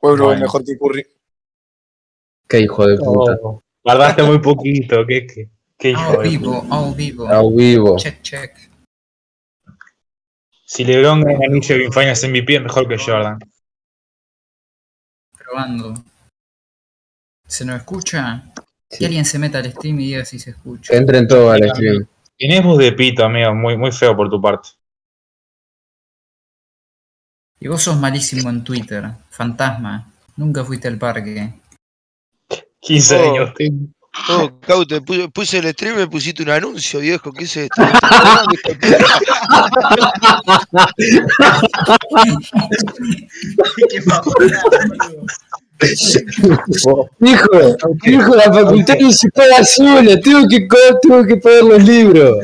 Pueblo 0.00 0.26
Bueno. 0.26 0.40
mejor 0.42 0.64
que 0.64 0.76
Curry. 0.78 1.06
Qué 2.48 2.60
hijo 2.60 2.86
de 2.86 2.96
puta. 2.98 3.38
Oh, 3.42 3.62
guardaste 3.82 4.22
muy 4.22 4.38
poquito, 4.38 5.04
qué, 5.06 5.26
qué, 5.26 5.48
qué 5.78 5.90
hijo 5.90 6.20
de 6.22 6.28
vivo, 6.28 6.62
puta. 6.62 6.74
ao 6.74 6.94
vivo. 6.94 7.28
A 7.28 7.42
vivo. 7.50 7.96
Check, 7.96 8.22
check. 8.22 8.56
Si 10.66 10.84
LeBron 10.84 11.20
gana 11.22 11.38
anillo 11.46 11.76
de 11.78 11.90
Finals 11.92 12.24
MVP 12.28 12.56
es 12.56 12.62
mejor 12.62 12.88
que 12.88 12.98
Jordan. 12.98 13.38
Probando. 15.38 15.94
¿Se 17.46 17.64
nos 17.64 17.76
escucha? 17.76 18.50
Sí. 18.90 18.98
Que 18.98 19.06
alguien 19.06 19.24
se 19.24 19.38
meta 19.38 19.58
al 19.58 19.70
stream 19.70 20.00
y 20.00 20.06
diga 20.06 20.24
si 20.24 20.38
se 20.38 20.50
escucha. 20.50 20.94
Entren 20.96 21.28
todos 21.28 21.52
al 21.52 21.68
stream. 21.70 22.06
Tenés 22.38 22.64
voz 22.64 22.78
de 22.78 22.92
pito, 22.92 23.24
amigo, 23.24 23.54
muy, 23.54 23.76
muy 23.76 23.92
feo 23.92 24.16
por 24.16 24.28
tu 24.28 24.40
parte. 24.40 24.70
Y 27.60 27.68
vos 27.68 27.82
sos 27.82 27.96
malísimo 27.96 28.50
en 28.50 28.62
Twitter. 28.64 29.10
Fantasma. 29.30 30.10
Nunca 30.36 30.64
fuiste 30.64 30.88
al 30.88 30.98
parque. 30.98 31.54
15 32.80 33.16
Oh. 33.16 33.30
años 33.32 33.54
tengo. 33.56 33.86
Oh, 34.28 34.60
Caute, 34.60 35.00
puse, 35.00 35.28
puse 35.28 35.58
el 35.58 35.72
stream 35.72 35.94
y 35.94 35.98
me 36.02 36.06
pusiste 36.06 36.44
un 36.44 36.50
anuncio, 36.50 37.00
viejo. 37.00 37.32
¿Qué 37.32 37.44
es 37.44 37.56
esto? 37.56 37.82
Qué 38.80 38.96
Hijo, 47.20 47.76
hijo, 48.06 48.34
la 48.36 48.52
facultad 48.52 48.94
no 49.00 49.12
se 49.12 49.30
paga 49.30 49.64
sola. 49.64 50.20
Tengo 50.20 50.46
que, 50.48 50.68
tengo 51.02 51.24
que 51.24 51.36
pagar 51.36 51.64
los 51.64 51.82
libros. 51.84 52.36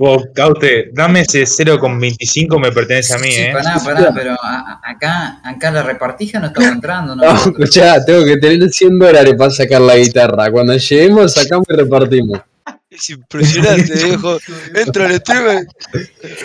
Vos, 0.00 0.22
Caute, 0.34 0.88
dame 0.94 1.20
ese 1.20 1.42
0,25 1.42 2.58
me 2.58 2.72
pertenece 2.72 3.12
a 3.12 3.18
mí, 3.18 3.30
Sí, 3.30 3.42
eh. 3.42 3.50
pará, 3.52 3.74
pará, 3.84 4.10
pero 4.14 4.30
a- 4.32 4.80
a- 4.82 4.90
acá, 4.90 5.42
acá 5.44 5.70
la 5.70 5.82
repartija 5.82 6.40
no 6.40 6.46
estaba 6.46 6.68
entrando, 6.68 7.14
¿no? 7.14 7.22
No, 7.30 7.34
escuchá, 7.34 8.02
tengo 8.02 8.24
que 8.24 8.38
tener 8.38 8.66
100 8.70 8.98
dólares 8.98 9.34
para 9.36 9.50
sacar 9.50 9.82
la 9.82 9.98
guitarra. 9.98 10.50
Cuando 10.50 10.74
lleguemos, 10.74 11.34
sacamos 11.34 11.66
y 11.68 11.74
repartimos. 11.76 12.40
Es 12.88 13.10
impresionante, 13.10 13.92
viejo. 14.04 14.38
Entro 14.74 15.04
al 15.04 15.16
stream 15.16 15.66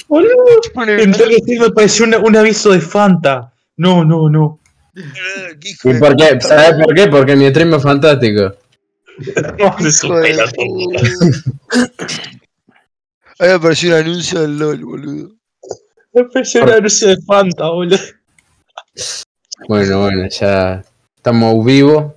Boludo, 0.10 0.34
entré 0.98 1.24
al 1.24 1.32
stream 1.36 1.62
me 1.62 1.70
pareció 1.70 2.06
un, 2.08 2.16
un 2.16 2.36
aviso 2.36 2.74
de 2.74 2.82
Fanta. 2.82 3.54
No, 3.78 4.04
no, 4.04 4.28
no. 4.30 4.60
¿Qué 5.62 5.70
hijo 5.70 5.92
¿Y 5.92 5.94
por 5.94 6.18
qué? 6.18 6.42
¿Sabes 6.42 6.74
por 6.84 6.94
qué? 6.94 7.08
Porque 7.08 7.38
mi 7.38 7.48
stream 7.48 7.74
es 7.74 7.84
fantástico. 7.84 8.54
No. 9.58 9.76
Ahí 13.38 13.50
apareció 13.50 13.90
un 13.90 13.96
anuncio 13.96 14.42
del 14.42 14.58
LOL, 14.58 14.86
boludo. 14.86 15.36
Me 16.14 16.24
pareció 16.26 16.64
un 16.64 16.70
aviso 16.72 17.08
de 17.08 17.18
Fanta, 17.22 17.70
boludo. 17.70 17.98
Bueno, 19.68 20.02
bueno, 20.02 20.28
ya 20.30 20.84
estamos 21.18 21.66
vivos. 21.66 22.14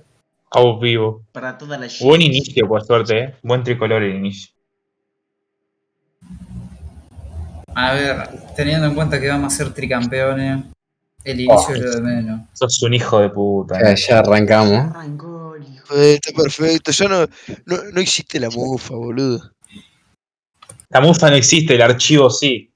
A 0.51 0.61
vivo. 0.79 1.23
Para 1.31 1.57
toda 1.57 1.77
la 1.77 1.87
Buen 2.01 2.21
inicio, 2.21 2.67
por 2.67 2.83
suerte, 2.83 3.19
eh. 3.19 3.35
Buen 3.43 3.63
tricolor 3.63 4.01
el 4.01 4.15
inicio. 4.15 4.51
A 7.75 7.93
ver, 7.93 8.29
teniendo 8.55 8.87
en 8.87 8.95
cuenta 8.95 9.19
que 9.19 9.27
vamos 9.27 9.53
a 9.53 9.57
ser 9.57 9.73
tricampeones, 9.73 10.65
el 11.23 11.41
inicio 11.41 11.75
es 11.75 11.81
lo 11.81 11.91
de 11.91 12.01
menos. 12.01 12.41
Sos 12.53 12.81
un 12.81 12.93
hijo 12.93 13.19
de 13.19 13.29
puta. 13.29 13.79
Ya, 13.79 13.91
eh. 13.91 13.95
ya 13.95 14.19
arrancamos. 14.19 14.95
Arrancó 14.95 15.55
el 15.55 15.63
hijo. 15.63 15.95
Eh, 15.95 16.13
está 16.15 16.31
perfecto. 16.31 16.91
Ya 16.91 17.07
no, 17.07 17.27
no, 17.65 17.77
no 17.93 18.01
existe 18.01 18.39
la 18.39 18.49
mufa, 18.49 18.95
boludo. 18.95 19.51
La 20.89 21.01
mufa 21.01 21.29
no 21.29 21.35
existe, 21.35 21.75
el 21.75 21.81
archivo 21.81 22.29
sí. 22.29 22.71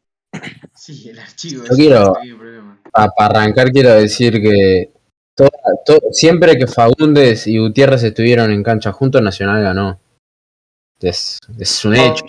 Sí, 0.75 1.09
el 1.09 1.19
archivo. 1.19 1.63
Yo 1.65 1.75
quiero-. 1.75 2.13
Para 2.91 3.11
arrancar, 3.29 3.71
quiero 3.71 3.93
decir 3.93 4.33
que 4.41 4.91
toda- 5.35 5.49
to- 5.85 5.99
siempre 6.11 6.57
que 6.57 6.67
Fagundes 6.67 7.47
y 7.47 7.57
Gutiérrez 7.57 8.03
estuvieron 8.03 8.51
en 8.51 8.61
cancha 8.63 8.91
juntos, 8.91 9.21
Nacional 9.21 9.63
ganó. 9.63 9.99
Es, 11.01 11.39
es 11.59 11.83
un 11.85 11.95
hecho. 11.95 12.23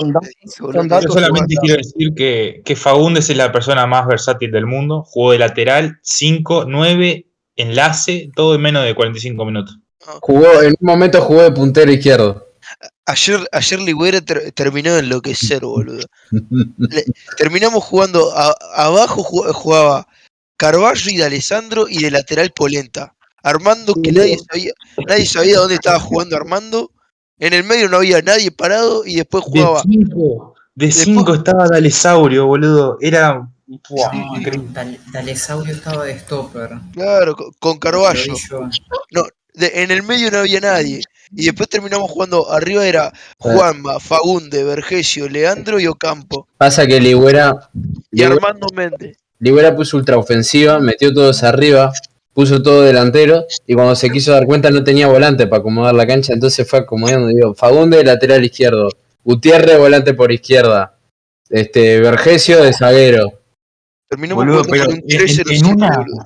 Yo 1.03 1.08
solamente 1.13 1.55
quiero 1.61 1.77
decir 1.77 2.13
que, 2.17 2.63
que 2.64 2.75
Fagundes 2.77 3.31
es 3.31 3.37
la 3.37 3.53
persona 3.53 3.87
más 3.87 4.07
versátil 4.07 4.51
del 4.51 4.67
mundo. 4.67 5.05
Jugó 5.07 5.33
de 5.33 5.39
lateral, 5.39 5.98
5, 6.03 6.64
9, 6.67 7.27
enlace, 7.57 8.31
todo 8.35 8.55
en 8.57 8.63
menos 8.63 8.85
de 8.85 8.95
45 8.95 9.45
minutos. 9.45 9.79
Jugó, 10.20 10.61
en 10.63 10.70
un 10.70 10.77
momento 10.81 11.20
jugó 11.20 11.42
de 11.42 11.53
puntero 11.53 11.92
izquierdo. 11.92 12.44
Ayer, 13.07 13.47
ayer 13.53 13.81
Ligüera 13.81 14.20
ter- 14.23 14.51
terminó 14.53 14.92
de 14.95 15.01
enloquecer, 15.01 15.61
boludo. 15.63 16.07
Le- 16.79 17.05
terminamos 17.37 17.85
jugando 17.85 18.33
a- 18.35 18.57
abajo 18.77 19.23
jug- 19.23 19.53
jugaba 19.53 20.07
Carballo 20.57 21.11
y 21.11 21.17
de 21.19 21.25
Alessandro 21.25 21.87
y 21.89 22.03
de 22.03 22.11
lateral 22.11 22.51
Polenta. 22.55 23.14
Armando 23.43 23.95
que 24.03 24.11
nadie 24.11 24.39
sabía, 24.51 24.73
nadie 25.07 25.27
sabía 25.27 25.59
dónde 25.59 25.75
estaba 25.75 26.01
jugando 26.01 26.35
Armando. 26.37 26.91
En 27.39 27.53
el 27.53 27.64
medio 27.64 27.89
no 27.91 27.98
había 27.98 28.23
nadie 28.23 28.51
parado 28.51 29.05
y 29.05 29.17
después 29.17 29.45
De 29.45 29.51
jugaba 29.61 29.83
5, 29.83 30.55
de 30.75 30.87
Después- 30.87 31.05
5 31.05 31.35
estaba 31.35 31.69
Dalesaurio, 31.69 32.47
boludo. 32.47 32.97
Era. 33.03 33.47
Buah, 33.91 34.11
Sí, 34.13 34.69
Dalesaurio 35.13 35.75
estaba 35.75 36.05
de 36.05 36.19
stopper. 36.19 36.70
claro 36.93 37.35
con, 37.35 37.51
con 37.59 37.73
Lo 37.75 37.81
Carballo. 37.81 38.35
yo. 39.11 39.27
De- 39.55 39.83
en 39.83 39.91
el 39.91 40.03
medio 40.03 40.31
no 40.31 40.39
había 40.39 40.61
nadie. 40.61 41.03
Y 41.37 41.47
después 41.47 41.69
terminamos 41.69 42.11
jugando 42.11 42.51
arriba 42.53 42.87
era 42.87 43.13
Juanma, 43.39 43.98
Fagunde, 43.98 44.63
Vergesio, 44.63 45.29
Leandro 45.29 45.81
y 45.81 45.87
Ocampo. 45.87 46.47
Pasa 46.59 46.87
que 46.87 47.01
Ligüera, 47.01 47.70
Y 48.13 48.19
Ligüera, 48.19 48.35
Armando 48.35 48.67
Méndez. 48.75 49.17
Ligüera 49.41 49.75
puso 49.75 49.97
ultra 49.97 50.17
ofensiva, 50.19 50.79
metió 50.79 51.13
todos 51.13 51.43
arriba, 51.43 51.93
puso 52.33 52.63
todo 52.63 52.83
delantero 52.83 53.47
y 53.67 53.75
cuando 53.75 53.97
se 53.97 54.11
quiso 54.11 54.33
dar 54.33 54.45
cuenta 54.47 54.70
no 54.70 54.85
tenía 54.85 55.07
volante 55.09 55.47
para 55.47 55.61
acomodar 55.61 55.95
la 55.95 56.07
cancha, 56.07 56.33
entonces 56.33 56.69
fue 56.69 56.81
acomodando. 56.81 57.29
Digo, 57.29 57.55
Fagunde 57.55 58.03
lateral 58.05 58.45
izquierdo, 58.45 58.89
Gutiérrez 59.25 59.79
volante 59.79 60.14
por 60.14 60.31
izquierda, 60.31 60.97
este 61.48 62.01
Vergesio 62.01 62.63
de 62.63 62.73
zaguero. 62.73 63.41
Terminamos 64.09 64.45
Boludo, 64.45 64.64
jugando 64.64 64.73
pero 64.73 64.85
con 64.87 64.95
un 64.95 65.01
en, 65.11 65.20
en 65.20 65.27
3-0-7, 65.27 65.73
una. 65.73 66.25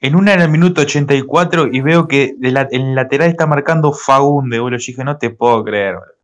En 0.00 0.14
una 0.16 0.34
en 0.34 0.42
el 0.42 0.50
minuto 0.50 0.82
84 0.82 1.68
y 1.72 1.80
veo 1.80 2.06
que 2.06 2.34
de 2.36 2.50
la- 2.52 2.68
el 2.70 2.94
lateral 2.94 3.30
está 3.30 3.46
marcando 3.46 3.92
Fagunde, 3.92 4.58
boludo. 4.58 4.78
Yo 4.78 4.86
dije, 4.88 5.04
no 5.04 5.16
te 5.16 5.30
puedo 5.30 5.64
creer. 5.64 5.94
boludo. 5.94 6.14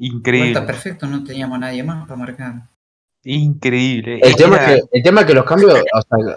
Increíble. 0.00 0.48
Está 0.52 0.66
perfecto, 0.66 1.06
no 1.06 1.24
teníamos 1.24 1.58
nadie 1.58 1.82
más 1.82 2.06
para 2.06 2.16
marcar. 2.18 2.54
Increíble. 3.24 4.20
El 4.22 4.36
tema, 4.36 4.56
Era- 4.56 4.74
es 4.74 4.82
que, 4.82 4.88
el 4.98 5.02
tema 5.02 5.20
es 5.22 5.26
que 5.26 5.34
los 5.34 5.44
cambios, 5.44 5.74
o, 5.74 6.02
sea, 6.24 6.36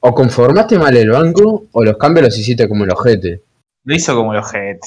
o 0.00 0.14
conformaste 0.14 0.78
mal 0.78 0.96
el 0.96 1.10
banco 1.10 1.64
o 1.72 1.84
los 1.84 1.96
cambios 1.96 2.26
los 2.26 2.38
hiciste 2.38 2.68
como 2.68 2.84
el 2.84 2.90
ojete. 2.90 3.42
Lo 3.84 3.94
hizo 3.94 4.14
como 4.14 4.32
el 4.32 4.40
ojete. 4.40 4.80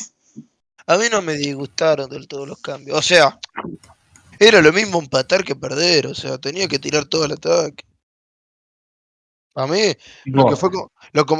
A 0.87 0.97
mí 0.97 1.05
no 1.11 1.21
me 1.23 1.33
disgustaron 1.33 2.09
del 2.09 2.27
todo 2.27 2.45
los 2.45 2.61
cambios. 2.61 2.97
O 2.97 3.01
sea, 3.01 3.39
era 4.39 4.61
lo 4.61 4.71
mismo 4.71 4.99
empatar 4.99 5.43
que 5.43 5.55
perder. 5.55 6.05
O 6.07 6.13
sea, 6.13 6.37
tenía 6.37 6.67
que 6.67 6.77
tirar 6.79 7.05
todo 7.05 7.25
el 7.25 7.31
ataque. 7.33 7.83
A 9.57 9.67
mí, 9.67 9.79
lo 10.25 10.47
que 10.47 10.55
fue 10.57 10.69
como, 10.69 10.91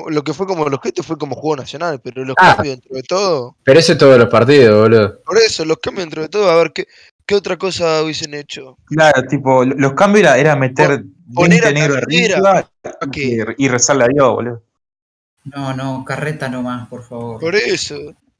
lo, 0.09 0.23
que 0.23 0.33
fue 0.33 0.47
como 0.47 0.69
los 0.69 0.79
gente 0.81 1.03
fue 1.03 1.17
como 1.17 1.35
juego 1.35 1.57
nacional, 1.57 1.99
pero 2.01 2.23
los 2.23 2.35
Ah. 2.39 2.55
cambios 2.55 2.75
dentro 2.77 2.95
de 2.95 3.03
todo. 3.03 3.57
Pero 3.63 3.79
eso 3.79 3.91
es 3.91 3.97
todos 3.97 4.17
los 4.17 4.29
partidos, 4.29 4.81
boludo. 4.83 5.19
Por 5.25 5.37
eso, 5.37 5.65
los 5.65 5.77
cambios 5.79 6.05
dentro 6.05 6.21
de 6.21 6.29
todo, 6.29 6.49
a 6.49 6.55
ver 6.55 6.71
qué, 6.73 6.85
qué 7.25 7.35
otra 7.35 7.57
cosa 7.57 8.01
hubiesen 8.03 8.33
hecho. 8.33 8.77
Claro, 8.85 9.21
tipo, 9.29 9.65
lo- 9.65 9.75
los 9.75 9.93
cambios 9.93 10.21
era, 10.27 10.37
era 10.37 10.55
meter 10.55 11.03
poner 11.33 11.61
20 11.61 11.67
a 11.67 11.87
Carrera, 11.89 11.97
arriba 11.97 12.69
y, 13.57 13.65
y 13.65 13.67
rezarle 13.67 14.05
a 14.05 14.07
Dios, 14.07 14.33
boludo. 14.33 14.61
No, 15.43 15.73
no, 15.75 16.03
carreta 16.05 16.47
nomás, 16.49 16.87
por 16.87 17.03
favor. 17.03 17.39
Por 17.41 17.55
eso. 17.55 17.95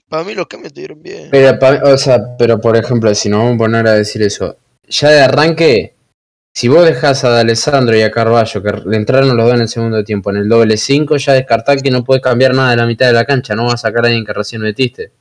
Para 0.07 0.23
mí 0.23 0.33
los 0.35 0.47
cambios 0.47 0.67
estuvieron 0.69 1.01
bien. 1.01 1.27
Pero, 1.31 1.59
pa- 1.59 1.81
o 1.83 1.97
sea, 1.97 2.19
pero 2.37 2.61
por 2.61 2.77
ejemplo, 2.77 3.13
si 3.13 3.27
nos 3.27 3.39
vamos 3.39 3.55
a 3.55 3.57
poner 3.57 3.87
a 3.87 3.93
decir 3.93 4.21
eso, 4.23 4.55
ya 4.87 5.09
de 5.09 5.21
arranque, 5.21 5.94
si 6.57 6.69
vos 6.69 6.85
dejás 6.85 7.23
a 7.25 7.29
D'Alessandro 7.31 7.97
y 7.97 8.01
a 8.01 8.11
Carballo, 8.11 8.63
que 8.63 8.71
le 8.85 8.95
entraron 8.95 9.35
los 9.35 9.45
dos 9.45 9.55
en 9.55 9.61
el 9.61 9.67
segundo 9.67 10.03
tiempo, 10.05 10.29
en 10.29 10.38
el 10.38 10.47
doble 10.49 10.77
5, 10.77 11.17
ya 11.17 11.34
descartá 11.34 11.75
que 11.75 11.91
no 11.91 12.03
puedes 12.05 12.23
cambiar 12.23 12.53
nada 12.53 12.72
de 12.72 12.78
la 12.78 12.85
mitad 12.85 13.07
de 13.07 13.13
la 13.13 13.25
cancha, 13.25 13.55
no 13.55 13.66
vas 13.66 13.73
a 13.73 13.78
sacar 13.90 14.05
a 14.05 14.07
alguien 14.07 14.25
que 14.25 14.31
recién 14.31 14.61
metiste. 14.61 15.11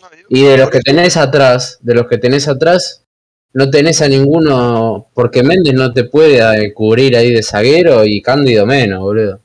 No, 0.00 0.06
Y 0.28 0.42
de 0.44 0.56
los 0.58 0.70
que 0.70 0.78
tenés 0.80 1.16
atrás, 1.16 1.78
de 1.82 1.94
los 1.94 2.06
que 2.06 2.18
tenés 2.18 2.46
atrás, 2.46 3.04
no 3.52 3.68
tenés 3.68 4.00
a 4.00 4.08
ninguno, 4.08 5.08
porque 5.12 5.42
Méndez 5.42 5.74
no 5.74 5.92
te 5.92 6.04
puede 6.04 6.66
eh, 6.66 6.72
cubrir 6.72 7.16
ahí 7.16 7.32
de 7.32 7.42
zaguero 7.42 8.04
y 8.04 8.22
Cándido 8.22 8.64
menos, 8.64 9.00
boludo. 9.00 9.40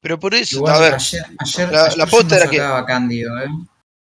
Pero 0.00 0.18
por 0.20 0.34
eso, 0.34 0.56
Igual 0.56 0.74
a 0.74 0.78
ver, 0.78 0.94
ayer, 0.94 1.24
ayer, 1.38 1.72
la- 1.72 1.84
ayer 1.86 1.98
la 1.98 2.06
posta 2.06 2.36
era 2.36 2.48
que- 2.48 2.58
Cándido, 2.86 3.38
¿eh? 3.40 3.48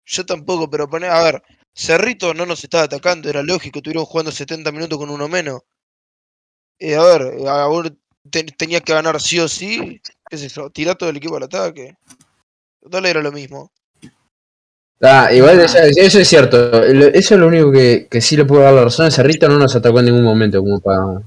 yo 0.04 0.26
tampoco, 0.26 0.68
pero 0.68 0.88
poner, 0.90 1.10
a 1.10 1.22
ver, 1.22 1.42
Cerrito 1.74 2.34
no 2.34 2.44
nos 2.44 2.62
estaba 2.62 2.84
atacando, 2.84 3.30
era 3.30 3.42
lógico, 3.42 3.78
estuvieron 3.78 4.04
jugando 4.04 4.30
70 4.30 4.70
minutos 4.72 4.98
con 4.98 5.08
uno 5.08 5.26
menos. 5.26 5.62
Eh, 6.78 6.96
a 6.96 7.02
ver, 7.04 7.22
eh, 7.38 7.48
a 7.48 7.66
vos 7.66 7.90
te- 8.30 8.44
tenías 8.44 8.82
que 8.82 8.92
ganar 8.92 9.20
sí 9.20 9.38
o 9.40 9.48
sí, 9.48 10.00
qué 10.28 10.36
sé 10.38 10.48
yo, 10.48 10.70
tirá 10.70 10.94
todo 10.94 11.10
el 11.10 11.16
equipo 11.16 11.36
al 11.36 11.44
ataque. 11.44 11.96
Total 12.80 13.06
era 13.06 13.22
lo 13.22 13.30
mismo. 13.32 13.70
Ah, 15.00 15.32
igual 15.32 15.58
eso, 15.60 15.78
eso 15.78 16.20
es 16.20 16.28
cierto. 16.28 16.84
Eso 16.84 17.34
es 17.34 17.40
lo 17.40 17.48
único 17.48 17.72
que, 17.72 18.06
que 18.08 18.20
sí 18.20 18.36
le 18.36 18.44
puedo 18.44 18.62
dar 18.62 18.72
la 18.74 18.84
razón. 18.84 19.10
Cerrito 19.10 19.48
no 19.48 19.58
nos 19.58 19.74
atacó 19.74 19.98
en 19.98 20.06
ningún 20.06 20.22
momento 20.24 20.60
como 20.60 20.80
para. 20.80 21.22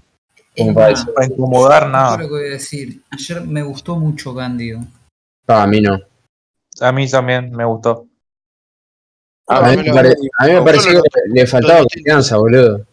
Como 0.57 0.73
para 0.73 0.91
más, 0.91 1.05
Para 1.13 1.27
incomodar, 1.27 1.89
nada. 1.89 2.17
lo 2.17 2.23
que 2.23 2.29
voy 2.29 2.43
a 2.47 2.51
decir. 2.51 3.01
Ayer 3.11 3.41
me 3.41 3.61
gustó 3.63 3.97
mucho 3.97 4.33
Cándido. 4.33 4.79
"Ah, 5.47 5.63
a 5.63 5.67
mí 5.67 5.81
no. 5.81 5.99
A 6.79 6.91
mí 6.93 7.09
también 7.09 7.51
me 7.51 7.65
gustó. 7.65 8.07
A 9.47 9.61
mí 9.69 9.77
me 9.77 9.83
me, 9.83 9.93
pare- 9.93 10.15
a 10.39 10.45
mí 10.47 10.53
me 10.53 10.61
pareció 10.61 11.01
que 11.03 11.09
le 11.33 11.45
faltaba 11.45 11.79
confianza, 11.79 12.37
boludo. 12.37 12.85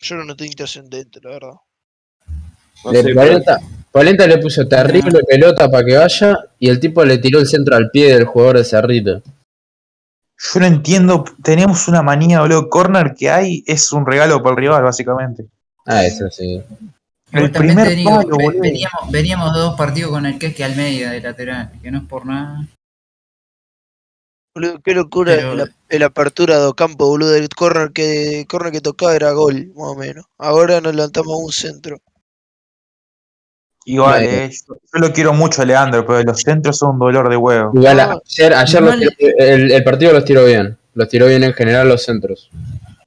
Yo 0.00 0.16
no 0.16 0.24
noté 0.24 0.46
intrascendente, 0.46 1.20
la 1.22 1.30
verdad. 1.30 1.52
No 2.84 2.92
Le- 2.92 3.02
sé, 3.02 3.14
Polenta, 3.14 3.58
Polenta 3.92 4.26
le 4.26 4.38
puso 4.38 4.66
terrible 4.66 5.20
pelota 5.24 5.70
para 5.70 5.84
que 5.84 5.96
vaya 5.96 6.36
y 6.58 6.68
el 6.68 6.80
tipo 6.80 7.04
le 7.04 7.18
tiró 7.18 7.38
el 7.38 7.46
centro 7.46 7.76
al 7.76 7.90
pie 7.90 8.14
del 8.14 8.24
jugador 8.24 8.58
de 8.58 8.64
Cerrito. 8.64 9.22
Yo 10.52 10.60
no 10.60 10.66
entiendo, 10.66 11.24
tenemos 11.42 11.86
una 11.88 12.02
manía, 12.02 12.40
boludo. 12.40 12.70
Corner 12.70 13.14
que 13.14 13.28
hay 13.28 13.62
es 13.66 13.92
un 13.92 14.06
regalo 14.06 14.42
para 14.42 14.54
el 14.54 14.56
rival, 14.56 14.82
básicamente. 14.82 15.44
Ah, 15.84 16.06
eso 16.06 16.30
sí. 16.30 16.62
El 17.32 17.52
también 17.52 17.76
primer 17.76 17.88
te 17.88 17.94
digo, 17.94 18.10
palo, 18.10 18.36
veníamos, 18.58 19.10
veníamos 19.10 19.54
de 19.54 19.60
dos 19.60 19.76
partidos 19.76 20.12
con 20.12 20.24
el 20.24 20.38
Kesque 20.38 20.64
Almeida 20.64 21.10
de 21.10 21.20
lateral, 21.20 21.72
que 21.82 21.90
no 21.90 21.98
es 21.98 22.04
por 22.04 22.24
nada. 22.24 22.66
Boludo, 24.60 24.80
qué 24.84 24.94
locura 24.94 25.34
Pero- 25.36 25.54
la, 25.54 25.68
la 25.88 26.06
apertura 26.06 26.58
de 26.58 26.66
Ocampo, 26.66 27.06
boludo. 27.06 27.34
El 27.34 27.48
corner 27.48 27.92
que, 27.92 28.44
corner 28.48 28.72
que 28.72 28.80
tocaba 28.80 29.14
era 29.14 29.32
gol, 29.32 29.68
más 29.74 29.88
o 29.88 29.94
menos. 29.94 30.26
Ahora 30.38 30.80
nos 30.80 30.94
levantamos 30.94 31.32
a 31.32 31.36
un 31.44 31.52
centro. 31.52 31.98
Igual, 33.86 34.22
eh, 34.24 34.50
yo, 34.50 34.74
yo 34.74 35.00
lo 35.00 35.12
quiero 35.12 35.32
mucho 35.32 35.62
a 35.62 35.64
Leandro, 35.64 36.06
pero 36.06 36.22
los 36.22 36.40
centros 36.42 36.76
son 36.76 36.90
un 36.90 36.98
dolor 36.98 37.30
de 37.30 37.36
huevo. 37.36 37.70
Igual 37.74 37.96
No, 37.96 38.20
ayer, 38.26 38.54
ayer 38.54 38.82
los 38.82 38.94
igual- 38.96 39.16
tiró- 39.18 39.34
el, 39.38 39.70
el 39.72 39.84
partido 39.84 40.12
los 40.12 40.24
tiró 40.24 40.44
bien. 40.44 40.76
Los 40.94 41.08
tiró 41.08 41.26
bien 41.26 41.42
en 41.44 41.54
general 41.54 41.88
los 41.88 42.02
centros. 42.02 42.50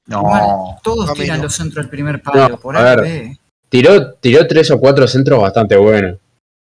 No. 0.07 0.19
Igual, 0.21 0.41
todos 0.83 1.13
tiran 1.13 1.37
no. 1.37 1.43
los 1.43 1.53
centros 1.55 1.83
del 1.85 1.89
primer 1.89 2.21
palo, 2.21 2.49
No, 2.49 2.57
por 2.59 2.75
ahí 2.75 2.83
ver. 2.83 3.01
ve. 3.01 3.37
Tiró, 3.69 4.13
tiró 4.15 4.47
tres 4.47 4.71
o 4.71 4.79
cuatro 4.79 5.07
centros 5.07 5.39
bastante 5.41 5.75
buenos. 5.77 6.17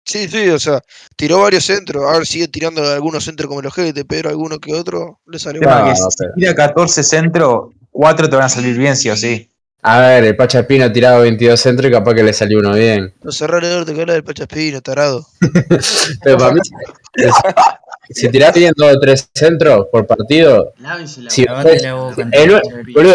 Sí, 0.04 0.28
sí, 0.28 0.48
o 0.50 0.58
sea, 0.58 0.80
tiró 1.16 1.40
varios 1.40 1.64
centros. 1.64 2.04
Ahora 2.04 2.24
sigue 2.24 2.48
tirando 2.48 2.82
algunos 2.84 3.24
centros 3.24 3.48
como 3.48 3.62
los 3.62 3.72
GT, 3.74 4.04
pero 4.06 4.28
alguno 4.28 4.58
que 4.58 4.74
otro 4.74 5.20
le 5.26 5.38
salió 5.38 5.62
El 5.62 5.68
Ah, 5.68 5.84
que 5.88 5.96
si 5.96 6.06
tira 6.36 6.54
14 6.54 7.02
centros, 7.02 7.70
4 7.90 8.28
te 8.28 8.36
van 8.36 8.44
a 8.44 8.48
salir 8.48 8.76
bien, 8.76 8.96
sí 8.96 9.08
o 9.10 9.16
sí. 9.16 9.48
A 9.86 10.00
ver, 10.00 10.24
el 10.24 10.36
Pacha 10.36 10.60
Espino 10.60 10.84
ha 10.86 10.92
tirado 10.92 11.20
22 11.22 11.60
centros 11.60 11.90
y 11.90 11.92
capaz 11.92 12.14
que 12.14 12.22
le 12.22 12.32
salió 12.32 12.58
uno 12.58 12.72
bien. 12.74 13.12
No 13.22 13.30
cerrar 13.32 13.62
el 13.64 13.72
orto 13.78 13.94
que 13.94 14.00
habla 14.00 14.14
del 14.14 14.24
Pachaspino, 14.24 14.80
tarado. 14.80 15.26
Pero 16.22 16.38
para 16.38 16.54
mí, 16.54 16.60
si, 16.64 18.20
si 18.22 18.28
tirás 18.30 18.54
bien 18.54 18.72
dos 18.76 18.94
o 18.96 18.98
tres 19.00 19.28
centros 19.34 19.86
por 19.92 20.06
partido, 20.06 20.72
Lávense 20.78 21.20
la 21.22 21.30
boca. 21.30 21.52
Lavate 21.52 21.80
la 21.82 21.94
boca. 21.94 22.22
el- 22.32 22.50
entonces, 22.50 22.94
boludo, 22.94 23.14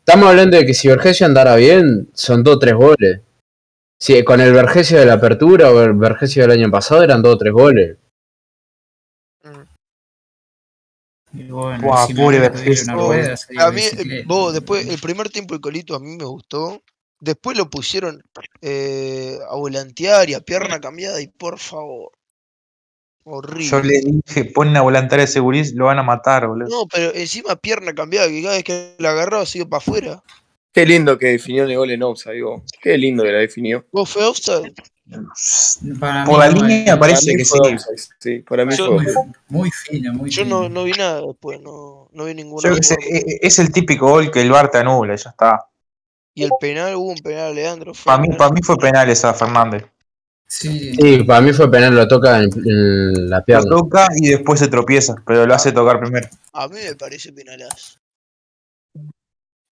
estamos 0.00 0.28
hablando 0.28 0.56
de 0.56 0.66
que 0.66 0.74
si 0.74 0.88
Vergesio 0.88 1.26
andara 1.26 1.54
bien, 1.56 2.08
son 2.14 2.42
dos 2.42 2.56
o 2.56 2.58
tres 2.58 2.74
goles. 2.74 3.20
Si 4.02 4.24
con 4.24 4.40
el 4.40 4.52
Vergesio 4.52 4.98
de 4.98 5.06
la 5.06 5.12
apertura 5.12 5.70
o 5.70 5.80
el 5.80 5.92
Vergesio 5.92 6.42
del 6.42 6.58
año 6.58 6.68
pasado 6.72 7.04
eran 7.04 7.22
dos 7.22 7.36
o 7.36 7.38
tres 7.38 7.52
goles. 7.52 7.98
Y 11.32 11.44
bueno, 11.44 11.80
Buah, 11.80 12.08
si 12.08 12.14
pobre 12.14 12.48
rueda, 12.48 13.36
sería 13.36 13.66
A 13.66 13.70
mí, 13.70 13.80
eh, 13.80 14.24
vos, 14.26 14.52
después, 14.52 14.88
el 14.88 14.98
primer 14.98 15.30
tiempo 15.30 15.54
el 15.54 15.60
colito 15.60 15.94
a 15.94 16.00
mí 16.00 16.16
me 16.16 16.24
gustó. 16.24 16.82
Después 17.20 17.56
lo 17.56 17.70
pusieron 17.70 18.20
eh, 18.60 19.38
a 19.48 19.54
volantear 19.54 20.28
y 20.28 20.34
a 20.34 20.40
pierna 20.40 20.80
cambiada 20.80 21.20
y 21.20 21.28
por 21.28 21.60
favor. 21.60 22.10
Horrible. 23.22 23.66
Yo 23.66 23.82
le 23.82 24.00
dije, 24.00 24.46
ponen 24.46 24.76
a 24.78 24.82
volantar 24.82 25.20
ese 25.20 25.38
gurís, 25.38 25.74
lo 25.74 25.84
van 25.84 26.00
a 26.00 26.02
matar, 26.02 26.48
boludo. 26.48 26.68
No, 26.68 26.88
pero 26.88 27.14
encima 27.14 27.54
pierna 27.54 27.94
cambiada, 27.94 28.26
que 28.26 28.42
cada 28.42 28.54
vez 28.56 28.64
que 28.64 28.96
la 28.98 29.10
agarraba 29.10 29.46
se 29.46 29.58
iba 29.58 29.68
para 29.68 29.78
afuera. 29.78 30.22
Qué 30.72 30.86
lindo 30.86 31.18
que 31.18 31.26
definió 31.28 31.64
el 31.64 31.76
gol 31.76 31.90
en 31.90 32.02
offside, 32.02 32.34
digo. 32.34 32.62
Qué 32.80 32.96
lindo 32.96 33.22
que 33.24 33.32
la 33.32 33.38
definió. 33.38 33.84
¿Vos 33.92 34.10
fue 34.10 34.24
offside? 34.24 34.72
Para 36.00 36.24
Por 36.24 36.38
la 36.38 36.50
mí 36.50 36.60
línea 36.60 36.94
eh, 36.94 36.96
parece 36.96 37.36
que 37.36 37.44
sí. 37.44 37.58
Sí, 38.18 38.38
para 38.48 38.64
mí 38.64 38.74
Yo 38.76 38.86
fue 38.86 39.04
Muy, 39.04 39.06
muy 39.48 39.70
fino, 39.70 40.12
muy 40.14 40.30
Yo 40.30 40.44
fino. 40.44 40.62
no, 40.62 40.68
no 40.68 40.84
vi 40.84 40.92
nada 40.92 41.20
después, 41.20 41.60
no, 41.60 42.08
no 42.12 42.24
vi 42.24 42.34
ninguna. 42.34 42.70
Yo 42.70 42.76
es 42.76 43.58
el 43.58 43.72
típico 43.72 44.08
gol 44.08 44.30
que 44.30 44.40
el 44.40 44.50
Bar 44.50 44.70
te 44.70 44.78
anula, 44.78 45.14
y 45.14 45.18
ya 45.18 45.30
está. 45.30 45.66
Y 46.34 46.44
el 46.44 46.50
penal, 46.58 46.94
hubo 46.96 47.10
un 47.10 47.18
penal 47.18 47.50
a 47.50 47.52
Leandro. 47.52 47.92
Para 48.04 48.18
mí, 48.22 48.28
para 48.38 48.50
mí 48.52 48.60
fue 48.62 48.76
penal 48.78 49.10
esa 49.10 49.34
Fernández. 49.34 49.84
Sí, 50.46 50.92
Sí, 50.94 51.24
para 51.24 51.40
mí 51.40 51.52
fue 51.52 51.70
penal, 51.70 51.94
lo 51.94 52.06
toca 52.08 52.38
en, 52.38 52.50
en 52.64 53.28
la 53.30 53.38
Lo 53.38 53.44
pierna. 53.44 53.70
toca 53.70 54.06
y 54.16 54.28
después 54.28 54.60
se 54.60 54.68
tropieza, 54.68 55.14
pero 55.26 55.46
lo 55.46 55.54
hace 55.54 55.72
tocar 55.72 55.98
primero. 56.00 56.28
A 56.52 56.68
mí 56.68 56.76
me 56.84 56.94
parece 56.94 57.32
penalazo. 57.32 57.98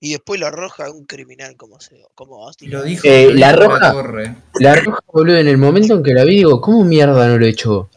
Y 0.03 0.13
después 0.13 0.41
la 0.41 0.51
roja, 0.51 0.91
un 0.91 1.05
criminal 1.05 1.57
como 1.57 1.79
se 1.81 2.03
como 2.15 2.47
Austin. 2.47 2.71
lo 2.71 2.83
dijo, 2.83 3.03
Eh, 3.07 3.27
lo 3.27 3.35
la 3.35 3.53
roja- 3.53 3.93
Torre. 3.93 4.35
La 4.59 4.75
roja, 4.77 5.01
boludo, 5.13 5.37
en 5.37 5.47
el 5.49 5.59
momento 5.59 5.95
en 5.95 6.03
que 6.03 6.15
la 6.15 6.25
vi, 6.25 6.37
digo, 6.37 6.61
¿cómo 6.61 6.85
mierda 6.85 7.29
no 7.29 7.37
lo 7.39 7.47
echó? 7.47 7.91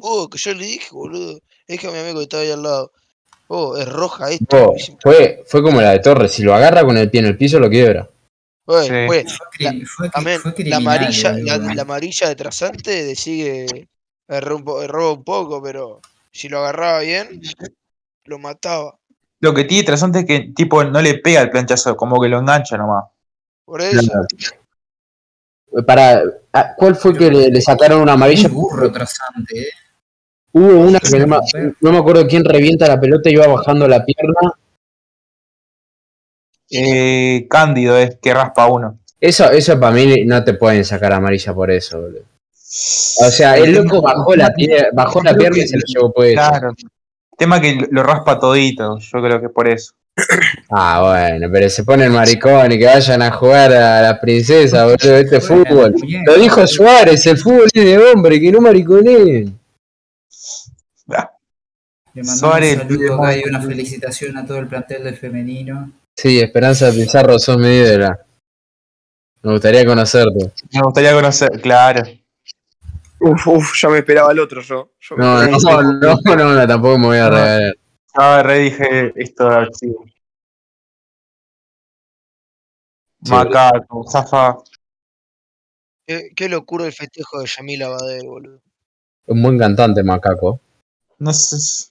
Oh, 0.00 0.28
que 0.28 0.38
yo 0.38 0.54
le 0.54 0.64
dije, 0.64 0.88
boludo. 0.90 1.38
Es 1.68 1.78
que 1.80 1.86
a 1.86 1.90
mi 1.92 1.98
amigo 1.98 2.16
que 2.18 2.24
estaba 2.24 2.42
ahí 2.42 2.50
al 2.50 2.62
lado. 2.62 2.92
Oh, 3.46 3.76
es 3.76 3.88
roja 3.88 4.30
esto. 4.30 4.46
Oh, 4.72 4.74
fue, 5.00 5.42
fue 5.46 5.62
como 5.62 5.80
la 5.80 5.90
de 5.92 6.00
Torres, 6.00 6.32
si 6.32 6.42
lo 6.42 6.54
agarra 6.54 6.84
con 6.84 6.96
el 6.96 7.10
pie 7.10 7.20
en 7.20 7.26
el 7.26 7.36
piso 7.36 7.58
lo 7.60 7.70
quiebra. 7.70 8.08
Oye, 8.66 8.86
Sí. 8.86 9.06
fue, 9.06 9.24
Fue, 9.86 10.38
fue 10.38 10.54
la 10.64 10.76
amarilla, 10.76 11.32
la, 11.38 11.56
la 11.74 11.82
amarilla 11.82 12.28
de 12.28 12.36
trasante 12.36 13.04
de 13.04 13.14
sigue 13.16 13.88
erró 14.28 14.82
erró 14.82 15.14
un 15.14 15.24
poco, 15.24 15.62
pero 15.62 16.00
si 16.30 16.48
lo 16.50 16.58
agarraba 16.58 17.00
bien, 17.00 17.40
lo 18.24 18.38
mataba. 18.38 18.96
Lo 19.40 19.54
que 19.54 19.64
tiene 19.64 19.80
interesante 19.80 20.20
es 20.20 20.24
que 20.24 20.52
tipo 20.54 20.82
no 20.84 21.00
le 21.00 21.18
pega 21.18 21.40
el 21.40 21.50
planchazo, 21.50 21.96
como 21.96 22.20
que 22.20 22.28
lo 22.28 22.38
engancha 22.38 22.76
nomás. 22.76 23.04
Por 23.64 23.82
eso, 23.82 24.12
Para, 25.86 26.22
ah, 26.52 26.74
¿Cuál 26.76 26.96
fue 26.96 27.16
que 27.16 27.30
le, 27.30 27.50
le 27.50 27.60
sacaron 27.60 28.00
una 28.00 28.14
amarilla? 28.14 28.48
Burro 28.48 28.90
trasante, 28.90 29.60
eh. 29.60 29.70
Hubo 30.52 30.80
una 30.80 30.98
que 30.98 31.18
no 31.18 31.26
me, 31.26 31.74
no 31.80 31.92
me 31.92 31.98
acuerdo 31.98 32.26
quién 32.26 32.44
revienta 32.44 32.88
la 32.88 32.98
pelota 32.98 33.30
y 33.30 33.36
va 33.36 33.46
bajando 33.46 33.86
la 33.86 34.04
pierna. 34.04 34.52
Eh, 36.70 37.46
Cándido 37.48 37.96
es 37.96 38.16
que 38.20 38.34
raspa 38.34 38.66
uno. 38.66 38.98
Eso, 39.20 39.50
eso 39.50 39.78
para 39.78 39.94
mí 39.94 40.24
no 40.24 40.42
te 40.44 40.54
pueden 40.54 40.84
sacar 40.84 41.12
amarilla 41.12 41.54
por 41.54 41.70
eso, 41.70 42.00
boludo. 42.00 42.22
O 43.20 43.30
sea, 43.30 43.56
el 43.56 43.72
loco 43.72 44.02
bajó 44.02 44.36
la, 44.36 44.52
bajó 44.92 45.22
la 45.22 45.34
pierna 45.34 45.58
y 45.58 45.68
se 45.68 45.76
lo 45.76 45.82
llevó 45.86 46.12
pues. 46.12 46.34
Claro. 46.34 46.74
Tema 47.38 47.60
que 47.60 47.86
lo 47.92 48.02
raspa 48.02 48.40
todito, 48.40 48.98
yo 48.98 49.22
creo 49.22 49.40
que 49.40 49.48
por 49.48 49.68
eso. 49.68 49.92
Ah, 50.70 51.00
bueno, 51.02 51.48
pero 51.50 51.70
se 51.70 51.82
ponen 51.82 52.12
maricón 52.12 52.70
y 52.72 52.78
que 52.78 52.84
vayan 52.84 53.22
a 53.22 53.30
jugar 53.30 53.72
a 53.72 54.02
la 54.02 54.20
princesa, 54.20 54.84
boludo, 54.84 55.16
este 55.16 55.36
es 55.38 55.46
fútbol. 55.46 55.94
Lo 56.26 56.34
dijo. 56.34 56.66
Suárez, 56.66 57.24
el 57.26 57.38
fútbol 57.38 57.68
es 57.72 57.84
de 57.84 57.96
hombre, 57.96 58.38
que 58.38 58.52
no 58.52 58.60
mariconeen. 58.60 59.58
Le 61.06 62.22
mandamos 62.22 62.38
Suárez, 62.38 62.74
un 62.74 62.80
saludo 62.80 62.98
Pide 62.98 63.06
acá 63.14 63.32
y 63.32 63.40
Monte. 63.40 63.48
una 63.48 63.62
felicitación 63.62 64.36
a 64.36 64.44
todo 64.44 64.58
el 64.58 64.66
plantel 64.66 65.04
del 65.04 65.16
femenino. 65.16 65.92
Sí, 66.16 66.40
Esperanza 66.40 66.90
Pizarro, 66.90 67.38
sos 67.38 67.56
mi 67.56 67.68
ídola. 67.68 68.18
Me 69.42 69.52
gustaría 69.52 69.86
conocerte. 69.86 70.50
Me 70.72 70.80
gustaría 70.82 71.12
conocer, 71.14 71.60
claro. 71.62 72.02
Uf, 73.20 73.46
uf, 73.48 73.72
ya 73.80 73.88
me 73.88 73.98
esperaba 73.98 74.32
el 74.32 74.38
otro 74.40 74.60
yo. 74.60 74.92
Yo 75.00 75.16
me 75.16 75.24
No, 75.24 75.42
esperaba 75.42 75.82
no, 75.82 75.92
no, 75.92 76.36
no, 76.36 76.54
no, 76.54 76.66
tampoco 76.66 76.98
me 76.98 77.06
voy 77.08 77.16
a 77.18 77.24
No. 77.24 77.30
regalar. 77.30 77.74
Ya 78.16 78.42
re 78.42 78.58
dije 78.58 79.12
esto 79.16 79.48
de 79.48 79.54
archivo. 79.56 80.04
Sí. 83.24 83.30
Macaco, 83.32 84.04
Zafa. 84.10 84.58
qué, 86.06 86.30
qué 86.36 86.48
locura 86.48 86.86
el 86.86 86.92
festejo 86.92 87.40
de 87.40 87.46
Yamila 87.46 87.88
Badel, 87.88 88.26
boludo. 88.26 88.60
Un 89.26 89.42
buen 89.42 89.58
cantante, 89.58 90.02
macaco. 90.02 90.60
No 91.18 91.32
sé. 91.32 91.90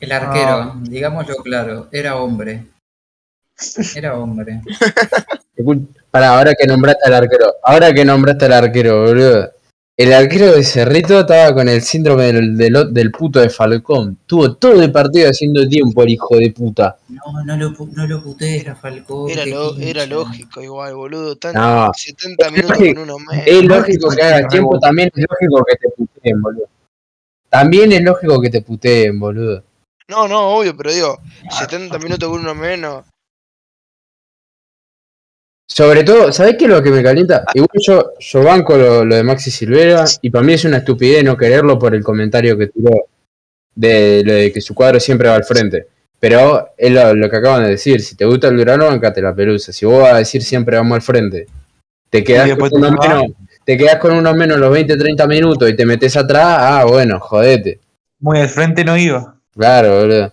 El 0.00 0.12
arquero, 0.12 0.52
Ah. 0.52 0.76
digámoslo 0.80 1.36
claro, 1.42 1.88
era 1.92 2.16
hombre. 2.16 2.66
Era 3.96 4.18
hombre. 4.18 4.60
Para, 6.10 6.38
ahora 6.38 6.54
que 6.54 6.66
nombraste 6.66 7.02
al 7.06 7.14
arquero, 7.14 7.54
ahora 7.62 7.92
que 7.92 8.04
nombraste 8.04 8.44
al 8.46 8.52
arquero, 8.52 9.02
boludo. 9.06 9.50
El 9.96 10.12
arquero 10.12 10.52
de 10.52 10.62
Cerrito 10.62 11.18
estaba 11.20 11.52
con 11.52 11.68
el 11.68 11.82
síndrome 11.82 12.32
del, 12.32 12.56
del, 12.56 12.94
del 12.94 13.10
puto 13.10 13.40
de 13.40 13.50
Falcón. 13.50 14.16
Tuvo 14.26 14.54
todo 14.54 14.80
el 14.80 14.92
partido 14.92 15.28
haciendo 15.28 15.68
tiempo 15.68 16.04
el 16.04 16.10
hijo 16.10 16.36
de 16.36 16.52
puta. 16.52 16.96
No, 17.08 17.44
no 17.44 17.56
lo, 17.56 17.74
no 17.96 18.06
lo 18.06 18.22
putees, 18.22 18.68
a 18.68 18.76
Falcón. 18.76 19.28
Era, 19.28 19.44
lo- 19.44 19.76
era 19.76 20.06
lógico 20.06 20.62
igual, 20.62 20.94
boludo. 20.94 21.34
Tan, 21.34 21.54
No. 21.54 21.90
70 21.92 22.50
minutos 22.52 22.76
con 22.78 22.98
uno 22.98 23.18
menos. 23.18 23.44
Es 23.44 23.64
lógico 23.64 24.08
que 24.10 24.22
hagas 24.22 24.48
tiempo, 24.48 24.78
también 24.78 25.10
es 25.12 25.24
lógico 25.28 25.64
que 25.64 25.76
te 25.76 25.88
puteen, 25.96 26.42
boludo. 26.42 26.66
También 27.50 27.90
es 27.92 28.02
lógico 28.02 28.40
que 28.40 28.50
te 28.50 28.62
puteen, 28.62 29.18
boludo. 29.18 29.64
No, 30.06 30.28
no, 30.28 30.48
obvio, 30.58 30.76
pero 30.76 30.92
digo, 30.92 31.18
70 31.50 31.98
minutos 31.98 32.28
con 32.28 32.38
uno 32.40 32.54
menos. 32.54 33.02
Sobre 35.68 36.02
todo, 36.02 36.32
¿sabés 36.32 36.56
qué 36.58 36.64
es 36.64 36.70
lo 36.70 36.82
que 36.82 36.90
me 36.90 37.02
calienta? 37.02 37.44
Igual 37.54 37.68
yo, 37.86 38.12
yo 38.18 38.42
banco 38.42 38.76
lo, 38.76 39.04
lo 39.04 39.14
de 39.14 39.22
Maxi 39.22 39.50
Silvera 39.50 40.04
y 40.22 40.30
para 40.30 40.42
mí 40.42 40.54
es 40.54 40.64
una 40.64 40.78
estupidez 40.78 41.22
no 41.22 41.36
quererlo 41.36 41.78
por 41.78 41.94
el 41.94 42.02
comentario 42.02 42.56
que 42.56 42.68
tiró. 42.68 42.90
de, 43.74 44.22
lo 44.24 44.32
de 44.32 44.52
que 44.52 44.60
su 44.60 44.74
cuadro 44.74 44.98
siempre 44.98 45.28
va 45.28 45.36
al 45.36 45.44
frente. 45.44 45.86
Pero 46.18 46.70
es 46.76 46.90
lo, 46.90 47.14
lo 47.14 47.30
que 47.30 47.36
acaban 47.36 47.62
de 47.62 47.70
decir, 47.70 48.00
si 48.00 48.16
te 48.16 48.24
gusta 48.24 48.48
el 48.48 48.56
Durano, 48.56 48.86
bancate 48.86 49.22
la 49.22 49.34
pelusa. 49.34 49.72
Si 49.72 49.86
vos 49.86 50.02
vas 50.02 50.14
a 50.14 50.18
decir 50.18 50.42
siempre 50.42 50.76
vamos 50.76 50.96
al 50.96 51.02
frente, 51.02 51.46
te 52.10 52.22
después 52.22 52.72
con 52.72 52.80
te 52.82 52.88
uno 52.88 52.98
menos, 53.00 53.24
te 53.64 53.76
quedás 53.76 53.96
con 53.96 54.12
uno 54.12 54.34
menos 54.34 54.58
los 54.58 54.72
20, 54.72 54.96
30 54.96 55.26
minutos 55.26 55.70
y 55.70 55.76
te 55.76 55.84
metes 55.84 56.16
atrás, 56.16 56.56
ah, 56.58 56.84
bueno, 56.88 57.20
jodete. 57.20 57.78
Muy 58.18 58.40
al 58.40 58.48
frente 58.48 58.84
no 58.84 58.96
iba. 58.96 59.36
Claro, 59.54 60.00
boludo. 60.00 60.32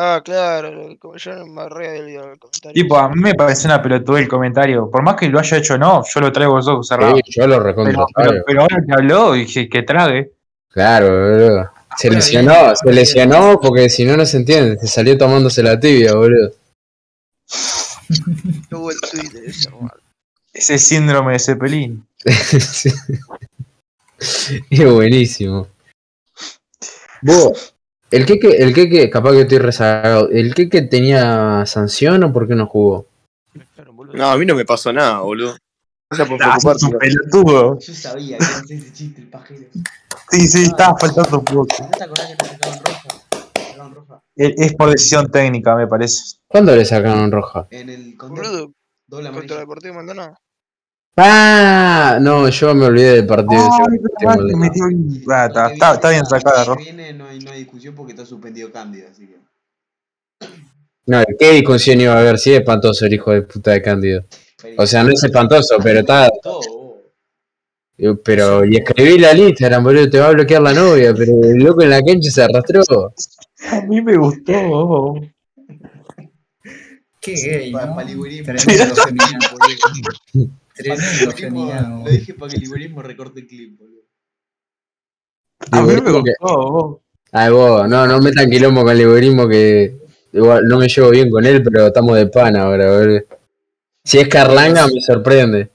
Ah, 0.00 0.22
claro, 0.24 0.96
como 1.00 1.16
yo 1.16 1.34
no 1.34 1.46
me 1.46 1.68
re 1.68 1.88
había 1.88 2.02
olvidado 2.02 2.32
el 2.32 2.38
comentario. 2.38 2.72
Tipo, 2.72 2.98
a 2.98 3.08
mí 3.08 3.20
me 3.20 3.34
parece 3.34 3.66
una 3.66 3.82
pelotudez 3.82 4.22
el 4.22 4.28
comentario. 4.28 4.88
Por 4.88 5.02
más 5.02 5.16
que 5.16 5.28
lo 5.28 5.40
haya 5.40 5.56
hecho 5.56 5.74
o 5.74 5.78
no, 5.78 6.04
yo 6.04 6.20
lo 6.20 6.30
traigo 6.30 6.54
los 6.54 6.68
ojos 6.68 6.86
cerrados. 6.86 7.20
Sí, 7.24 7.32
yo 7.36 7.48
lo 7.48 7.58
recontra 7.58 7.92
Pero, 7.94 8.06
pero, 8.14 8.28
traigo. 8.28 8.44
pero 8.46 8.60
ahora 8.62 8.76
que 8.86 8.94
habló 8.94 9.34
y 9.34 9.40
dije 9.40 9.68
que 9.68 9.82
trague. 9.82 10.30
Claro, 10.68 11.08
boludo. 11.08 11.70
Se 11.96 12.10
lesionó, 12.10 12.76
se 12.76 12.92
lesionó 12.92 13.58
porque 13.60 13.90
si 13.90 14.04
no, 14.04 14.16
no 14.16 14.24
se 14.24 14.36
entiende. 14.36 14.78
Se 14.78 14.86
salió 14.86 15.18
tomándose 15.18 15.64
la 15.64 15.80
tibia, 15.80 16.14
boludo. 16.14 16.52
Qué 18.68 18.76
buen 18.76 18.96
Twitter 19.00 19.42
ese. 19.46 19.68
Ese 20.52 20.78
síndrome 20.78 21.32
de 21.32 21.38
Cepelín. 21.40 22.06
Sí. 22.60 22.92
es 24.70 24.92
buenísimo. 24.92 25.66
Vos, 27.22 27.74
el 28.10 28.26
que 28.26 28.34
el 28.34 28.74
que 28.74 29.10
capaz 29.10 29.32
que 29.32 29.42
estoy 29.42 29.58
rezagado. 29.58 30.28
¿El 30.30 30.54
que 30.54 30.82
tenía 30.82 31.64
sanción 31.66 32.24
o 32.24 32.32
por 32.32 32.48
qué 32.48 32.54
no 32.54 32.66
jugó? 32.66 33.06
No, 34.14 34.30
a 34.30 34.36
mí 34.38 34.46
no 34.46 34.54
me 34.54 34.64
pasó 34.64 34.92
nada, 34.92 35.20
boludo. 35.20 35.56
Gracias 36.10 36.28
por 36.28 36.42
Ah, 36.42 36.98
pelotudo. 36.98 37.78
Yo 37.78 37.94
sabía 37.94 38.38
que 38.38 38.44
era 38.44 38.60
ese 38.68 38.92
chiste, 38.92 39.20
el 39.20 39.28
pajero. 39.28 39.64
Sí, 40.30 40.48
sí, 40.48 40.62
estaba 40.64 40.96
faltando 40.98 41.38
un 41.38 41.44
poco. 41.44 41.66
¿No 41.80 41.90
te 41.90 42.04
acordás 42.04 42.26
que 42.28 42.36
te 42.36 42.46
sacaban 42.46 42.80
roja? 42.84 43.08
Te 43.52 43.60
sacaban 43.62 43.94
roja. 43.94 44.22
Es 44.36 44.74
por 44.74 44.90
decisión 44.90 45.30
técnica, 45.30 45.76
me 45.76 45.86
parece. 45.86 46.36
¿Cuándo 46.46 46.74
le 46.74 46.84
sacaron 46.86 47.30
roja? 47.30 47.66
En 47.70 47.90
el 47.90 48.16
contra, 48.16 48.42
Boludo, 48.42 48.72
doble 49.06 49.24
contra 49.24 49.28
amarilla. 49.28 49.58
Deportivo 49.58 49.94
Maldonado. 49.94 50.34
Ah, 51.20 52.18
no, 52.20 52.48
yo 52.48 52.74
me 52.76 52.86
olvidé 52.86 53.14
del 53.16 53.26
partido. 53.26 53.60
Verdad 54.20 54.36
que 54.48 54.56
metió 54.56 54.84
un- 54.84 55.24
Ah, 55.30 55.46
está, 55.46 55.62
porque 55.62 55.74
está- 55.74 55.94
está 55.94 56.10
bien 56.10 56.26
sacada, 56.26 56.74
viene, 56.76 57.12
no, 57.12 57.26
hay, 57.26 57.40
no 57.40 57.50
hay 57.50 57.58
discusión 57.60 57.94
porque 57.94 58.12
está 58.12 58.24
suspendido 58.24 58.70
Cándido, 58.70 59.08
así 59.10 59.26
que. 59.26 59.36
No, 61.06 61.22
¿qué 61.38 61.52
discusión 61.54 62.00
iba 62.00 62.12
a 62.14 62.20
haber? 62.20 62.38
Sí, 62.38 62.52
es 62.52 62.60
espantoso 62.60 63.04
el 63.06 63.14
hijo 63.14 63.32
de 63.32 63.42
puta 63.42 63.72
de 63.72 63.82
Cándido. 63.82 64.24
O 64.76 64.86
sea, 64.86 65.02
no 65.02 65.10
es 65.10 65.22
espantoso, 65.24 65.76
pero 65.82 66.00
está. 66.00 66.30
Pero, 68.24 68.64
y 68.64 68.76
escribí 68.76 69.18
la 69.18 69.32
lista, 69.32 69.48
Instagram, 69.48 69.82
boludo, 69.82 70.08
te 70.08 70.20
va 70.20 70.28
a 70.28 70.32
bloquear 70.32 70.62
la 70.62 70.72
novia, 70.72 71.12
pero 71.16 71.32
el 71.42 71.56
loco 71.58 71.82
en 71.82 71.90
la 71.90 72.00
cancha 72.00 72.30
se 72.30 72.42
arrastró. 72.44 72.82
A 73.72 73.80
mí 73.80 74.00
me 74.00 74.16
gustó. 74.16 74.52
Qué 77.20 77.32
gay, 77.34 77.72
¿no? 77.72 77.78
Tipo, 80.78 81.32
feminado. 81.32 82.04
Lo 82.04 82.10
dije 82.10 82.34
para 82.34 82.50
que 82.50 82.56
el 82.56 82.62
liberismo 82.62 83.02
recorte 83.02 83.40
el 83.40 83.46
clip, 83.46 83.78
boludo. 83.78 84.02
A 85.70 85.82
mí 85.82 86.00
me 86.00 86.12
gustó. 86.12 87.02
Ay, 87.32 87.50
vos, 87.50 87.88
no, 87.88 88.06
no 88.06 88.20
metan 88.20 88.48
quilombo 88.48 88.82
con 88.82 88.92
el 88.92 88.98
liberismo 88.98 89.48
que 89.48 89.98
igual 90.32 90.64
no 90.66 90.78
me 90.78 90.88
llevo 90.88 91.10
bien 91.10 91.30
con 91.30 91.44
él, 91.44 91.62
pero 91.62 91.88
estamos 91.88 92.16
de 92.16 92.26
pana 92.26 92.62
ahora, 92.62 92.90
boludo. 92.90 93.20
Si 94.04 94.18
es 94.18 94.28
Carlanga, 94.28 94.86
me 94.86 95.00
sorprende. 95.00 95.70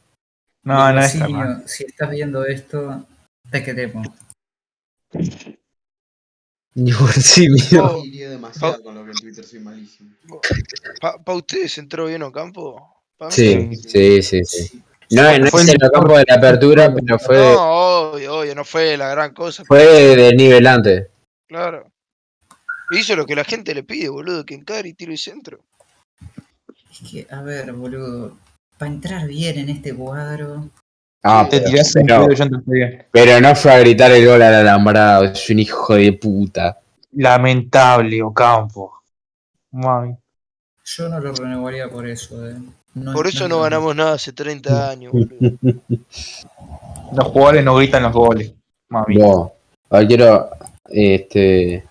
No, 0.64 0.92
no 0.94 1.02
es. 1.02 1.12
Si 1.66 1.84
estás 1.84 2.10
viendo 2.10 2.46
esto, 2.46 3.06
te 3.52 3.64
queremos. 3.64 4.08
Divorcio. 6.74 7.54
Oh, 7.84 8.04
Iría 8.04 8.32
demasiado 8.32 8.82
con 8.82 8.96
lo 8.96 9.06
que 9.06 9.12
en 9.12 9.18
Twitter 9.18 9.46
soy 9.46 9.60
malísimo. 9.60 10.16
¿Pa, 11.00 11.24
pa 11.24 11.36
ustedes 11.36 11.78
entró 11.78 12.08
bien 12.08 12.24
a 12.24 12.32
campo? 12.32 13.04
Pa 13.18 13.28
mí 13.28 13.32
Sí, 13.32 13.76
sí, 13.76 14.22
sí, 14.24 14.44
sí. 14.44 14.83
No, 15.12 15.38
no 15.40 15.48
Fue 15.48 15.62
es 15.62 15.68
el 15.70 15.76
en 15.76 15.84
el 15.84 15.92
campo 15.92 16.18
de 16.18 16.26
la 16.28 16.36
apertura, 16.36 16.94
pero 16.94 17.20
fue, 17.20 17.38
No, 17.38 18.12
obvio, 18.12 18.38
obvio, 18.40 18.56
no 18.56 18.64
fue 18.66 18.98
la 18.98 19.10
gran 19.10 19.34
cosa. 19.34 19.64
fue 19.66 19.84
de 20.16 20.34
nivel 20.36 20.66
antes. 20.68 21.08
Claro. 21.48 21.92
Hizo 22.92 23.16
lo 23.16 23.26
que 23.26 23.36
la 23.36 23.44
gente 23.44 23.74
le 23.74 23.84
pide, 23.84 24.10
boludo, 24.10 24.46
que 24.46 24.54
encare 24.56 24.90
y 24.90 24.94
tiro 24.94 25.12
y 25.12 25.18
centro. 25.18 25.60
Es 26.92 27.10
que, 27.10 27.28
a 27.30 27.42
ver, 27.42 27.72
boludo. 27.74 28.38
Para 28.78 28.92
entrar 28.92 29.28
bien 29.28 29.58
en 29.60 29.70
este 29.70 29.94
cuadro. 29.96 30.70
Ah, 31.24 31.48
Te 31.50 31.60
pero, 31.60 31.70
tirás 31.72 31.94
pero- 31.94 32.28
pero 33.12 33.40
no 33.42 33.56
fue 33.56 33.72
a 33.72 33.80
gritar 33.80 34.12
el 34.12 34.26
gol 34.28 34.42
al 34.42 34.54
alambrado, 34.56 35.24
es 35.26 35.50
un 35.50 35.60
hijo 35.60 35.96
de 35.96 36.14
puta. 36.14 36.80
Lamentable, 37.14 38.22
Ocampo. 38.22 39.02
Mami. 39.72 40.16
Yo 40.84 41.08
no 41.10 41.20
lo 41.20 41.34
renovaría 41.34 41.88
por 41.90 42.06
eso, 42.08 42.48
eh. 42.50 42.56
Por 42.94 43.28
eso 43.28 43.48
no 43.48 43.62
ganamos 43.62 43.96
nada 43.96 44.14
hace 44.14 44.34
30 44.34 44.90
años, 44.90 45.12
boludo. 45.12 45.58
Los 47.16 47.28
jugadores 47.28 47.64
no 47.64 47.76
gritan 47.76 48.04
los 48.04 48.14
goles. 48.14 48.54
Mami. 48.90 49.18
Vos, 49.18 49.52
ahora 49.90 50.08
quiero, 50.08 50.50
este, 50.88 51.84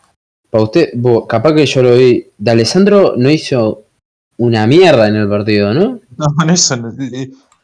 para 0.50 0.64
usted, 0.64 0.90
vos, 0.94 1.26
capaz 1.28 1.54
que 1.54 1.64
yo 1.64 1.82
lo 1.82 1.94
vi, 1.94 2.26
de 2.36 2.50
Alessandro 2.50 3.14
no 3.16 3.30
hizo 3.30 3.84
una 4.38 4.66
mierda 4.66 5.06
en 5.06 5.16
el 5.16 5.28
partido, 5.28 5.72
¿no? 5.72 6.00
No, 6.16 6.26
no, 6.46 6.52
eso 6.52 6.76
no. 6.76 6.92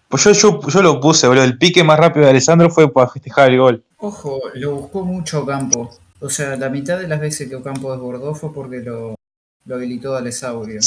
Pues 0.08 0.24
yo, 0.24 0.32
yo, 0.32 0.60
yo 0.68 0.82
lo 0.82 1.00
puse, 1.00 1.26
boludo. 1.26 1.44
El 1.44 1.58
pique 1.58 1.82
más 1.82 1.98
rápido 1.98 2.26
de 2.26 2.30
Alessandro 2.30 2.70
fue 2.70 2.92
para 2.92 3.08
festejar 3.08 3.50
el 3.50 3.58
gol. 3.58 3.84
Ojo, 3.98 4.40
lo 4.54 4.76
buscó 4.76 5.04
mucho 5.04 5.42
Ocampo. 5.42 5.90
O 6.20 6.30
sea, 6.30 6.56
la 6.56 6.68
mitad 6.68 6.98
de 6.98 7.08
las 7.08 7.20
veces 7.20 7.48
que 7.48 7.56
Ocampo 7.56 7.92
desbordó 7.92 8.34
fue 8.34 8.52
porque 8.52 8.80
lo, 8.80 9.16
lo 9.64 9.74
habilitó 9.74 10.14
Alessaurio. 10.14 10.80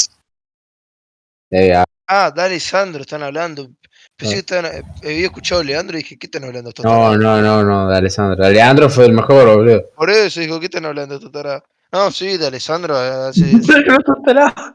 Eh, 1.50 1.74
ah, 2.08 2.26
Ah, 2.26 2.32
dale 2.36 2.60
Sandro, 2.60 3.02
están 3.02 3.24
hablando. 3.24 3.70
Pensé 4.18 4.34
que 4.36 4.40
estaban, 4.40 4.66
eh, 4.66 4.84
había 5.04 5.26
escuchado 5.26 5.62
a 5.62 5.64
Leandro 5.64 5.98
y 5.98 6.02
dije, 6.02 6.18
¿qué 6.18 6.28
están 6.28 6.44
hablando 6.44 6.70
estos 6.70 6.86
no, 6.86 6.92
tarados? 6.92 7.18
no, 7.18 7.42
no, 7.42 7.64
no, 7.64 7.90
de 7.90 7.98
Alessandro. 7.98 8.50
Leandro 8.50 8.90
fue 8.90 9.06
el 9.06 9.14
mejor, 9.14 9.56
boludo. 9.56 9.84
Por 9.96 10.10
eso 10.10 10.40
dijo, 10.40 10.60
¿qué 10.60 10.66
están 10.66 10.86
hablando 10.86 11.16
estos 11.16 11.32
tarados? 11.32 11.64
No, 11.92 12.12
sí, 12.12 12.38
de 12.38 12.48
Alessandro 12.48 12.96
eh, 12.96 13.30
hace, 13.30 13.52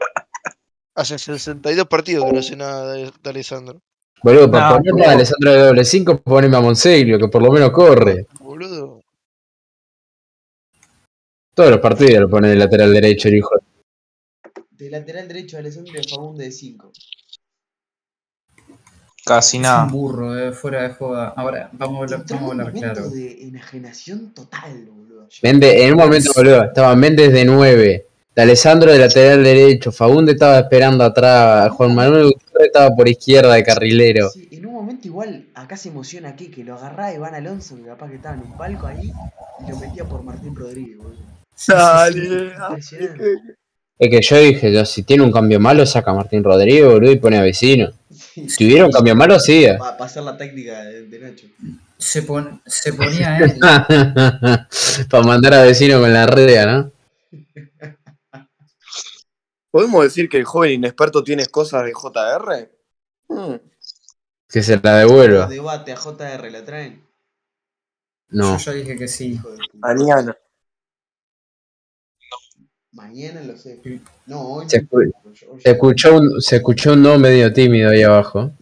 hace 0.95 1.19
62 1.19 1.87
partidos 1.87 2.25
que 2.27 2.33
no 2.33 2.39
hace 2.41 2.57
nada 2.57 2.93
de, 2.93 3.11
de 3.23 3.31
Alessandro. 3.31 3.81
Boludo, 4.23 4.51
para 4.51 4.71
No, 4.71 4.77
ponerle 4.79 5.07
a. 5.07 5.11
Alessandro 5.13 5.53
de 5.53 5.59
doble 5.59 5.85
5, 5.85 6.23
poneme 6.23 6.57
a 6.57 6.61
Monseglio, 6.61 7.19
que 7.19 7.29
por 7.29 7.43
lo 7.43 7.53
menos 7.53 7.71
corre. 7.71 8.27
Boludo. 8.41 9.03
Todos 11.55 11.71
los 11.71 11.81
partidos 11.81 12.21
lo 12.21 12.29
pone 12.29 12.49
de 12.49 12.57
lateral 12.57 12.93
derecho 12.93 13.29
el 13.29 13.37
hijo. 13.37 13.51
De 14.71 14.91
lateral 14.91 15.29
derecho, 15.29 15.57
Alessandro 15.57 15.93
Fagunde 16.11 16.45
de 16.45 16.53
5. 16.53 16.93
Casi 19.27 19.57
Es 19.57 19.65
nada. 19.65 19.85
un 19.87 19.91
burro, 19.91 20.39
eh, 20.39 20.53
fuera 20.53 20.83
de 20.85 20.91
joda. 20.91 21.35
Ahora, 21.37 21.69
vamos 21.73 21.99
a 21.99 22.05
hablar, 22.05 22.25
vamos 22.29 22.31
a 22.31 22.45
un 22.45 22.61
hablar 22.61 22.67
momento 22.67 22.95
claro. 22.95 23.11
de 23.11 23.43
enajenación 23.43 24.33
total, 24.33 24.87
boludo. 24.89 25.27
Méndez, 25.43 25.81
en 25.81 25.95
un 25.95 25.99
momento, 25.99 26.31
boludo, 26.37 26.63
estaba 26.63 26.95
Méndez 26.95 27.33
de 27.33 27.45
9, 27.45 28.07
de 28.37 28.43
Alessandro 28.43 28.93
de 28.93 29.01
lateral 29.01 29.43
derecho, 29.43 29.91
Fagunde 29.91 30.31
estaba 30.31 30.61
esperando 30.61 31.03
atrás, 31.03 31.73
Juan 31.73 31.93
Manuel 31.97 32.27
Gutiérrez 32.27 32.67
estaba 32.69 32.95
por 32.95 33.09
izquierda 33.09 33.55
de 33.55 33.65
carrilero. 33.65 34.31
Sí, 34.31 34.49
en 34.53 34.65
un 34.65 34.75
momento 34.75 35.09
igual, 35.09 35.47
acá 35.57 35.77
se 35.77 35.89
emociona 35.89 36.29
aquí, 36.29 36.47
que 36.47 36.63
lo 36.63 36.75
agarraba 36.75 37.13
Iván 37.13 37.35
Alonso, 37.35 37.75
que 37.75 37.83
capaz 37.83 38.09
que 38.09 38.17
estaba 38.17 38.37
en 38.37 38.43
un 38.43 38.57
palco 38.57 38.87
ahí, 38.87 39.11
y 39.67 39.71
lo 39.71 39.77
metía 39.77 40.05
por 40.05 40.23
Martín 40.23 40.55
Rodríguez, 40.55 40.99
boludo. 40.99 41.17
Impresionante. 42.69 43.57
Es 43.99 44.11
que 44.11 44.21
yo 44.21 44.37
dije, 44.39 44.73
yo, 44.73 44.85
si 44.85 45.03
tiene 45.03 45.25
un 45.25 45.33
cambio 45.33 45.59
malo, 45.59 45.85
saca 45.87 46.11
a 46.11 46.15
Martín 46.15 46.45
Rodríguez, 46.45 46.85
boludo, 46.85 47.11
y 47.11 47.17
pone 47.17 47.39
a 47.39 47.43
vecino. 47.43 47.91
Sí. 48.37 48.49
Si 48.51 48.67
hubiera 48.67 48.85
un 48.85 48.93
cambio 48.93 49.17
malo, 49.17 49.41
sí. 49.41 49.67
Para 49.79 49.97
pasar 49.97 50.23
la 50.23 50.37
técnica 50.37 50.85
de, 50.85 51.07
de 51.07 51.19
Nacho. 51.19 51.47
Se, 51.97 52.21
pon- 52.23 52.61
se 52.67 52.93
ponía 52.93 53.39
él. 53.39 53.59
Para 55.11 55.23
mandar 55.25 55.55
a 55.55 55.63
vecino 55.63 55.99
con 56.01 56.13
la 56.13 56.27
red, 56.27 56.67
¿no? 56.67 56.93
¿Podemos 59.71 60.05
decir 60.05 60.29
que 60.29 60.37
el 60.37 60.45
joven 60.45 60.73
inexperto 60.73 61.25
tiene 61.25 61.47
cosas 61.47 61.85
de 61.87 61.93
JR? 61.95 62.71
Hmm. 63.29 63.55
Que 64.49 64.63
se 64.63 64.79
la 64.83 64.99
devuelva. 64.99 65.47
Debate 65.47 65.93
a 65.93 65.97
JR, 65.97 66.51
¿la 66.51 66.63
traen? 66.65 67.03
No. 68.29 68.59
Yo 68.59 68.65
ya 68.65 68.73
dije 68.73 68.97
que 68.97 69.09
sí. 69.09 69.33
Hijo 69.33 69.51
de. 69.51 69.59
Mañana. 69.75 70.37
Mañana 72.97 73.43
lo 73.43 73.59
sé. 73.59 73.79
No, 74.25 74.41
hoy 74.41 74.71
Se 74.71 74.83
escu- 74.89 75.13
hoy 75.51 75.61
Se 75.61 75.71
escuchó 75.73 76.17
un, 76.17 76.41
se 76.41 76.57
escuchó 76.57 76.95
un 76.95 77.03
no 77.03 77.19
medio 77.19 77.53
tímido 77.53 77.91
ahí 77.91 78.03
abajo. 78.03 78.53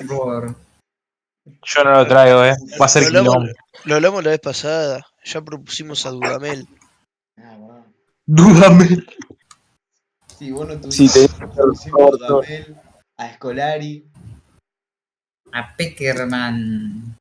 Yo 0.00 1.84
no 1.84 1.90
lo 1.92 2.06
traigo, 2.06 2.42
eh. 2.42 2.54
Va 2.80 2.86
a 2.86 2.88
ser 2.88 3.02
Lo 3.12 3.18
hablamos, 3.20 3.50
lo 3.84 3.94
hablamos 3.94 4.24
la 4.24 4.30
vez 4.30 4.40
pasada. 4.40 5.06
Ya 5.24 5.42
propusimos 5.42 6.06
a 6.06 6.10
Dudamel. 6.10 6.66
Ah, 7.36 7.54
bueno. 7.58 7.84
Dúdame. 8.24 8.88
Sí, 10.38 10.50
vos 10.52 10.66
no 10.66 10.80
tuviste. 10.80 11.08
Sí, 11.08 11.28
te- 11.28 11.46
Pusimos 11.48 12.00
a 12.00 12.10
Dudamel, 12.16 12.76
a 13.18 13.34
Scolari. 13.34 14.06
A 15.52 15.76
Peckerman. 15.76 17.14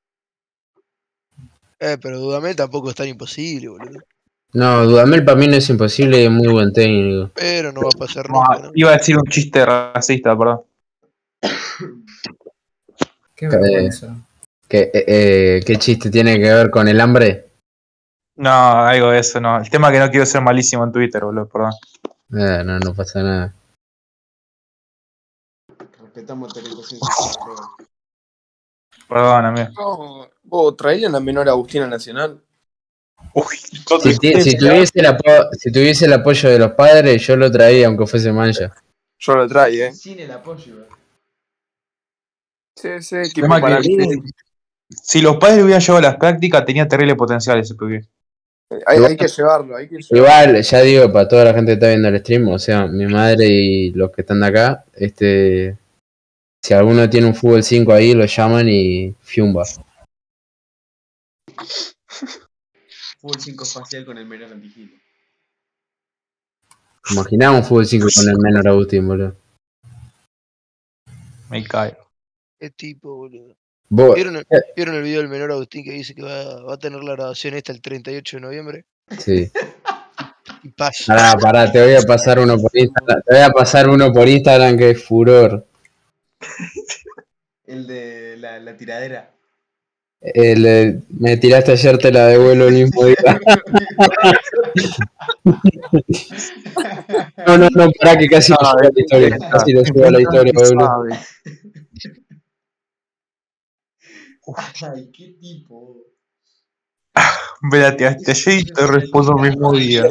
Eh, 1.80 1.98
pero 2.02 2.18
Dudamel 2.20 2.56
tampoco 2.56 2.90
es 2.92 2.96
tan 2.96 3.10
imposible, 3.10 3.68
boludo. 3.68 4.00
No, 4.54 4.86
Dudamel 4.86 5.24
para 5.24 5.38
mí 5.38 5.48
no 5.48 5.56
es 5.56 5.70
imposible 5.70 6.22
y 6.22 6.26
es 6.26 6.32
muy 6.32 6.48
buen 6.48 6.74
técnico. 6.74 7.32
Pero 7.36 7.72
no 7.72 7.82
va 7.82 7.90
a 7.94 7.98
pasar 7.98 8.30
nunca, 8.30 8.60
¿no? 8.60 8.72
iba 8.74 8.90
a 8.90 8.98
decir 8.98 9.18
un 9.18 9.24
chiste 9.24 9.66
racista, 9.66 10.38
perdón. 10.38 10.62
Qué 13.36 13.48
vergüenza. 13.48 14.16
¿Qué, 14.68 14.92
eh, 14.94 15.06
eh, 15.08 15.64
¿Qué 15.66 15.78
chiste 15.78 16.10
tiene 16.10 16.38
que 16.38 16.54
ver 16.54 16.70
con 16.70 16.88
el 16.88 17.00
hambre? 17.00 17.52
No, 18.36 18.50
algo 18.50 19.12
de 19.12 19.20
eso, 19.20 19.40
no. 19.40 19.60
El 19.60 19.70
tema 19.70 19.88
es 19.88 19.94
que 19.94 20.00
no 20.00 20.10
quiero 20.10 20.26
ser 20.26 20.42
malísimo 20.42 20.84
en 20.84 20.92
Twitter, 20.92 21.24
boludo, 21.24 21.48
perdón. 21.48 21.74
Eh, 22.34 22.64
no, 22.66 22.80
no 22.80 22.94
pasa 22.94 23.22
nada. 23.22 23.54
Respetamos. 26.02 26.54
Perdón, 29.08 29.46
amigo. 29.46 29.70
No, 29.78 30.30
vos 30.44 30.78
traían 30.78 31.12
la 31.12 31.20
menor 31.20 31.48
Agustina 31.50 31.88
Nacional. 31.88 32.42
Uy, 33.34 33.58
Si, 33.58 34.18
tuviese 34.58 35.00
el 35.00 35.06
apo- 35.06 35.50
si 35.58 35.72
tuviese 35.72 36.06
el 36.06 36.14
apoyo 36.14 36.50
de 36.50 36.60
los 36.60 36.72
padres, 36.72 37.26
yo 37.26 37.36
lo 37.36 37.50
traía 37.52 37.88
aunque 37.88 38.06
fuese 38.06 38.32
mancha. 38.32 38.74
Yo 39.20 39.36
lo 39.36 39.48
traí, 39.48 39.82
eh. 39.82 39.94
Sin 39.94 40.20
el 40.20 40.32
apoyo, 40.32 40.76
bro. 40.76 40.88
Sí, 42.78 42.90
sí, 43.02 43.16
tipo, 43.34 43.46
Tema 43.46 43.62
para 43.62 43.80
que- 43.80 43.88
mí 43.90 44.22
Si 44.90 45.22
los 45.22 45.38
padres 45.38 45.64
hubieran 45.64 45.82
llevado 45.82 46.02
las 46.02 46.18
prácticas, 46.18 46.66
tenía 46.66 46.86
terrible 46.88 47.16
potencial 47.16 47.58
ese 47.60 47.76
pibe. 47.76 48.06
hay, 48.86 49.04
hay 49.04 49.16
que 49.18 49.28
llevarlo, 49.28 49.76
hay 49.78 49.88
que 49.88 49.98
llevarlo. 49.98 50.18
Igual, 50.18 50.62
ya 50.64 50.82
digo, 50.82 51.14
para 51.14 51.28
toda 51.28 51.46
la 51.46 51.54
gente 51.54 51.70
que 51.72 51.74
está 51.76 51.88
viendo 51.88 52.08
el 52.10 52.20
stream, 52.20 52.48
o 52.50 52.60
sea, 52.60 52.88
mi 52.88 53.06
madre 53.06 53.46
y 53.48 53.92
los 53.92 54.12
que 54.12 54.22
están 54.22 54.42
de 54.42 54.48
acá, 54.48 54.84
este, 54.94 55.78
si 56.64 56.74
alguno 56.74 57.10
tiene 57.10 57.28
un 57.28 57.36
fútbol 57.36 57.64
5 57.64 57.94
ahí, 57.94 58.14
lo 58.14 58.26
llaman 58.26 58.68
y 58.68 59.16
fiumba. 59.22 59.64
Fútbol 63.22 63.40
5 63.40 63.64
espacial 63.64 64.06
con 64.06 64.18
el 64.18 64.26
menor 64.26 64.52
antigilo. 64.52 64.98
Imaginaba 67.12 67.58
un 67.58 67.64
fútbol 67.64 67.86
5 67.86 68.08
con 68.16 68.30
el 68.30 68.38
menor 68.40 68.68
Agustín, 68.68 69.08
boludo. 69.08 69.36
Me 71.52 71.64
cae. 71.64 71.96
Qué 72.60 72.72
tipo, 72.72 73.16
boludo. 73.16 73.56
Vos, 73.90 74.16
¿Vieron 74.16 74.38
el, 74.38 74.48
¿Vieron 74.76 74.96
el 74.96 75.04
video 75.04 75.20
del 75.20 75.30
menor 75.30 75.52
Agustín 75.52 75.84
que 75.84 75.92
dice 75.92 76.16
que 76.16 76.24
va, 76.24 76.64
va 76.64 76.74
a 76.74 76.80
tener 76.80 77.04
la 77.04 77.12
grabación 77.12 77.54
esta 77.54 77.72
el 77.72 77.82
38 77.82 78.38
de 78.38 78.42
noviembre? 78.42 78.86
sí. 79.20 79.52
Y 80.64 80.70
pasa. 80.70 81.16
Pará, 81.16 81.38
pará, 81.40 81.72
te 81.72 81.82
voy 81.82 81.96
a 81.96 82.02
pasar 82.02 82.40
uno 82.40 82.56
por 82.58 82.72
Instagram. 82.74 83.22
Te 83.26 83.34
voy 83.34 83.44
a 83.44 83.50
pasar 83.50 83.90
uno 83.90 84.12
por 84.12 84.28
Instagram 84.28 84.78
que 84.78 84.92
es 84.92 85.04
furor. 85.04 85.68
El 87.66 87.88
de 87.88 88.38
la, 88.38 88.60
la 88.60 88.78
tiradera. 88.78 89.34
El, 90.22 90.66
eh, 90.68 91.02
me 91.10 91.36
tiraste 91.38 91.72
ayer, 91.72 91.98
te 91.98 92.12
la 92.12 92.28
devuelvo 92.28 92.66
el 92.66 92.74
mismo 92.74 93.06
día. 93.06 93.18
No, 97.48 97.58
no, 97.58 97.68
no, 97.70 97.92
pará 98.00 98.18
que 98.18 98.28
casi 98.28 98.52
lo 98.52 98.58
subo 98.58 98.80
a 98.80 98.84
la 98.84 98.92
historia. 98.96 99.38
Casi 99.52 99.72
lo 99.74 99.84
subo 99.84 100.06
a 100.06 100.12
la 100.12 100.22
historia, 100.22 100.54
boludo. 100.56 101.08
Ay, 104.82 105.12
qué 105.12 105.36
tipo. 105.40 105.98
Me 107.62 107.80
la 107.80 107.96
tiraste 107.96 108.32
ayer 108.32 108.60
y 108.60 108.64
te 108.66 108.88
respondo 108.88 109.36
el 109.38 109.50
mismo 109.50 109.74
día. 109.74 110.06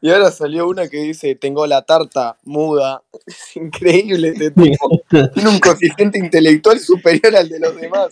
Y 0.00 0.10
ahora 0.10 0.30
salió 0.30 0.68
una 0.68 0.88
que 0.88 0.98
dice, 0.98 1.34
tengo 1.34 1.66
la 1.66 1.82
tarta 1.82 2.38
muda. 2.44 3.02
Es 3.26 3.56
increíble 3.56 4.28
este 4.28 4.50
tipo. 4.50 5.02
Tiene 5.34 5.48
un 5.48 5.58
coeficiente 5.60 6.18
intelectual 6.18 6.78
superior 6.78 7.34
al 7.36 7.48
de 7.48 7.58
los 7.58 7.76
demás. 7.76 8.08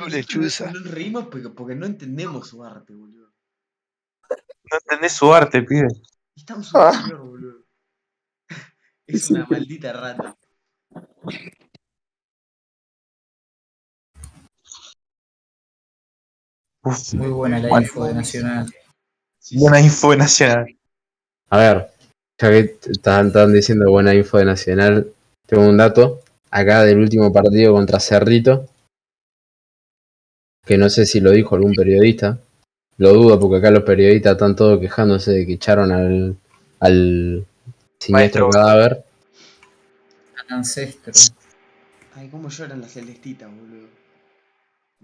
Boludo, 0.00 0.08
lechuza. 0.16 0.70
Nos 0.72 0.90
reímos 0.90 1.26
porque, 1.28 1.48
porque 1.50 1.74
no 1.74 1.86
entendemos 1.86 2.48
su 2.48 2.64
arte, 2.64 2.92
boludo. 2.94 3.32
No 4.70 4.78
entendés 4.80 5.12
su 5.12 5.32
arte, 5.32 5.62
pibe. 5.62 5.88
Estamos 6.36 6.70
Ah. 6.74 6.92
superior, 6.92 7.20
boludo. 7.26 7.64
Es 9.06 9.30
una 9.30 9.46
maldita 9.46 9.92
rata. 9.92 10.36
Uf, 16.84 17.14
Muy 17.14 17.28
buena 17.30 17.58
la 17.60 17.68
Bueno. 17.68 17.86
info 17.86 18.04
de 18.04 18.14
Nacional. 18.14 18.66
Sí, 19.38 19.58
buena 19.58 19.80
info 19.80 20.10
de 20.10 20.16
nacional. 20.18 20.76
A 21.50 21.58
ver, 21.58 21.90
ya 22.40 22.50
que 22.50 22.78
están, 22.90 23.26
están 23.28 23.52
diciendo 23.52 23.90
buena 23.90 24.14
info 24.14 24.38
de 24.38 24.44
Nacional, 24.46 25.12
tengo 25.46 25.66
un 25.68 25.76
dato 25.76 26.20
acá 26.50 26.82
del 26.82 26.98
último 26.98 27.32
partido 27.32 27.72
contra 27.74 28.00
Cerrito, 28.00 28.68
que 30.64 30.78
no 30.78 30.88
sé 30.90 31.06
si 31.06 31.20
lo 31.20 31.30
dijo 31.30 31.54
algún 31.54 31.74
periodista, 31.74 32.38
lo 32.96 33.12
dudo 33.12 33.38
porque 33.40 33.56
acá 33.58 33.70
los 33.70 33.82
periodistas 33.82 34.32
están 34.32 34.56
todos 34.56 34.80
quejándose 34.80 35.32
de 35.32 35.46
que 35.46 35.54
echaron 35.54 35.92
al, 35.92 36.36
al 36.80 37.46
siniestro 37.98 38.48
Maestro. 38.48 38.50
cadáver. 38.50 39.04
Ancestro. 40.48 41.12
Ay, 42.14 42.28
cómo 42.28 42.48
lloran 42.48 42.80
las 42.80 42.92
celestitas, 42.92 43.50
boludo. 43.50 43.88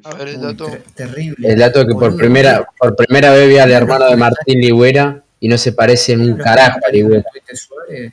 A 0.04 0.14
ver, 0.14 0.28
el 0.28 0.36
Uy, 0.36 0.42
dato. 0.42 0.66
ter- 0.66 0.82
terrible. 0.94 1.48
El 1.48 1.58
dato 1.58 1.80
que 1.86 1.92
por 1.92 2.02
Boludo, 2.04 2.16
primera, 2.18 2.68
por 2.78 2.94
primera 2.96 3.32
vez 3.32 3.48
vi 3.48 3.58
al 3.58 3.70
hermano 3.72 4.06
de 4.08 4.16
Martín 4.16 4.60
Ligüera 4.60 5.22
y 5.40 5.48
no 5.48 5.58
se 5.58 5.72
parece 5.72 6.12
en 6.12 6.20
un 6.20 6.26
¿vieron 6.28 6.44
carajo 6.44 6.78
a 6.84 6.88
el 6.88 6.94
Ligüera. 6.94 7.24
de 7.48 7.56
Suárez? 7.56 8.12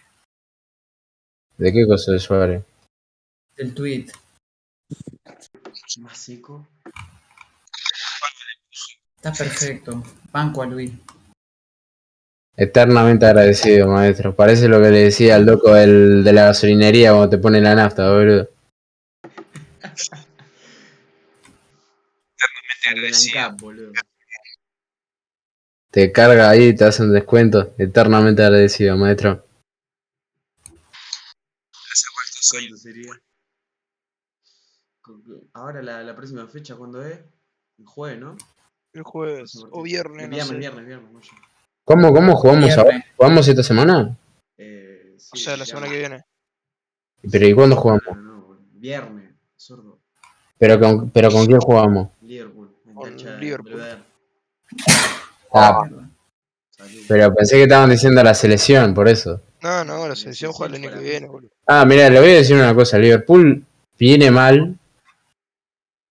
¿De 1.58 1.74
qué 1.74 1.88
cosa 1.88 2.12
de 2.12 2.20
Suárez? 2.20 2.64
El 3.56 3.74
tweet. 3.74 4.08
Más 6.00 6.18
seco. 6.18 6.68
Está 9.18 9.34
perfecto. 9.34 10.04
Banco 10.32 10.62
a 10.62 10.68
Luis. 10.68 10.94
Eternamente 12.56 13.26
agradecido, 13.26 13.88
maestro. 13.88 14.36
Parece 14.36 14.68
lo 14.68 14.82
que 14.82 14.90
le 14.90 15.04
decía 15.04 15.36
al 15.36 15.46
loco 15.46 15.74
del, 15.74 16.24
de 16.24 16.34
la 16.34 16.46
gasolinería 16.46 17.12
cuando 17.12 17.30
te 17.30 17.38
pone 17.38 17.62
la 17.62 17.76
nafta, 17.76 18.12
boludo. 18.12 18.50
Blanca, 22.96 23.56
boludo. 23.60 23.92
Te 25.92 26.12
carga 26.12 26.50
ahí, 26.50 26.76
te 26.76 26.86
hacen 26.86 27.12
descuento. 27.12 27.76
Eternamente 27.78 28.44
agradecido, 28.44 28.98
maestro. 28.98 29.46
Ahora 35.54 35.82
la, 35.82 36.04
la 36.04 36.16
próxima 36.16 36.48
fecha, 36.48 36.76
¿cuándo 36.76 37.04
es? 37.04 37.20
El 37.78 37.86
jueves, 37.86 38.20
¿no? 38.20 38.38
El 38.94 39.04
jueves 39.04 39.64
o 39.72 39.82
viernes, 39.84 40.24
El 40.24 40.30
no 40.30 40.36
viernes, 40.36 40.48
sé. 40.48 40.58
viernes, 40.58 40.86
viernes, 40.86 41.12
no 41.12 41.22
sé. 41.22 41.30
¿Cómo, 41.84 42.14
cómo 42.14 42.36
jugamos 42.36 42.66
Viernes. 42.66 42.78
ahora? 42.78 43.06
¿Jugamos 43.16 43.48
esta 43.48 43.64
semana? 43.64 44.18
Eh, 44.58 45.16
sí, 45.18 45.30
O 45.34 45.36
sea, 45.38 45.58
la 45.58 45.66
semana 45.66 45.88
que 45.88 46.00
viene. 46.00 46.24
¿Pero 47.32 47.48
y 47.48 47.54
cuándo 47.54 47.76
jugamos? 47.76 48.04
No, 48.08 48.16
no, 48.16 48.42
boludo. 48.42 48.66
Viernes, 48.74 49.34
sordo. 49.56 50.00
¿Pero 50.58 50.80
con, 50.80 51.10
pero 51.12 51.30
con 51.32 51.46
quién 51.46 51.60
jugamos? 51.60 52.10
Liverpool. 52.22 52.74
Con 52.94 53.40
Liverpool. 53.40 53.82
Ah, 55.54 55.84
Salud. 56.72 57.00
pero 57.08 57.34
pensé 57.34 57.56
que 57.58 57.64
estaban 57.64 57.90
diciendo 57.90 58.24
la 58.24 58.34
selección, 58.34 58.94
por 58.94 59.08
eso. 59.08 59.42
No, 59.62 59.84
no, 59.84 60.08
la 60.08 60.16
selección 60.16 60.52
juega 60.52 60.76
el 60.76 60.84
año 60.84 60.94
que 60.96 61.04
viene, 61.04 61.28
boludo. 61.28 61.52
Ah, 61.68 61.86
mira, 61.86 62.10
le 62.10 62.20
voy 62.20 62.30
a 62.30 62.34
decir 62.36 62.56
una 62.56 62.74
cosa. 62.76 62.98
Liverpool 62.98 63.64
viene 63.98 64.30
mal. 64.32 64.78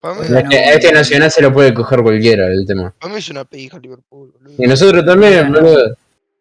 Para 0.00 0.14
mí, 0.14 0.54
a 0.54 0.72
este 0.74 0.92
Nacional 0.92 1.30
se 1.30 1.42
lo 1.42 1.52
puede 1.52 1.74
coger 1.74 2.02
cualquiera 2.02 2.46
el 2.46 2.64
tema. 2.66 2.94
para 3.00 3.12
mí 3.12 3.18
es 3.18 3.28
una 3.28 3.44
pija 3.44 3.78
Liverpool, 3.78 4.32
boludo. 4.32 4.54
Y 4.58 4.66
nosotros 4.66 5.04
también, 5.04 5.52
boludo. 5.52 5.96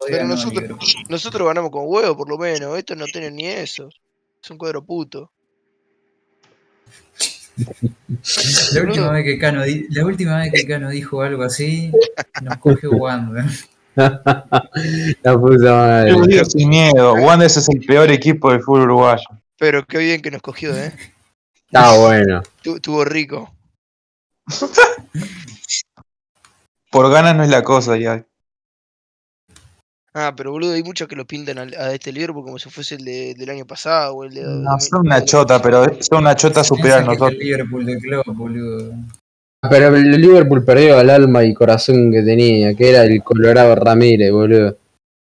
Pero 0.07 0.25
nosotros, 0.25 0.95
nosotros 1.09 1.47
ganamos 1.47 1.71
con 1.71 1.83
huevo, 1.85 2.15
por 2.15 2.29
lo 2.29 2.37
menos. 2.37 2.77
Estos 2.77 2.95
no 2.97 3.05
tienen 3.05 3.35
ni 3.35 3.47
eso. 3.47 3.89
Es 4.43 4.51
un 4.51 4.57
cuadro 4.57 4.83
puto. 4.83 5.31
La 8.73 8.81
última 8.81 9.11
vez 9.11 9.23
que 9.23 9.37
Cano, 9.39 9.63
di- 9.63 9.87
la 9.89 10.05
última 10.05 10.37
vez 10.39 10.51
que 10.53 10.67
Cano 10.67 10.89
dijo 10.89 11.21
algo 11.21 11.43
así, 11.43 11.91
nos 12.41 12.57
cogió 12.57 12.91
Wander. 12.91 13.45
La 13.95 15.39
puta 15.39 15.71
madre. 15.71 16.11
Yo 16.11 16.21
digo 16.25 16.45
sin 16.45 16.69
miedo. 16.69 17.13
Wanderers 17.13 17.57
es 17.57 17.69
el 17.69 17.79
peor 17.79 18.11
equipo 18.11 18.51
del 18.51 18.61
fútbol 18.61 18.81
uruguayo. 18.81 19.23
Pero 19.57 19.85
qué 19.85 19.99
bien 19.99 20.21
que 20.21 20.31
nos 20.31 20.41
cogió, 20.41 20.75
¿eh? 20.75 20.91
Está 21.67 21.97
bueno. 21.99 22.41
Tu- 22.61 22.79
Tuvo 22.79 23.03
rico. 23.05 23.53
Por 26.91 27.11
ganas 27.11 27.35
no 27.35 27.43
es 27.43 27.49
la 27.49 27.63
cosa 27.63 27.97
ya. 27.97 28.23
Ah, 30.13 30.33
pero 30.35 30.51
boludo, 30.51 30.71
hay 30.73 30.83
muchos 30.83 31.09
que 31.09 31.15
lo 31.17 31.25
pintan 31.25 31.57
al- 31.57 31.73
a, 31.73 31.93
este 31.93 32.13
Liverpool 32.13 32.45
como 32.45 32.57
si 32.57 32.69
fuese 32.69 32.95
el 32.95 33.03
de- 33.03 33.33
del 33.37 33.49
año 33.49 33.65
pasado 33.65 34.15
o 34.15 34.23
el 34.23 34.33
de. 34.33 34.43
No, 34.43 34.79
son 34.79 35.01
una 35.07 35.25
chota, 35.25 35.61
pero 35.61 35.83
son 36.01 36.19
una 36.19 36.35
chota 36.35 36.63
superior 36.63 36.99
a 36.99 37.05
Piensa 37.05 37.09
que 37.09 37.13
es 37.15 37.19
nosotros. 37.19 37.41
el 37.41 37.45
Liverpool 37.47 37.85
del 37.85 37.97
club, 37.99 38.23
boludo. 38.27 38.93
Pero 39.69 39.87
el 39.95 40.11
Liverpool 40.21 40.63
perdió 40.63 41.01
el 41.01 41.09
alma 41.09 41.43
y 41.43 41.53
corazón 41.53 42.11
que 42.13 42.21
tenía, 42.21 42.73
que 42.75 42.91
era 42.91 43.03
el 43.03 43.21
Colorado 43.23 43.75
Ramírez, 43.75 44.31
boludo. 44.31 44.77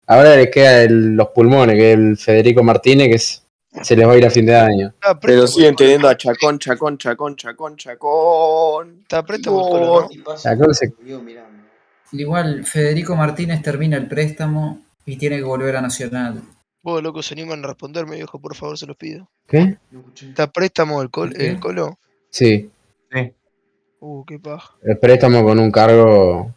Ahora 0.09 0.37
les 0.37 0.51
queda 0.51 0.83
el- 0.83 1.15
los 1.15 1.29
pulmones, 1.29 1.77
que 1.77 1.93
es 1.93 1.99
el 1.99 2.17
Federico 2.19 2.63
Martínez, 2.63 3.09
que 3.09 3.15
es- 3.15 3.42
se 3.81 3.97
les 3.97 4.07
va 4.07 4.13
a 4.13 4.19
ir 4.19 4.27
a 4.27 4.31
fin 4.31 4.47
de 4.47 4.55
año. 4.57 4.95
Pero 5.21 5.47
siguen 5.47 5.75
teniendo 5.75 6.09
a 6.09 6.17
Chacón, 6.17 6.59
Chacón, 6.59 6.99
Chacón, 6.99 7.37
Chacón, 7.37 7.77
Chacón. 7.77 8.99
Está 9.03 9.25
préstamo 9.25 9.65
el 9.65 9.71
Colo, 9.71 10.01
¿no? 10.03 10.09
Y 10.11 10.19
pasa 10.19 10.51
Acá 10.51 10.73
se-. 10.73 10.93
Igual 12.13 12.67
Federico 12.67 13.17
Martínez 13.17 13.63
termina 13.63 13.97
el 13.97 14.07
préstamo 14.07 14.83
y 15.07 15.17
tiene 15.17 15.39
que 15.39 15.45
volver 15.45 15.77
a 15.77 15.81
Nacional. 15.81 16.43
Vos, 16.83 17.03
loco, 17.03 17.23
se 17.23 17.35
animan 17.35 17.65
a 17.65 17.69
responderme, 17.69 18.17
viejo, 18.17 18.41
por 18.41 18.55
favor, 18.55 18.77
se 18.77 18.87
los 18.87 18.97
pido. 18.97 19.29
¿Qué? 19.47 19.79
¿Está 20.21 20.49
préstamo 20.51 21.01
el, 21.01 21.11
col 21.11 21.33
¿Qué? 21.33 21.49
el 21.49 21.61
colo? 21.61 21.99
Sí, 22.29 22.71
Sí. 23.13 23.33
Uh, 24.01 24.25
qué 24.25 24.39
paja. 24.39 24.75
el 24.83 24.99
préstamo 24.99 25.45
con 25.45 25.61
un 25.61 25.71
cargo 25.71 26.53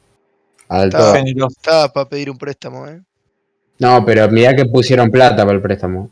alto. 0.67 0.97
Está. 0.97 1.17
Generoso. 1.17 1.56
Estaba 1.56 1.93
para 1.93 2.10
pedir 2.10 2.32
un 2.32 2.38
préstamo, 2.38 2.88
eh. 2.88 3.01
No, 3.78 4.04
pero 4.06 4.28
mirá 4.30 4.56
que 4.56 4.65
pusieron 4.65 5.12
plata 5.12 5.43
para 5.45 5.51
el 5.51 5.62
préstamo. 5.62 6.10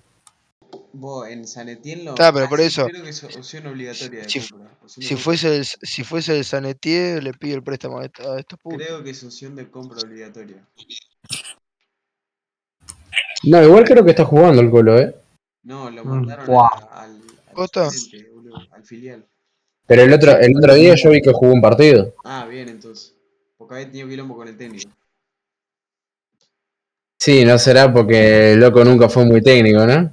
Vos 0.96 1.28
en 1.28 1.48
San 1.48 1.70
Etienne 1.70 2.04
lo. 2.04 2.12
Está, 2.12 2.32
pero 2.32 2.48
por 2.48 2.62
eso. 2.62 2.86
Creo 2.86 3.04
que 3.04 3.10
es 3.10 3.24
opción 3.24 3.66
obligatoria 3.68 4.22
de 4.22 4.30
Si- 4.30 4.48
compra. 4.48 4.70
opción 4.84 5.08
Si 5.08 5.16
fuese, 5.16 5.58
el, 5.58 5.66
si 5.66 6.04
fuese 6.04 6.38
el 6.38 6.46
Sanetier, 6.46 7.24
le 7.24 7.34
pido 7.34 7.56
el 7.58 7.64
préstamo 7.64 7.98
a, 8.00 8.06
esta- 8.06 8.34
a 8.36 8.40
estos 8.40 8.60
putos. 8.60 8.78
Creo 8.86 9.04
que 9.04 9.10
es 9.10 9.24
opción 9.24 9.56
de 9.56 9.70
compra 9.72 10.00
obligatoria. 10.02 10.64
No, 13.44 13.64
igual 13.64 13.84
creo 13.86 14.04
que 14.06 14.12
está 14.12 14.24
jugando 14.24 14.62
el 14.62 14.70
colo, 14.70 15.00
¿eh? 15.00 15.16
No, 15.64 15.90
lo 15.90 16.06
Mm, 16.06 16.08
mandaron 16.10 16.50
a- 16.56 16.68
al, 17.02 17.22
al, 17.56 18.68
al 18.72 18.84
filial. 18.86 19.26
Pero 19.88 20.02
el 20.04 20.14
otro, 20.14 20.38
el 20.38 20.56
otro 20.58 20.76
día 20.76 20.94
yo 20.96 21.10
vi 21.10 21.22
que 21.22 21.32
jugó 21.34 21.52
un 21.54 21.62
partido. 21.62 22.14
Ah, 22.24 22.46
bien, 22.50 22.70
entonces. 22.70 23.16
Porque 23.58 23.76
había 23.76 23.88
tenido 23.88 24.08
quilombo 24.10 24.36
con 24.38 24.48
el 24.48 24.56
técnico. 24.58 24.92
Sí, 27.20 27.44
no 27.46 27.58
será 27.58 27.92
porque 27.92 28.54
el 28.54 28.60
loco 28.60 28.84
nunca 28.84 29.10
fue 29.10 29.26
muy 29.26 29.42
técnico, 29.42 29.86
¿no? 29.88 30.12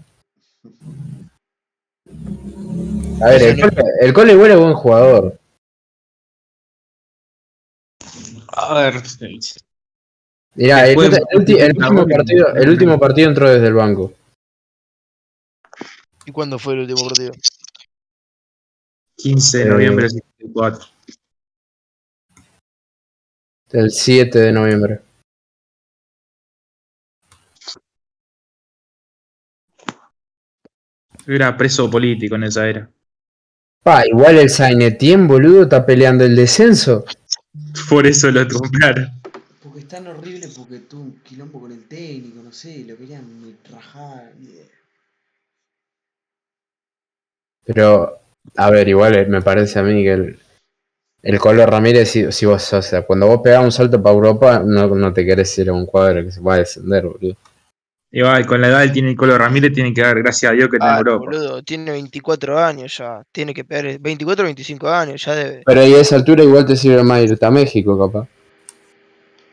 A 3.23 3.29
ver, 3.29 3.43
el 3.43 4.13
colo, 4.13 4.31
el 4.31 4.35
igual 4.35 4.51
es 4.51 4.59
buen 4.59 4.75
jugador. 4.75 5.39
A 8.49 8.75
ver. 8.81 8.95
Mirá, 10.55 10.87
el, 10.87 10.99
el 10.99 11.15
el 11.31 11.71
último 11.77 12.07
partido, 12.07 12.55
el 12.55 12.69
último 12.69 12.99
partido 12.99 13.29
entró 13.29 13.51
desde 13.51 13.69
el 13.69 13.75
banco. 13.75 14.13
¿Y 16.27 16.33
cuándo 16.33 16.59
fue 16.59 16.75
el 16.75 16.81
último 16.81 17.09
partido? 17.09 17.33
15 19.17 19.59
de 19.59 19.65
Eh, 19.65 19.69
noviembre 19.69 20.03
del 20.05 20.13
74. 20.13 20.87
El 23.73 23.91
7 23.91 24.39
de 24.39 24.53
noviembre. 24.53 25.01
Era 31.27 31.57
preso 31.57 31.91
político 31.91 32.37
en 32.37 32.45
esa 32.45 32.69
era. 32.69 32.91
Pa, 33.83 34.07
igual 34.07 34.39
el 34.39 34.51
Sainetien, 34.51 35.27
boludo, 35.27 35.63
está 35.63 35.87
peleando 35.87 36.25
el 36.25 36.37
descenso. 36.37 37.05
Por 37.89 38.07
eso 38.07 38.31
lo 38.31 38.47
compraron. 38.47 39.11
Porque 39.63 39.81
es 39.81 39.89
tan 39.89 40.07
horrible 40.07 40.49
porque 40.57 40.81
tuvo 40.81 41.03
un 41.03 41.21
quilombo 41.21 41.61
con 41.61 41.73
el 41.73 41.87
técnico, 41.89 42.43
no 42.43 42.53
sé, 42.53 42.85
lo 42.87 42.97
querían 42.97 43.25
rajar. 43.71 44.33
Pero, 47.65 48.19
a 48.57 48.71
ver, 48.71 48.89
igual 48.89 49.15
eh, 49.15 49.27
me 49.27 49.43
parece 49.43 49.79
a 49.79 49.83
mí 49.83 50.03
que 50.03 50.13
el, 50.13 50.39
el 51.23 51.39
Colo 51.39 51.65
Ramírez, 51.67 52.11
si, 52.11 52.31
si 52.33 52.47
vos, 52.47 52.73
o 52.73 52.83
sea, 52.83 53.03
cuando 53.03 53.27
vos 53.27 53.41
pegás 53.43 53.65
un 53.65 53.73
salto 53.73 54.03
para 54.03 54.15
Europa, 54.15 54.63
no, 54.65 54.89
no 54.89 55.13
te 55.13 55.25
querés 55.25 55.57
ir 55.59 55.71
a 55.71 55.73
un 55.73 55.87
cuadro 55.87 56.25
que 56.25 56.33
se 56.33 56.41
pueda 56.41 56.59
descender, 56.59 57.07
boludo. 57.07 57.37
Igual, 58.13 58.45
con 58.45 58.61
la 58.61 58.69
edad 58.69 58.83
que 58.83 58.89
tiene 58.91 59.11
el 59.11 59.17
Colo 59.17 59.39
Ramírez, 59.39 59.73
tiene 59.73 59.95
que 59.95 60.01
dar 60.03 60.21
gracias 60.21 60.51
a 60.51 60.55
Dios 60.55 60.69
que 60.69 60.77
está 60.77 60.93
en 60.95 60.99
Europa. 60.99 61.25
boludo, 61.27 61.63
tiene 61.63 61.93
24 61.93 62.59
años 62.59 62.97
ya. 62.99 63.23
Tiene 63.31 63.55
que 63.55 63.65
pegar 63.65 63.99
24 64.01 64.43
o 64.43 64.47
25 64.47 64.89
años, 64.89 65.25
ya 65.25 65.35
debe. 65.37 65.63
Pero 65.65 65.81
ahí 65.81 65.95
a 65.95 66.01
esa 66.01 66.17
altura 66.17 66.43
igual 66.43 66.67
te 66.67 66.75
sirve 66.75 67.05
más 67.05 67.23
irte 67.23 67.47
a 67.47 67.51
México, 67.53 67.97
capaz. 67.99 68.27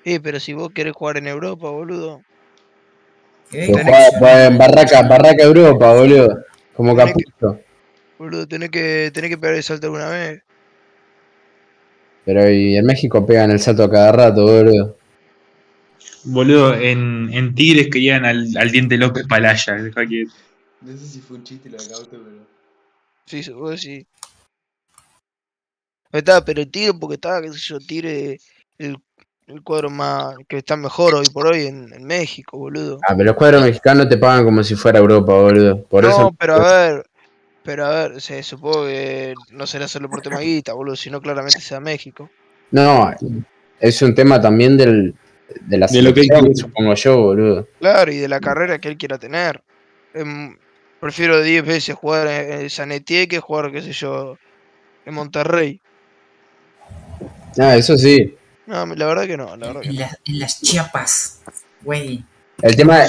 Eh, 0.05 0.19
pero 0.21 0.39
si 0.39 0.53
vos 0.53 0.71
querés 0.73 0.93
jugar 0.93 1.17
en 1.17 1.27
Europa, 1.27 1.69
boludo. 1.69 2.21
Pero 3.51 3.73
juega- 3.73 4.09
juega 4.17 4.45
en 4.45 4.57
Barraca, 4.57 5.01
Barraca 5.03 5.43
Europa, 5.43 5.93
boludo. 5.93 6.43
Como 6.75 6.95
Tenés 6.95 7.13
que- 7.13 7.23
Caputo. 7.25 7.59
Boludo, 8.17 8.47
tenés 8.47 8.69
que, 8.71 9.11
tenés 9.13 9.29
que 9.29 9.37
pegar 9.37 9.55
el 9.55 9.63
salto 9.63 9.85
alguna 9.87 10.09
vez. 10.09 10.41
Pero 12.25 12.49
y 12.49 12.75
en 12.75 12.85
México 12.85 13.23
pegan 13.25 13.51
el 13.51 13.59
salto 13.59 13.83
a 13.83 13.91
cada 13.91 14.11
rato, 14.11 14.41
boludo. 14.45 14.95
Boludo, 16.27 16.73
en, 16.73 17.29
en 17.31 17.55
Tigres 17.55 17.87
querían 17.91 18.25
al, 18.25 18.47
al 18.57 18.71
Diente 18.71 18.97
López 18.97 19.25
Palaya. 19.27 19.75
deja 19.75 20.05
que- 20.05 20.25
No 20.81 20.97
sé 20.97 21.05
si 21.05 21.21
fue 21.21 21.37
un 21.37 21.43
chiste 21.43 21.69
lo 21.69 21.77
de 21.77 21.89
Cauto, 21.89 22.09
pero. 22.11 22.47
Sí, 23.25 23.51
vos 23.51 23.81
sí. 23.81 24.05
Ahí 26.11 26.19
Está, 26.19 26.43
pero 26.43 26.61
el 26.61 26.71
Tigre, 26.71 26.93
porque 26.99 27.15
estaba, 27.15 27.41
qué 27.41 27.51
sé 27.51 27.59
yo, 27.59 27.79
Tigre 27.79 28.37
el, 28.77 28.97
el 29.47 29.63
cuadro 29.63 29.89
más 29.89 30.35
que 30.47 30.57
está 30.57 30.77
mejor 30.77 31.15
hoy 31.15 31.25
por 31.33 31.47
hoy 31.47 31.65
en, 31.67 31.91
en 31.93 32.03
México, 32.05 32.57
boludo. 32.57 32.99
Ah, 33.07 33.13
pero 33.15 33.25
los 33.25 33.35
cuadros 33.35 33.63
mexicanos 33.63 34.07
te 34.09 34.17
pagan 34.17 34.45
como 34.45 34.63
si 34.63 34.75
fuera 34.75 34.99
Europa, 34.99 35.33
boludo. 35.33 35.83
Por 35.83 36.03
no, 36.03 36.09
eso. 36.09 36.35
pero 36.39 36.55
a 36.55 36.59
ver, 36.59 37.05
pero 37.63 37.85
a 37.85 37.89
ver, 37.89 38.21
se 38.21 38.41
supongo 38.43 38.85
que 38.85 39.33
no 39.51 39.67
será 39.67 39.87
solo 39.87 40.09
por 40.09 40.21
tema 40.21 40.39
guita, 40.39 40.73
boludo, 40.73 40.95
sino 40.95 41.21
claramente 41.21 41.59
sea 41.59 41.79
México. 41.79 42.29
No, 42.71 43.11
es 43.79 44.01
un 44.01 44.15
tema 44.15 44.41
también 44.41 44.77
del, 44.77 45.13
de 45.61 45.77
la 45.77 45.87
De 45.87 46.01
lo 46.01 46.13
que 46.13 46.21
él 46.21 46.27
quiere. 46.27 46.55
supongo 46.55 46.93
yo, 46.95 47.17
boludo. 47.17 47.67
Claro, 47.79 48.11
y 48.11 48.17
de 48.17 48.27
la 48.27 48.39
carrera 48.39 48.79
que 48.79 48.89
él 48.89 48.97
quiera 48.97 49.17
tener. 49.17 49.63
Em, 50.13 50.57
prefiero 50.99 51.41
10 51.41 51.65
veces 51.65 51.95
jugar 51.95 52.27
en, 52.27 52.61
en 52.61 52.69
San 52.69 52.91
Etienne 52.91 53.27
que 53.27 53.39
jugar, 53.39 53.71
qué 53.71 53.81
sé 53.81 53.91
yo, 53.93 54.37
en 55.05 55.13
Monterrey. 55.13 55.79
Ah, 57.59 57.75
eso 57.75 57.97
sí. 57.97 58.35
No, 58.67 58.85
la 58.85 59.05
verdad 59.05 59.25
que 59.25 59.37
no, 59.37 59.55
la 59.55 59.67
verdad 59.67 59.81
que 59.81 59.89
En, 59.89 59.95
no. 59.95 60.01
las- 60.01 60.17
en 60.25 60.39
las 60.39 60.61
Chiapas, 60.61 61.41
güey. 61.81 62.23
El 62.61 62.75
tema, 62.75 63.03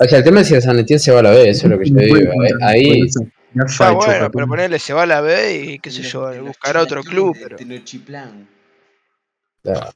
o 0.00 0.04
sea, 0.06 0.18
el 0.18 0.24
tema 0.24 0.40
es 0.40 0.48
si 0.48 0.54
el 0.54 0.62
San 0.62 0.78
Etienne 0.78 0.98
se 0.98 1.12
va 1.12 1.20
a 1.20 1.22
la 1.22 1.30
B, 1.30 1.50
eso 1.50 1.66
es 1.66 1.70
lo 1.70 1.78
que 1.78 1.90
yo 1.90 1.94
digo. 1.96 2.16
eh, 2.42 2.50
Ahí, 2.62 3.02
Está 3.02 3.66
facho, 3.68 3.94
bueno, 3.96 4.30
pero 4.32 4.48
ponerle 4.48 4.78
se 4.78 4.92
va 4.94 5.02
a 5.02 5.06
la 5.06 5.20
B 5.20 5.54
y 5.74 5.78
qué 5.78 5.90
sé 5.90 5.98
en 5.98 6.08
yo, 6.08 6.32
en 6.32 6.44
buscará 6.46 6.80
otro 6.82 7.02
club, 7.04 7.36
pero. 7.40 7.56
Tenochtitlán. 7.56 8.48
claro, 9.62 9.90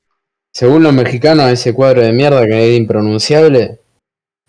según 0.58 0.82
los 0.82 0.92
mexicanos, 0.92 1.48
ese 1.52 1.72
cuadro 1.72 2.02
de 2.02 2.12
mierda 2.12 2.44
que 2.44 2.72
es 2.72 2.76
impronunciable, 2.76 3.78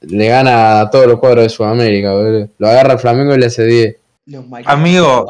le 0.02 0.28
gana 0.28 0.82
a 0.82 0.90
todos 0.90 1.06
los 1.06 1.20
cuadros 1.20 1.44
de 1.44 1.50
Sudamérica, 1.50 2.14
boludo. 2.14 2.50
Lo 2.58 2.68
agarra 2.68 2.94
el 2.94 3.00
Flamengo 3.00 3.36
y 3.36 3.38
le 3.38 3.46
hace 3.46 3.64
10. 3.64 3.96
Los 4.26 4.48
mariachis 4.48 4.74
Amigo. 4.74 5.28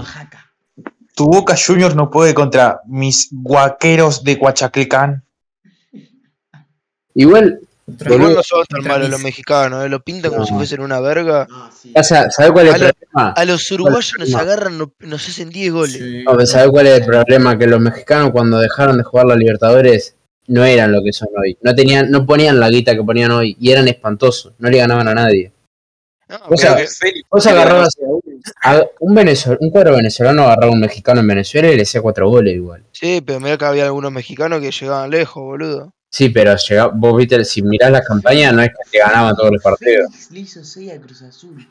Tu 1.15 1.25
Boca 1.25 1.55
Juniors 1.57 1.95
no 1.95 2.09
puede 2.09 2.33
contra 2.33 2.79
mis 2.87 3.27
guaqueros 3.29 4.23
de 4.23 4.39
Coachaclicán. 4.39 5.21
Igual, 7.13 7.59
Boludo, 7.85 8.35
no 8.35 8.43
son 8.43 8.63
tan 8.67 8.83
malos 8.87 9.09
los 9.09 9.21
mexicanos, 9.21 9.83
eh, 9.83 9.89
lo 9.89 9.99
pintan 9.99 10.31
como 10.31 10.45
si 10.45 10.51
No. 10.53 10.59
fuesen 10.59 10.79
una 10.79 11.01
verga. 11.01 11.45
Ah, 11.51 11.69
sí. 11.77 11.91
o 11.93 12.03
sea, 12.03 12.29
¿sabes 12.31 12.51
cuál 12.53 12.67
es 12.67 12.75
el 12.75 12.83
A 12.83 12.87
lo- 12.87 12.93
problema? 12.93 13.31
A 13.35 13.45
los 13.45 13.69
uruguayos 13.71 14.13
nos 14.17 14.33
agarran, 14.35 14.77
no- 14.77 14.93
nos 14.99 15.27
hacen 15.27 15.49
10 15.49 15.73
goles. 15.73 15.97
Sí. 15.97 16.23
No, 16.23 16.31
pero 16.35 16.45
¿sabes 16.45 16.69
cuál 16.69 16.87
es 16.87 16.99
el 17.01 17.05
problema? 17.05 17.57
Que 17.57 17.67
los 17.67 17.81
mexicanos 17.81 18.31
cuando 18.31 18.59
dejaron 18.59 18.97
de 18.97 19.03
jugar 19.03 19.25
la 19.25 19.35
Libertadores 19.35 20.15
no 20.49 20.65
eran 20.65 20.91
lo 20.91 21.01
que 21.03 21.13
son 21.13 21.29
hoy. 21.41 21.57
No 21.61 21.73
tenían, 21.73 22.11
no 22.11 22.25
ponían 22.25 22.59
la 22.59 22.69
guita 22.69 22.95
que 22.95 23.03
ponían 23.03 23.31
hoy 23.31 23.55
y 23.59 23.71
eran 23.71 23.87
espantosos. 23.87 24.53
No 24.59 24.69
le 24.69 24.77
ganaban 24.77 25.07
a 25.07 25.13
nadie. 25.13 25.51
No, 26.27 26.37
O 26.49 26.57
sea, 26.57 26.75
pero 26.75 26.87
que- 27.01 27.21
Vos 27.31 27.47
agarrabas 27.47 27.95
a 28.63 28.83
un 28.99 29.15
venezolano, 29.15 29.57
un 29.61 29.71
cuadro 29.71 29.95
venezolano 29.95 30.43
agarraba 30.43 30.67
a 30.71 30.75
un 30.75 30.79
mexicano 30.79 31.21
en 31.21 31.27
Venezuela 31.27 31.71
y 31.71 31.75
le 31.75 31.81
hacía 31.83 32.01
cuatro 32.01 32.29
goles 32.29 32.55
igual. 32.55 32.83
sí, 32.91 33.21
pero 33.25 33.39
mirá 33.39 33.57
que 33.57 33.65
había 33.65 33.85
algunos 33.85 34.11
mexicanos 34.11 34.61
que 34.61 34.71
llegaban 34.71 35.09
lejos, 35.09 35.41
boludo. 35.43 35.91
Sí, 36.11 36.29
pero 36.29 36.55
llega, 36.55 36.87
vos 36.87 37.15
viste, 37.17 37.43
si 37.45 37.61
mirás 37.61 37.91
las 37.91 38.05
campañas 38.07 38.53
no 38.53 38.61
es 38.63 38.69
que 38.69 38.89
te 38.91 38.97
ganaban 38.99 39.35
todos 39.35 39.51
los 39.51 39.61
partidos. 39.61 40.11
Félix 40.11 40.31
le 40.31 40.39
hizo 40.39 40.63
6 40.63 40.91
a 40.91 40.99
Cruz 41.01 41.21
Azul. 41.21 41.67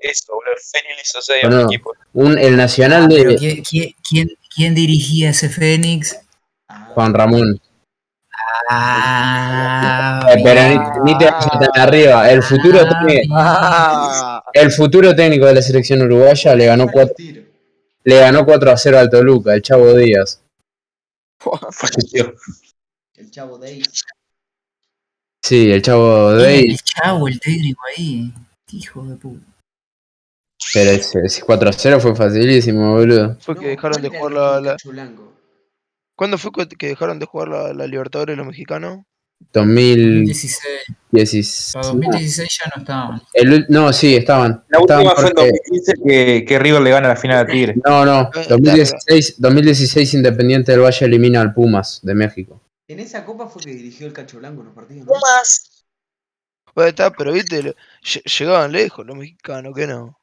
Eso, 0.00 0.32
boludo. 0.34 0.52
El 0.52 0.60
Fénix 0.60 0.96
le 0.96 1.02
hizo 1.02 1.20
6 1.22 1.44
a 1.44 1.48
un 1.48 1.60
equipo. 1.70 1.92
Un, 2.14 2.38
el 2.38 2.56
nacional 2.56 3.06
Pero 3.08 3.30
de 3.30 3.36
¿quién, 3.36 3.62
quién, 4.08 4.28
quién, 4.54 4.74
dirigía 4.74 5.30
ese 5.30 5.48
Fénix? 5.48 6.18
Ah, 6.68 6.90
Juan 6.94 7.12
Ramón. 7.14 7.60
Ah, 8.68 10.26
Eh, 10.30 10.40
pero 10.44 10.60
ni, 11.02 11.12
ni 11.12 11.18
te 11.18 11.24
vayas 11.26 11.46
tan 11.50 11.80
arriba. 11.82 12.30
El 12.30 12.42
futuro, 12.42 12.78
técnico, 12.88 13.34
Ah, 13.36 14.42
el 14.52 14.70
futuro 14.70 15.14
técnico 15.14 15.46
de 15.46 15.54
la 15.54 15.62
selección 15.62 16.02
uruguaya 16.02 16.54
le 16.54 16.66
ganó 16.66 16.86
4, 16.88 17.14
tiro. 17.16 17.42
le 18.04 18.18
ganó 18.18 18.44
4 18.44 18.70
a 18.70 18.76
0 18.76 18.98
al 18.98 19.10
Toluca, 19.10 19.54
el 19.54 19.62
Chavo 19.62 19.94
Díaz. 19.94 20.42
Falleció. 21.70 22.34
El 23.16 23.30
chavo 23.30 23.62
ahí. 23.62 23.82
Sí, 25.42 25.70
el 25.72 25.82
Chavo 25.82 26.34
Díaz. 26.36 26.52
el 26.70 26.76
chavo, 26.82 27.28
el 27.28 27.40
técnico 27.40 27.80
ahí. 27.96 28.32
Hijo 28.72 29.04
de 29.04 29.16
puta. 29.16 29.44
Pero 30.74 30.90
ese, 30.90 31.18
ese 31.24 31.42
4 31.42 31.70
a 31.70 31.72
0 31.72 32.00
fue 32.00 32.14
facilísimo, 32.14 32.92
boludo. 32.94 33.36
fue 33.40 33.56
que 33.58 33.68
dejaron 33.68 34.00
de 34.02 34.10
¿cuál 34.10 34.32
jugar 34.34 34.62
la, 34.62 34.72
la-? 34.72 34.76
¿Cuándo 36.20 36.36
fue 36.36 36.50
que 36.78 36.88
dejaron 36.88 37.18
de 37.18 37.24
jugar 37.24 37.48
la, 37.48 37.72
la 37.72 37.86
Libertadores 37.86 38.36
los 38.36 38.46
mexicanos? 38.46 39.06
2016. 39.54 40.60
2016. 41.12 41.70
Para 41.72 41.86
2016 41.86 42.58
ya 42.62 42.72
no 42.76 42.82
estaban. 42.82 43.22
El 43.32 43.66
no, 43.70 43.90
sí, 43.90 44.16
estaban. 44.16 44.62
La 44.68 44.80
estaban 44.80 45.06
última 45.06 45.14
fue 45.18 45.30
en 45.30 45.34
porque- 45.34 45.50
2015 45.70 45.92
que, 46.06 46.44
que 46.46 46.58
River 46.58 46.82
le 46.82 46.90
gana 46.90 47.08
la 47.08 47.16
final 47.16 47.38
a 47.38 47.46
Tigre. 47.46 47.74
No, 47.86 48.04
no. 48.04 48.28
Eh, 48.34 48.44
2016, 48.50 49.36
2016 49.40 50.12
Independiente 50.12 50.72
del 50.72 50.82
Valle 50.82 51.06
elimina 51.06 51.40
al 51.40 51.54
Pumas 51.54 52.00
de 52.02 52.14
México. 52.14 52.60
En 52.86 53.00
esa 53.00 53.24
copa 53.24 53.48
fue 53.48 53.62
que 53.62 53.70
dirigió 53.72 54.06
el 54.06 54.12
Cacho 54.12 54.40
Blanco 54.40 54.60
en 54.60 54.66
los 54.66 54.74
partidos. 54.74 55.06
¿no? 55.06 55.14
más? 55.14 55.86
Bueno, 56.74 56.90
está, 56.90 57.10
pero 57.10 57.32
viste, 57.32 57.74
llegaban 58.38 58.72
lejos 58.72 59.06
los 59.06 59.16
mexicanos, 59.16 59.74
que 59.74 59.86
no. 59.86 60.19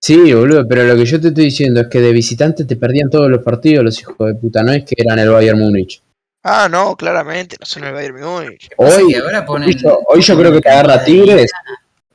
Sí, 0.00 0.32
boludo, 0.32 0.66
pero 0.68 0.84
lo 0.84 0.94
que 0.96 1.04
yo 1.04 1.20
te 1.20 1.28
estoy 1.28 1.44
diciendo 1.46 1.80
es 1.80 1.86
que 1.88 2.00
de 2.00 2.12
visitante 2.12 2.64
te 2.64 2.76
perdían 2.76 3.10
todos 3.10 3.28
los 3.30 3.42
partidos 3.42 3.84
los 3.84 4.00
hijos 4.00 4.16
de 4.18 4.34
puta, 4.34 4.62
no 4.62 4.72
es 4.72 4.84
que 4.84 4.94
eran 4.98 5.18
el 5.18 5.30
Bayern 5.30 5.58
Múnich. 5.58 6.02
Ah, 6.44 6.68
no, 6.70 6.94
claramente, 6.96 7.56
no 7.58 7.66
son 7.66 7.84
el 7.84 7.92
Bayern 7.94 8.20
Múnich. 8.20 8.68
Hoy, 8.76 9.14
ahora 9.14 9.44
ponen- 9.44 9.68
hoy 9.68 9.76
yo, 9.76 9.98
hoy 10.06 10.20
yo 10.20 10.38
creo 10.38 10.52
que 10.52 10.60
te 10.60 10.68
agarra 10.68 11.04
Tigres, 11.04 11.50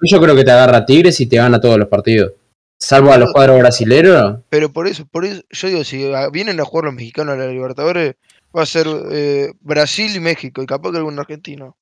hoy 0.02 0.10
yo 0.10 0.22
creo 0.22 0.36
que 0.36 0.44
te 0.44 0.52
agarra 0.52 0.86
Tigres 0.86 1.20
y 1.20 1.26
te 1.26 1.36
gana 1.38 1.60
todos 1.60 1.78
los 1.78 1.88
partidos. 1.90 2.34
Salvo 2.80 3.12
a 3.12 3.18
los 3.18 3.32
cuadros 3.32 3.60
brasileros, 3.60 4.40
Pero 4.50 4.72
por 4.72 4.88
eso, 4.88 5.06
por 5.06 5.26
eso, 5.26 5.44
yo 5.52 5.68
digo, 5.68 5.84
si 5.84 6.10
vienen 6.32 6.60
a 6.60 6.66
jugar 6.66 6.86
los 6.86 6.94
mexicanos 6.96 7.36
a 7.36 7.38
la 7.38 7.48
Libertadores, 7.48 8.16
va 8.58 8.64
a 8.64 8.66
ser 8.66 8.88
eh, 9.12 9.52
Brasil 9.60 10.16
y 10.16 10.20
México, 10.20 10.64
y 10.64 10.66
capaz 10.66 10.92
que 10.92 10.98
algún 10.98 11.20
argentino. 11.20 11.76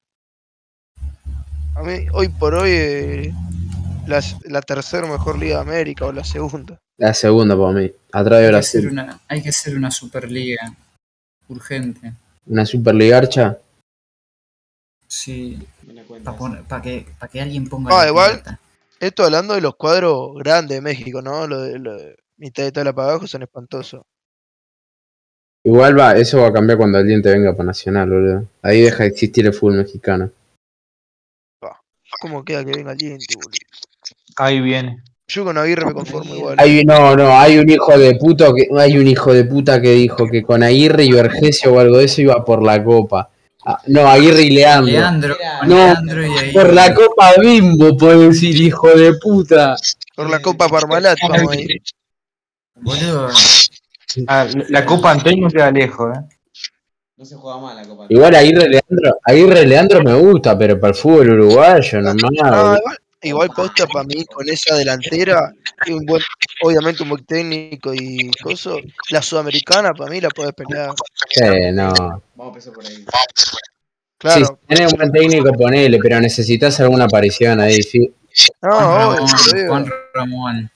A 1.75 1.83
mí, 1.83 2.07
hoy 2.11 2.27
por 2.27 2.55
hoy, 2.55 2.71
eh, 2.73 3.33
las- 4.07 4.35
la 4.45 4.61
tercera 4.61 5.07
mejor 5.07 5.37
liga 5.37 5.55
de 5.57 5.61
América 5.61 6.05
o 6.05 6.11
la 6.11 6.23
segunda. 6.23 6.79
la 6.97 7.13
segunda 7.13 7.55
para 7.57 7.71
mí, 7.71 7.91
atrás 8.11 8.39
de 8.39 8.45
hay, 8.47 8.51
que 8.51 8.57
hacer 8.57 8.81
Brasil. 8.81 8.91
una, 8.91 9.19
hay 9.27 9.41
que 9.43 9.49
hacer 9.49 9.75
una 9.77 9.91
superliga 9.91 10.73
urgente. 11.47 12.13
Una 12.45 12.65
Superligarcha. 12.65 13.57
Sí, 15.07 15.57
Me 15.85 15.93
la 15.93 16.03
cuenta 16.03 16.37
para 16.37 16.59
esa. 16.61 16.81
que, 16.81 17.05
pa' 17.19 17.27
que 17.27 17.41
alguien 17.41 17.67
ponga. 17.67 17.91
Ah, 17.95 18.03
la 18.03 18.09
igual. 18.09 18.43
Esto 18.99 19.23
hablando 19.23 19.53
de 19.55 19.61
los 19.61 19.75
cuadros 19.75 20.35
grandes 20.37 20.77
de 20.77 20.81
México, 20.81 21.21
¿no? 21.21 21.47
Lo 21.47 21.61
de, 21.61 21.79
lo 21.79 21.95
de 21.95 22.17
mitad 22.37 22.63
de 22.63 22.71
tabla 22.71 22.93
para 22.93 23.11
abajo 23.11 23.27
son 23.27 23.43
espantosos. 23.43 24.01
Igual 25.63 25.97
va, 25.97 26.15
eso 26.17 26.41
va 26.41 26.47
a 26.47 26.53
cambiar 26.53 26.77
cuando 26.77 26.99
el 26.99 27.07
diente 27.07 27.29
venga 27.31 27.53
para 27.53 27.65
Nacional, 27.67 28.09
boludo. 28.09 28.47
Ahí 28.61 28.81
deja 28.81 29.03
de 29.03 29.09
existir 29.09 29.45
el 29.45 29.53
fútbol 29.53 29.77
mexicano. 29.77 30.31
¿Cómo 32.21 32.43
queda 32.43 32.65
que 32.65 32.71
venga 32.71 32.91
el 32.91 32.97
diente, 32.97 33.35
boludo? 33.35 33.51
Ahí 34.39 34.61
viene. 34.61 35.03
Yo 35.27 35.43
con 35.43 35.57
Aguirre 35.57 35.85
me 35.85 35.93
conformo 35.93 36.33
igual. 36.33 36.55
Hay, 36.57 36.83
no, 36.85 37.15
no, 37.15 37.37
hay 37.37 37.57
un 37.59 37.69
hijo 37.69 37.97
de 37.97 38.15
puta 38.15 38.47
que 38.55 38.67
hay 38.79 38.97
un 38.97 39.05
hijo 39.05 39.33
de 39.33 39.43
puta 39.43 39.79
que 39.81 39.91
dijo 39.91 40.27
que 40.27 40.41
con 40.41 40.63
Aguirre 40.63 41.03
y 41.03 41.11
Vergesio 41.11 41.73
o 41.73 41.79
algo 41.79 41.97
de 41.97 42.05
eso 42.05 42.21
iba 42.21 42.43
por 42.43 42.63
la 42.63 42.81
copa. 42.83 43.29
Ah, 43.65 43.79
no, 43.87 44.07
Aguirre 44.07 44.43
y 44.43 44.51
Leandro. 44.51 44.91
Leandro, 44.93 45.35
No, 45.67 45.75
Leandro 45.75 46.25
y. 46.25 46.53
Por 46.53 46.73
la 46.73 46.93
copa 46.95 47.33
bimbo, 47.39 47.97
puedo 47.97 48.29
decir, 48.29 48.55
hijo 48.59 48.87
de 48.89 49.13
puta. 49.15 49.75
Por 50.15 50.29
la 50.29 50.41
Copa 50.41 50.67
Parmalat, 50.69 51.19
vamos 51.29 51.51
a 51.51 51.59
ir. 51.59 51.81
Boludo, 52.75 53.29
Ah, 54.25 54.47
la 54.69 54.85
Copa 54.85 55.11
Antonio 55.11 55.49
queda 55.49 55.69
lejos, 55.69 56.17
¿eh? 56.17 56.21
No 57.17 57.25
se 57.25 57.35
juega 57.35 57.59
mal 57.59 57.75
la 57.75 57.83
copa. 57.85 58.05
Igual 58.07 58.33
Aguirre 58.33 58.69
Leandro, 58.69 59.19
Aguirre 59.25 59.65
Leandro 59.67 60.01
me 60.01 60.13
gusta, 60.15 60.57
pero 60.57 60.79
para 60.79 60.91
el 60.93 60.97
fútbol 60.97 61.29
uruguayo, 61.31 62.01
No, 62.01 62.13
nomás. 62.13 62.79
Igual, 63.21 63.49
posta 63.55 63.85
para 63.87 64.05
mí 64.05 64.25
con 64.25 64.47
esa 64.49 64.75
delantera, 64.75 65.51
y 65.85 65.91
un 65.91 66.05
buen, 66.05 66.21
obviamente 66.63 67.03
un 67.03 67.09
buen 67.09 67.25
técnico 67.25 67.93
y 67.93 68.31
cosas, 68.43 68.75
la 69.09 69.21
sudamericana 69.21 69.93
para 69.93 70.09
mí 70.11 70.21
la 70.21 70.29
puedes 70.29 70.53
pelear. 70.53 70.91
Sí, 71.29 71.43
no. 71.73 71.93
Vamos 71.93 72.23
a 72.37 72.47
empezar 72.47 72.73
por 72.73 72.85
ahí. 72.85 73.05
Claro, 74.17 74.45
si 74.67 74.75
tenés 74.75 74.91
un 74.93 74.97
buen 74.99 75.11
técnico, 75.11 75.51
ponele, 75.53 75.97
pero 75.99 76.19
necesitas 76.19 76.79
alguna 76.81 77.05
aparición 77.05 77.59
ahí. 77.61 77.81
sí. 77.81 78.11
no, 78.61 78.71
Juan 78.71 79.17
Ramón. 79.17 79.67
Juan 79.67 79.85
Ramón. 80.13 80.71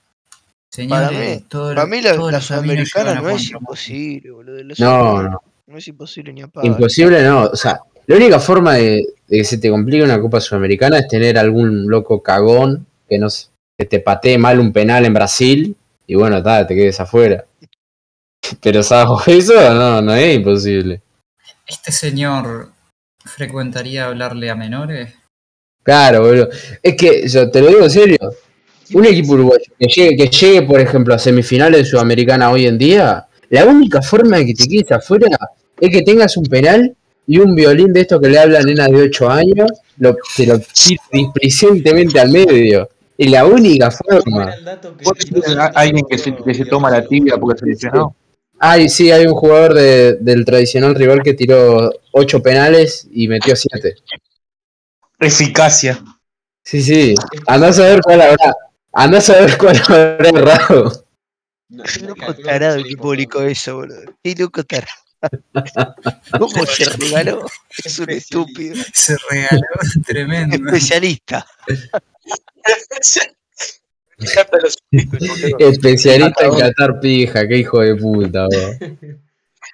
Señores, 0.70 1.08
Para 1.08 1.20
mí- 1.20 1.46
todo 1.50 1.76
para 1.76 1.86
mí 1.86 2.02
la, 2.02 2.14
la 2.16 2.42
sudamericana 2.42 3.16
no 3.16 3.30
es 3.30 3.52
imposible, 3.52 4.32
boludo. 4.32 4.64
la 4.64 4.76
No, 4.80 5.24
no. 5.24 5.42
No 5.68 5.78
es 5.78 5.88
imposible 5.88 6.34
ni 6.34 6.42
a 6.42 6.48
pagar. 6.48 6.68
Imposible 6.72 7.22
no. 7.24 7.44
O 7.46 7.56
sea, 7.56 7.80
la 8.06 8.16
única 8.16 8.40
forma 8.40 8.76
de, 8.76 9.06
de 9.28 9.38
que 9.38 9.44
se 9.44 9.58
te 9.58 9.70
complique 9.70 10.04
una 10.04 10.20
Copa 10.20 10.42
Sudamericana 10.42 11.00
es 11.00 11.08
tener 11.08 11.38
algún 11.38 11.90
loco 11.90 12.22
cagón 12.22 12.86
que, 13.08 13.18
no, 13.18 13.28
que 13.78 13.86
te 13.86 14.00
patee 14.00 14.38
mal 14.38 14.60
un 14.60 14.72
penal 14.74 15.06
en 15.06 15.14
Brasil 15.14 15.76
y 16.06 16.16
bueno, 16.16 16.44
ta, 16.44 16.68
te 16.68 16.76
quedes 16.76 17.00
afuera. 17.00 17.46
Pero 18.62 18.84
salvo 18.84 19.22
eso, 19.26 19.54
no, 19.74 20.02
no 20.02 20.14
es 20.14 20.36
imposible. 20.36 21.02
¿Este 21.66 21.92
señor 21.92 22.72
frecuentaría 23.26 24.06
hablarle 24.06 24.50
a 24.50 24.56
menores? 24.56 25.14
Claro, 25.82 26.22
boludo. 26.22 26.50
Es 26.82 26.96
que, 26.96 27.28
yo 27.28 27.50
te 27.50 27.62
lo 27.62 27.68
digo 27.68 27.84
en 27.84 27.90
serio, 27.90 28.18
un 28.94 29.06
equipo 29.06 29.34
uruguayo 29.34 29.64
que 29.80 29.88
llegue, 29.88 30.18
que 30.18 30.28
llegue, 30.28 30.62
por 30.64 30.80
ejemplo, 30.80 31.14
a 31.14 31.20
semifinales 31.20 31.80
de 31.80 31.86
Sudamericana 31.86 32.52
hoy 32.52 32.68
en 32.68 32.78
día, 32.78 33.28
la 33.50 33.66
única 33.66 34.02
forma 34.02 34.38
de 34.38 34.48
que 34.48 34.54
te 34.54 34.68
quedes 34.68 34.92
afuera 34.92 35.28
es 35.80 35.90
que 35.90 36.02
tengas 36.02 36.38
un 36.38 36.46
penal 36.46 36.96
y 37.28 37.38
un 37.40 37.56
violín 37.56 37.94
de 37.94 38.02
estos 38.02 38.20
que 38.22 38.30
le 38.30 38.40
hablan 38.40 38.64
a 38.64 38.66
nenas 38.66 38.92
de 38.92 39.02
8 39.04 39.30
años, 39.30 39.70
lo, 39.98 40.16
te 40.36 40.46
lo 40.46 40.60
tire 40.60 41.00
displicentemente 41.12 42.20
al 42.20 42.30
medio. 42.30 42.90
Es 43.18 43.30
la 43.32 43.46
única 43.46 43.90
¿Cómo 43.90 44.22
forma. 44.22 44.44
era 44.44 44.54
el 44.56 44.66
dato 44.66 44.98
que 44.98 45.06
¿Vos 45.06 45.14
tiró 45.20 45.42
tenés 45.42 45.58
a- 45.58 45.68
alguien 45.68 46.06
que 46.10 46.18
se, 46.18 46.36
que 46.36 46.54
se 46.54 46.66
toma 46.66 46.90
la 46.90 47.06
tibia 47.06 47.38
porque 47.38 47.60
se 47.60 47.66
lesionó? 47.68 48.16
Ay, 48.60 48.90
sí, 48.90 49.12
hay 49.12 49.26
un 49.26 49.34
jugador 49.34 49.74
de- 49.74 50.14
del 50.20 50.44
tradicional 50.46 50.96
rival 50.96 51.22
que 51.24 51.34
tiró 51.34 51.92
8 52.12 52.42
penales 52.42 53.08
y 53.12 53.28
metió 53.28 53.56
7. 53.56 53.96
Eficacia. 55.20 56.04
Sí, 56.64 56.82
sí. 56.82 57.16
Andás 57.48 57.80
a 57.80 57.84
ver 57.84 58.02
cuál 58.02 58.22
habrá. 58.22 58.56
Andás 58.94 59.30
a 59.30 59.40
ver 59.42 59.58
cuál 59.58 59.78
habrá 59.88 60.30
errado. 60.30 61.06
No, 61.70 61.84
Qué 61.84 62.06
loco 62.06 62.36
tarado 62.36 62.82
publicó 63.00 63.40
por- 63.40 63.48
eso, 63.50 63.76
boludo. 63.76 64.02
Qué 64.24 64.36
loco 64.38 64.64
tarado. 64.64 64.92
¿Cómo 66.40 66.66
se 66.66 66.86
regaló? 66.86 67.46
Es 67.84 68.00
un 68.00 68.10
estúpido. 68.10 68.76
Se 68.94 69.16
regaló 69.30 69.62
tremendo. 70.06 70.56
Especialista. 70.56 71.46
Especialista 75.60 76.46
en 76.46 76.54
catar 76.58 77.00
pija, 77.00 77.48
qué 77.48 77.58
hijo 77.58 77.80
de 77.80 77.96
puta, 77.96 78.46
vos. 78.46 78.90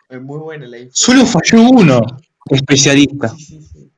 Es 0.09 0.21
muy 0.21 0.39
buena 0.39 0.67
la 0.67 0.79
info. 0.79 0.91
Solo 0.93 1.25
falló 1.25 1.61
uno. 1.69 2.01
Especialista. 2.49 3.29
Sí, 3.29 3.43
sí, 3.45 3.61
sí. 3.71 3.91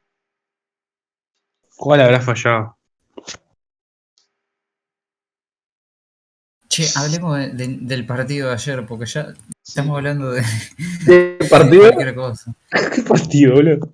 ¿Cuál 1.77 2.01
habrá 2.01 2.19
fallado? 2.21 2.77
Che, 6.67 6.87
hablemos 6.95 7.37
de- 7.37 7.49
de- 7.49 7.77
del 7.81 8.05
partido 8.05 8.47
de 8.49 8.53
ayer, 8.53 8.85
porque 8.85 9.05
ya 9.05 9.33
estamos 9.71 9.95
hablando 9.95 10.31
de, 10.31 10.43
¿Qué 11.05 11.37
de 11.39 11.47
partido? 11.49 11.83
cualquier 11.83 12.15
cosa. 12.15 12.53
¿Qué 12.95 13.01
partido, 13.03 13.53
boludo? 13.55 13.89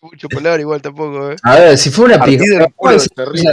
No 0.00 0.08
mucho 0.08 0.26
palabra 0.28 0.58
igual 0.58 0.80
tampoco, 0.80 1.32
eh. 1.32 1.36
A 1.42 1.56
ver, 1.56 1.76
si 1.78 1.90
fue 1.90 2.06
una 2.06 2.18
Partido 2.18 2.44
pija. 2.44 2.58
del 2.60 2.72
culo, 2.74 2.96
terrible. 3.14 3.52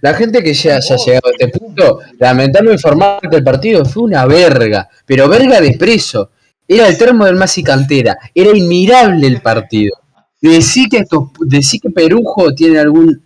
La 0.00 0.14
gente 0.14 0.42
que 0.42 0.52
ya 0.52 0.76
haya 0.76 0.96
llegado 0.96 1.28
a 1.28 1.30
este 1.30 1.48
punto, 1.56 2.00
lamentarme 2.18 2.72
informar 2.72 3.20
que 3.30 3.36
el 3.36 3.44
partido 3.44 3.84
fue 3.84 4.02
una 4.02 4.26
verga, 4.26 4.88
pero 5.04 5.28
verga 5.28 5.60
de 5.60 5.76
preso. 5.78 6.32
Era 6.66 6.88
el 6.88 6.98
termo 6.98 7.24
del 7.26 7.36
Masi 7.36 7.62
Cantera, 7.62 8.18
era 8.34 8.50
inmirable 8.56 9.28
el 9.28 9.40
partido. 9.40 9.96
Decí 10.42 10.88
que, 10.88 10.98
estos, 10.98 11.28
decí 11.38 11.78
que 11.78 11.90
Perujo 11.90 12.52
tiene 12.52 12.80
algún 12.80 13.22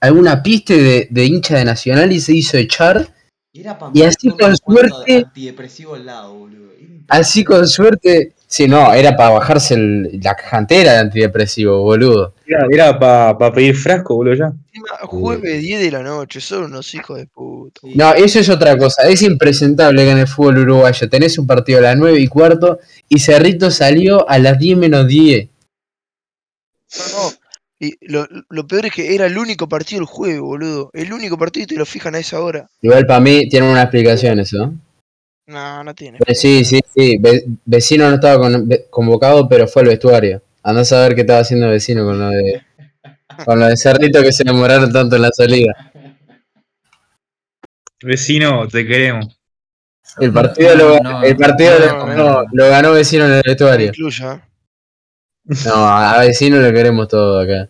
alguna 0.00 0.40
piste 0.40 0.80
de, 0.80 1.08
de 1.10 1.24
hincha 1.24 1.56
de 1.56 1.64
Nacional 1.64 2.12
y 2.12 2.20
se 2.20 2.32
hizo 2.34 2.56
echar. 2.56 3.08
Era 3.54 3.78
Y 3.94 4.02
así 4.02 4.28
con 4.30 4.56
suerte- 4.56 5.16
Antidepresivo 5.26 5.94
al 5.94 6.06
lado, 6.06 6.34
boludo. 6.34 6.68
Así 7.08 7.42
con 7.44 7.66
suerte. 7.66 8.34
Sí, 8.46 8.66
no, 8.66 8.92
era 8.94 9.16
para 9.16 9.30
bajarse 9.30 9.74
el- 9.74 10.20
la 10.22 10.34
cantera 10.34 10.92
de 10.92 10.98
antidepresivo, 10.98 11.82
boludo. 11.82 12.34
Era, 12.46 12.66
era 12.70 12.98
para 12.98 13.52
pedir 13.52 13.74
frasco, 13.76 14.14
boludo, 14.14 14.34
ya. 14.34 14.52
Encima, 14.72 14.88
jueves 15.02 15.60
10 15.62 15.80
de 15.80 15.90
la 15.90 16.02
noche, 16.02 16.40
son 16.40 16.64
unos 16.64 16.94
hijos 16.94 17.18
de 17.18 17.26
puta. 17.26 17.80
No, 17.94 18.14
eso 18.14 18.38
es 18.40 18.48
otra 18.48 18.76
cosa. 18.78 19.08
Es 19.08 19.22
impresentable 19.22 20.02
que 20.04 20.10
en 20.12 20.18
el 20.18 20.26
fútbol 20.28 20.58
uruguayo 20.58 21.08
tenés 21.08 21.38
un 21.38 21.46
partido 21.46 21.78
a 21.78 21.82
las 21.82 21.96
9 21.96 22.20
y 22.20 22.28
cuarto 22.28 22.78
y 23.08 23.18
Cerrito 23.18 23.70
salió 23.70 24.28
a 24.28 24.38
las 24.38 24.58
10 24.58 24.76
menos 24.78 25.06
10. 25.06 25.48
No, 26.98 27.04
no. 27.22 27.30
Y 27.80 27.96
lo, 28.10 28.26
lo 28.48 28.66
peor 28.66 28.86
es 28.86 28.92
que 28.94 29.14
era 29.14 29.26
el 29.26 29.38
único 29.38 29.68
partido 29.68 30.00
del 30.00 30.06
juego, 30.06 30.46
boludo. 30.46 30.90
El 30.92 31.12
único 31.12 31.38
partido 31.38 31.64
y 31.64 31.66
te 31.68 31.76
lo 31.76 31.86
fijan 31.86 32.14
a 32.16 32.18
esa 32.18 32.40
hora. 32.40 32.68
Igual 32.82 33.06
para 33.06 33.20
mí 33.20 33.48
tiene 33.48 33.70
una 33.70 33.82
explicación 33.82 34.40
eso. 34.40 34.74
No, 35.46 35.84
no 35.84 35.94
tiene. 35.94 36.18
Pero 36.18 36.34
sí, 36.34 36.64
sí, 36.64 36.80
sí. 36.94 37.16
Ve- 37.18 37.44
vecino 37.64 38.08
no 38.08 38.16
estaba 38.16 38.38
con- 38.38 38.68
convocado, 38.90 39.48
pero 39.48 39.68
fue 39.68 39.82
al 39.82 39.88
vestuario. 39.88 40.42
Andás 40.62 40.92
a 40.92 41.00
ver 41.02 41.14
qué 41.14 41.20
estaba 41.20 41.40
haciendo 41.40 41.68
vecino 41.68 42.04
con 42.04 42.18
lo 42.18 42.28
de 42.30 42.62
con 43.46 43.60
lo 43.60 43.66
de 43.66 43.76
Cerrito 43.76 44.20
que 44.22 44.32
se 44.32 44.42
demoraron 44.44 44.92
tanto 44.92 45.14
en 45.16 45.22
la 45.22 45.30
salida. 45.32 45.72
Vecino, 48.02 48.66
te 48.68 48.86
queremos. 48.86 49.38
El 50.18 50.32
partido 50.32 50.74
lo, 50.74 50.98
No, 51.00 51.22
el 51.22 51.36
partido 51.36 51.78
no, 51.78 51.86
lo, 51.86 52.06
no, 52.06 52.16
no, 52.16 52.44
lo 52.52 52.68
ganó 52.68 52.92
vecino 52.92 53.26
en 53.26 53.32
el 53.32 53.42
vestuario. 53.44 53.88
incluya. 53.88 54.47
No, 55.66 55.74
a 55.88 56.18
vecino 56.20 56.58
lo 56.58 56.72
queremos 56.72 57.08
todo 57.08 57.40
acá. 57.40 57.68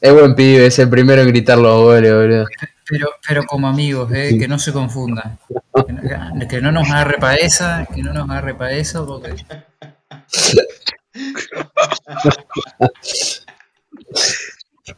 Es 0.00 0.12
buen 0.12 0.34
pibe, 0.34 0.66
es 0.66 0.78
el 0.78 0.88
primero 0.88 1.22
en 1.22 1.28
gritar 1.28 1.58
los 1.58 1.82
goles, 1.82 2.12
boludo. 2.14 2.46
Pero, 2.88 3.08
pero 3.26 3.42
como 3.44 3.66
amigos, 3.68 4.10
eh, 4.12 4.36
que 4.38 4.46
no 4.48 4.58
se 4.58 4.72
confundan. 4.72 5.38
Que 5.86 5.92
no, 5.92 6.48
que 6.48 6.60
no 6.60 6.72
nos 6.72 6.88
agarre 6.88 7.18
para 7.18 7.34
esa, 7.36 7.86
que 7.94 8.02
no 8.02 8.12
nos 8.12 8.28
agarre 8.30 8.54
para 8.54 8.72
eso, 8.72 9.04
porque 9.06 9.34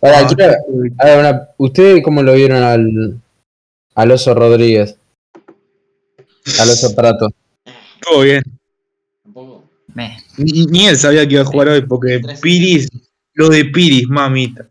Ahora, 0.02 0.26
quiero- 0.28 0.54
una- 0.68 1.48
¿Ustedes 1.58 2.02
cómo 2.02 2.22
lo 2.22 2.34
vieron 2.34 2.62
al, 2.62 3.20
al 3.94 4.10
Oso 4.12 4.34
Rodríguez? 4.34 4.96
Al 6.60 6.70
Oso 6.70 6.94
Prato. 6.94 7.28
Todo 8.00 8.22
bien. 8.22 8.42
Ni, 10.36 10.66
ni 10.66 10.86
él 10.86 10.96
sabía 10.96 11.26
que 11.26 11.34
iba 11.34 11.42
a 11.42 11.46
jugar 11.46 11.68
hoy 11.68 11.82
porque 11.82 12.20
Piris, 12.40 12.88
lo 13.34 13.48
de 13.48 13.64
Piris, 13.66 14.08
mamita. 14.08 14.68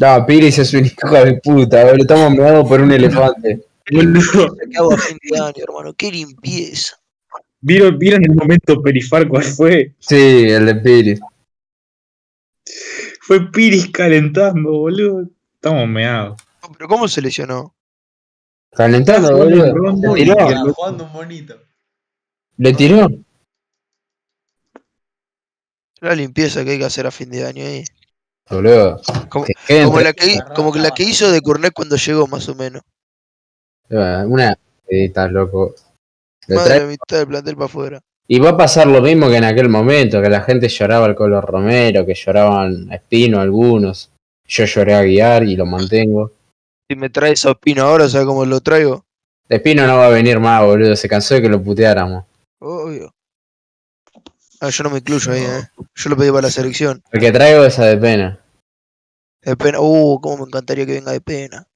No, 0.00 0.26
Piris 0.26 0.58
es 0.58 0.72
un 0.74 0.86
hijo 0.86 1.10
de 1.12 1.40
puta, 1.42 1.84
boludo. 1.84 1.96
Estamos 2.02 2.32
meados 2.32 2.68
por 2.68 2.80
un 2.80 2.92
elefante. 2.92 3.62
¿Qué 3.84 3.98
hago 4.78 4.94
a 4.94 4.98
fin 4.98 5.18
de 5.30 5.38
año, 5.38 5.64
hermano? 5.68 5.92
Qué 5.94 6.10
limpieza. 6.10 6.96
¿Vieron, 7.60 7.98
¿Vieron 7.98 8.24
el 8.24 8.34
momento 8.34 8.80
perifar 8.82 9.28
cuál 9.28 9.44
fue? 9.44 9.94
Sí, 9.98 10.16
el 10.16 10.66
de 10.66 10.74
Piris. 10.76 11.20
Fue 13.20 13.50
Piris 13.50 13.90
calentando, 13.90 14.70
boludo. 14.70 15.28
Estamos 15.54 15.88
meados. 15.88 16.40
No, 16.62 16.72
Pero 16.72 16.88
¿cómo 16.88 17.06
se 17.08 17.20
lesionó? 17.22 17.74
Calentando, 18.70 19.36
boludo. 19.36 19.66
Le 19.66 20.14
tiró. 20.24 20.36
que- 20.36 20.42
Estaba 20.44 20.72
jugando 20.72 21.04
un 21.04 21.12
bonito. 21.12 21.54
Le 22.56 22.72
tiró. 22.72 23.08
La 26.02 26.16
limpieza 26.16 26.64
que 26.64 26.72
hay 26.72 26.78
que 26.78 26.84
hacer 26.84 27.06
a 27.06 27.12
fin 27.12 27.30
de 27.30 27.46
año 27.46 27.64
ahí. 27.64 27.84
Boludo. 28.50 29.00
Como, 29.28 29.46
como 29.84 30.00
la 30.00 30.12
que, 30.12 30.38
como 30.54 30.74
la 30.74 30.90
que 30.90 31.04
hizo 31.04 31.30
de 31.30 31.40
Cornet 31.40 31.72
cuando 31.72 31.94
llegó, 31.96 32.26
más 32.26 32.48
o 32.48 32.56
menos. 32.56 32.82
Una. 33.88 34.52
eh, 34.88 35.04
Estás 35.06 35.30
loco. 35.30 35.74
Más 36.48 36.68
de 36.68 36.86
mitad 36.86 37.18
del 37.18 37.28
plantel 37.28 37.54
para 37.54 37.66
afuera. 37.66 38.00
Y 38.26 38.40
va 38.40 38.50
a 38.50 38.56
pasar 38.56 38.88
lo 38.88 39.00
mismo 39.00 39.28
que 39.28 39.36
en 39.36 39.44
aquel 39.44 39.68
momento, 39.68 40.20
que 40.20 40.28
la 40.28 40.40
gente 40.40 40.68
lloraba 40.68 41.06
al 41.06 41.14
Colo 41.14 41.40
Romero, 41.40 42.04
que 42.04 42.14
lloraban 42.14 42.90
a 42.90 42.96
Espino 42.96 43.40
algunos. 43.40 44.10
Yo 44.48 44.64
lloré 44.64 44.94
a 44.94 45.02
Guiar 45.02 45.44
y 45.44 45.54
lo 45.54 45.66
mantengo. 45.66 46.32
Si 46.90 46.96
me 46.96 47.10
traes 47.10 47.46
a 47.46 47.52
Opino 47.52 47.84
ahora, 47.84 48.08
¿sabes 48.08 48.26
cómo 48.26 48.44
lo 48.44 48.60
traigo? 48.60 49.04
Espino 49.48 49.86
no 49.86 49.98
va 49.98 50.06
a 50.06 50.10
venir 50.10 50.40
más, 50.40 50.64
boludo. 50.64 50.96
Se 50.96 51.08
cansó 51.08 51.34
de 51.34 51.42
que 51.42 51.48
lo 51.48 51.62
puteáramos. 51.62 52.24
Obvio. 52.60 53.12
Ah, 54.64 54.70
yo 54.70 54.84
no 54.84 54.90
me 54.90 54.98
incluyo 54.98 55.32
ahí, 55.32 55.40
¿eh? 55.42 55.68
Yo 55.96 56.10
lo 56.10 56.16
pedí 56.16 56.28
para 56.30 56.42
la 56.42 56.50
selección. 56.50 57.02
El 57.10 57.18
que 57.20 57.32
traigo 57.32 57.64
es 57.64 57.78
a 57.80 57.86
de 57.86 57.96
pena. 57.96 58.38
De 59.42 59.56
pena. 59.56 59.80
Uh, 59.80 60.20
cómo 60.20 60.36
me 60.38 60.44
encantaría 60.44 60.86
que 60.86 60.92
venga 60.92 61.10
de 61.10 61.20
pena. 61.20 61.66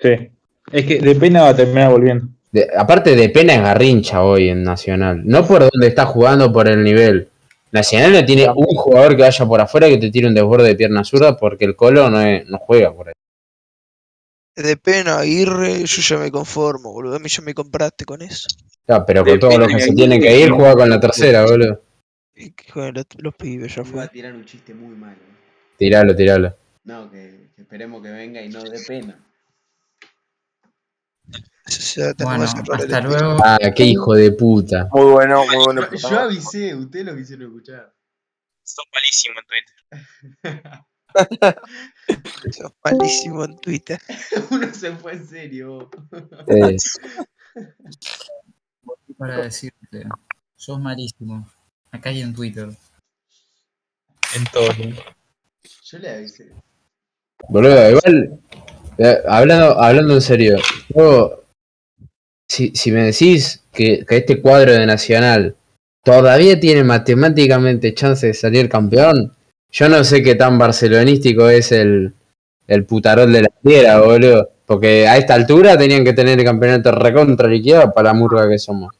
Sí. 0.00 0.30
Es 0.70 0.86
que 0.86 1.00
de 1.00 1.14
pena 1.16 1.42
va 1.42 1.48
a 1.48 1.56
terminar 1.56 1.90
volviendo. 1.90 2.28
De- 2.52 2.68
aparte 2.76 3.16
de 3.16 3.28
pena 3.30 3.54
es 3.54 3.62
garrincha 3.62 4.22
hoy 4.22 4.50
en 4.50 4.62
Nacional. 4.62 5.22
No 5.24 5.44
por 5.44 5.68
donde 5.68 5.88
está 5.88 6.06
jugando, 6.06 6.52
por 6.52 6.68
el 6.68 6.84
nivel. 6.84 7.28
Nacional 7.72 8.12
no 8.12 8.24
tiene 8.24 8.48
un 8.54 8.76
jugador 8.76 9.16
que 9.16 9.22
vaya 9.22 9.46
por 9.46 9.60
afuera 9.60 9.88
que 9.88 9.98
te 9.98 10.10
tire 10.10 10.28
un 10.28 10.34
desborde 10.34 10.68
de 10.68 10.74
pierna 10.76 11.02
zurda 11.02 11.36
porque 11.36 11.64
el 11.64 11.74
Colo 11.74 12.08
no, 12.08 12.20
es- 12.20 12.46
no 12.46 12.58
juega 12.58 12.94
por 12.94 13.08
ahí. 13.08 13.14
De 14.54 14.76
pena, 14.76 15.18
Aguirre, 15.18 15.84
yo 15.86 16.02
ya 16.02 16.18
me 16.18 16.30
conformo, 16.30 16.92
boludo. 16.92 17.16
A 17.16 17.18
mí 17.18 17.28
ya 17.28 17.42
me 17.42 17.52
compraste 17.54 18.04
con 18.04 18.22
eso. 18.22 18.46
Ya, 18.86 19.04
pero 19.04 19.24
De 19.24 19.30
con 19.32 19.40
todos 19.40 19.54
los 19.58 19.66
pena 19.66 19.78
que 19.78 19.84
que 19.86 19.90
se 19.90 20.08
que- 20.08 20.20
que 20.20 20.40
ir, 20.40 20.50
juega 20.50 20.74
con 20.76 20.88
la 20.90 21.00
tercera, 21.00 21.44
boludo. 21.46 21.80
Y 22.42 22.50
que 22.50 22.72
jueguen 22.72 22.94
los, 22.94 23.06
los 23.18 23.34
pibes, 23.36 23.74
ya 23.74 23.82
Iba 23.82 23.90
fue. 23.90 24.02
a 24.04 24.08
tirar 24.08 24.34
un 24.34 24.44
chiste 24.44 24.74
muy 24.74 24.96
malo. 24.96 25.20
Tiralo, 25.78 26.14
tiralo. 26.16 26.56
No, 26.84 27.08
que, 27.10 27.50
que 27.54 27.62
esperemos 27.62 28.02
que 28.02 28.10
venga 28.10 28.42
y 28.42 28.48
no 28.48 28.62
dé 28.64 28.80
pena. 28.86 29.16
Bueno, 32.18 32.44
hasta 32.44 33.00
luego. 33.00 33.36
Ah, 33.44 33.58
qué 33.76 33.84
hijo 33.84 34.14
de 34.14 34.32
puta. 34.32 34.88
Muy 34.92 35.12
bueno, 35.12 35.44
muy 35.46 35.64
bueno. 35.64 35.88
Yo, 35.92 36.10
yo 36.10 36.18
avisé, 36.18 36.74
ustedes 36.74 37.06
lo 37.06 37.16
quisieron 37.16 37.46
escuchar. 37.46 37.94
Sos 38.64 38.84
malísimo 38.92 39.38
en 39.38 39.46
Twitter. 40.42 40.82
Sos 42.52 42.72
malísimo 42.84 43.44
en 43.44 43.58
Twitter. 43.60 44.00
Uno 44.50 44.74
se 44.74 44.92
fue 44.96 45.12
en 45.12 45.26
serio. 45.26 45.90
Eh, 46.48 46.76
Para 49.16 49.42
decirte, 49.42 50.06
sos 50.56 50.80
malísimo. 50.80 51.48
Acá 51.92 52.08
hay 52.10 52.22
en 52.22 52.34
Twitter. 52.34 52.68
En 54.34 54.44
todo. 54.52 54.68
Yo 55.84 55.98
le 55.98 56.08
avisé. 56.08 56.48
boludo, 57.48 57.90
igual. 57.90 58.40
eh, 58.96 59.18
hablando, 59.28 59.78
hablando 59.78 60.14
en 60.14 60.22
serio, 60.22 60.56
yo, 60.88 61.44
si, 62.48 62.70
si 62.74 62.90
me 62.90 63.02
decís 63.04 63.62
que, 63.72 64.06
que 64.06 64.16
este 64.16 64.40
cuadro 64.40 64.72
de 64.72 64.86
Nacional 64.86 65.54
todavía 66.02 66.58
tiene 66.58 66.82
matemáticamente 66.82 67.94
chance 67.94 68.26
de 68.26 68.34
salir 68.34 68.70
campeón, 68.70 69.36
yo 69.70 69.88
no 69.88 70.02
sé 70.02 70.22
qué 70.22 70.34
tan 70.34 70.58
barcelonístico 70.58 71.48
es 71.50 71.72
el, 71.72 72.14
el 72.66 72.84
putarol 72.86 73.30
de 73.32 73.42
la 73.42 73.48
tierra, 73.62 74.00
boludo. 74.00 74.48
Porque 74.64 75.06
a 75.06 75.18
esta 75.18 75.34
altura 75.34 75.76
tenían 75.76 76.04
que 76.04 76.14
tener 76.14 76.38
el 76.38 76.44
campeonato 76.46 76.90
recontra 76.92 77.48
liquidado 77.48 77.92
para 77.92 78.08
la 78.08 78.14
murga 78.14 78.48
que 78.48 78.58
somos. 78.58 78.94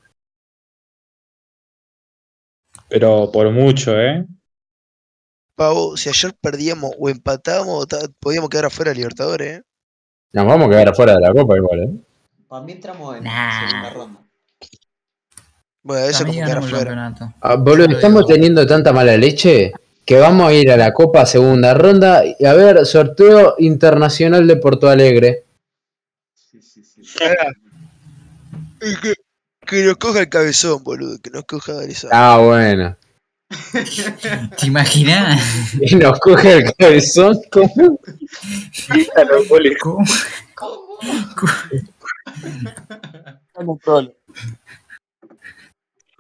Pero 2.93 3.31
por 3.33 3.51
mucho, 3.51 3.99
¿eh? 3.99 4.27
Pavo, 5.57 5.97
si 5.97 6.11
ayer 6.11 6.35
perdíamos 6.39 6.91
o 6.99 7.09
empatábamos, 7.09 7.87
podíamos 8.21 8.51
quedar 8.51 8.67
afuera 8.67 8.91
de 8.91 8.97
Libertadores, 8.99 9.59
¿eh? 9.61 9.63
Nos 10.35 10.45
vamos 10.47 10.67
a 10.67 10.71
quedar 10.71 10.89
afuera 10.91 11.15
de 11.15 11.21
la 11.23 11.33
copa 11.33 11.57
igual, 11.57 11.81
¿eh? 11.85 11.91
Para 12.47 12.63
mí 12.65 12.73
entramos 12.73 13.17
en 13.17 13.25
Nah. 13.25 13.67
segunda 13.71 13.91
ronda. 13.91 14.21
Bueno, 15.83 16.05
eso 16.07 16.27
como 16.27 16.35
quedar 16.39 16.59
afuera. 16.59 17.15
Ah, 17.41 17.55
boludo, 17.57 17.97
estamos 17.97 18.27
digo. 18.27 18.35
teniendo 18.35 18.67
tanta 18.67 18.93
mala 18.93 19.17
leche 19.17 19.73
que 20.05 20.19
vamos 20.19 20.51
a 20.51 20.53
ir 20.53 20.71
a 20.71 20.77
la 20.77 20.93
Copa 20.93 21.25
segunda 21.25 21.73
ronda 21.73 22.23
y 22.27 22.45
a 22.45 22.53
ver, 22.53 22.85
sorteo 22.85 23.55
internacional 23.59 24.47
de 24.47 24.57
Porto 24.57 24.91
Alegre. 24.91 25.45
Sí, 26.35 26.61
sí, 26.61 26.85
sí. 26.85 27.03
Que, 27.19 29.15
que 29.73 29.85
nos 29.85 29.97
coja 29.97 30.21
el 30.21 30.29
cabezón, 30.29 30.85
boludo. 30.85 31.19
Que 31.21 31.31
nos 31.31 31.45
coja 31.45 31.73
Alessandro. 31.79 32.19
Ah, 32.19 32.39
bueno. 32.39 32.97
¿Te 34.59 34.67
imaginas? 34.67 35.41
Y 35.81 35.97
nos 35.97 36.19
coge 36.21 36.59
el 36.59 36.75
cabezón. 36.75 37.39
¿cómo? 37.51 37.99
¿Cómo? 39.81 40.07
No 43.61 43.77
problema. 43.77 44.13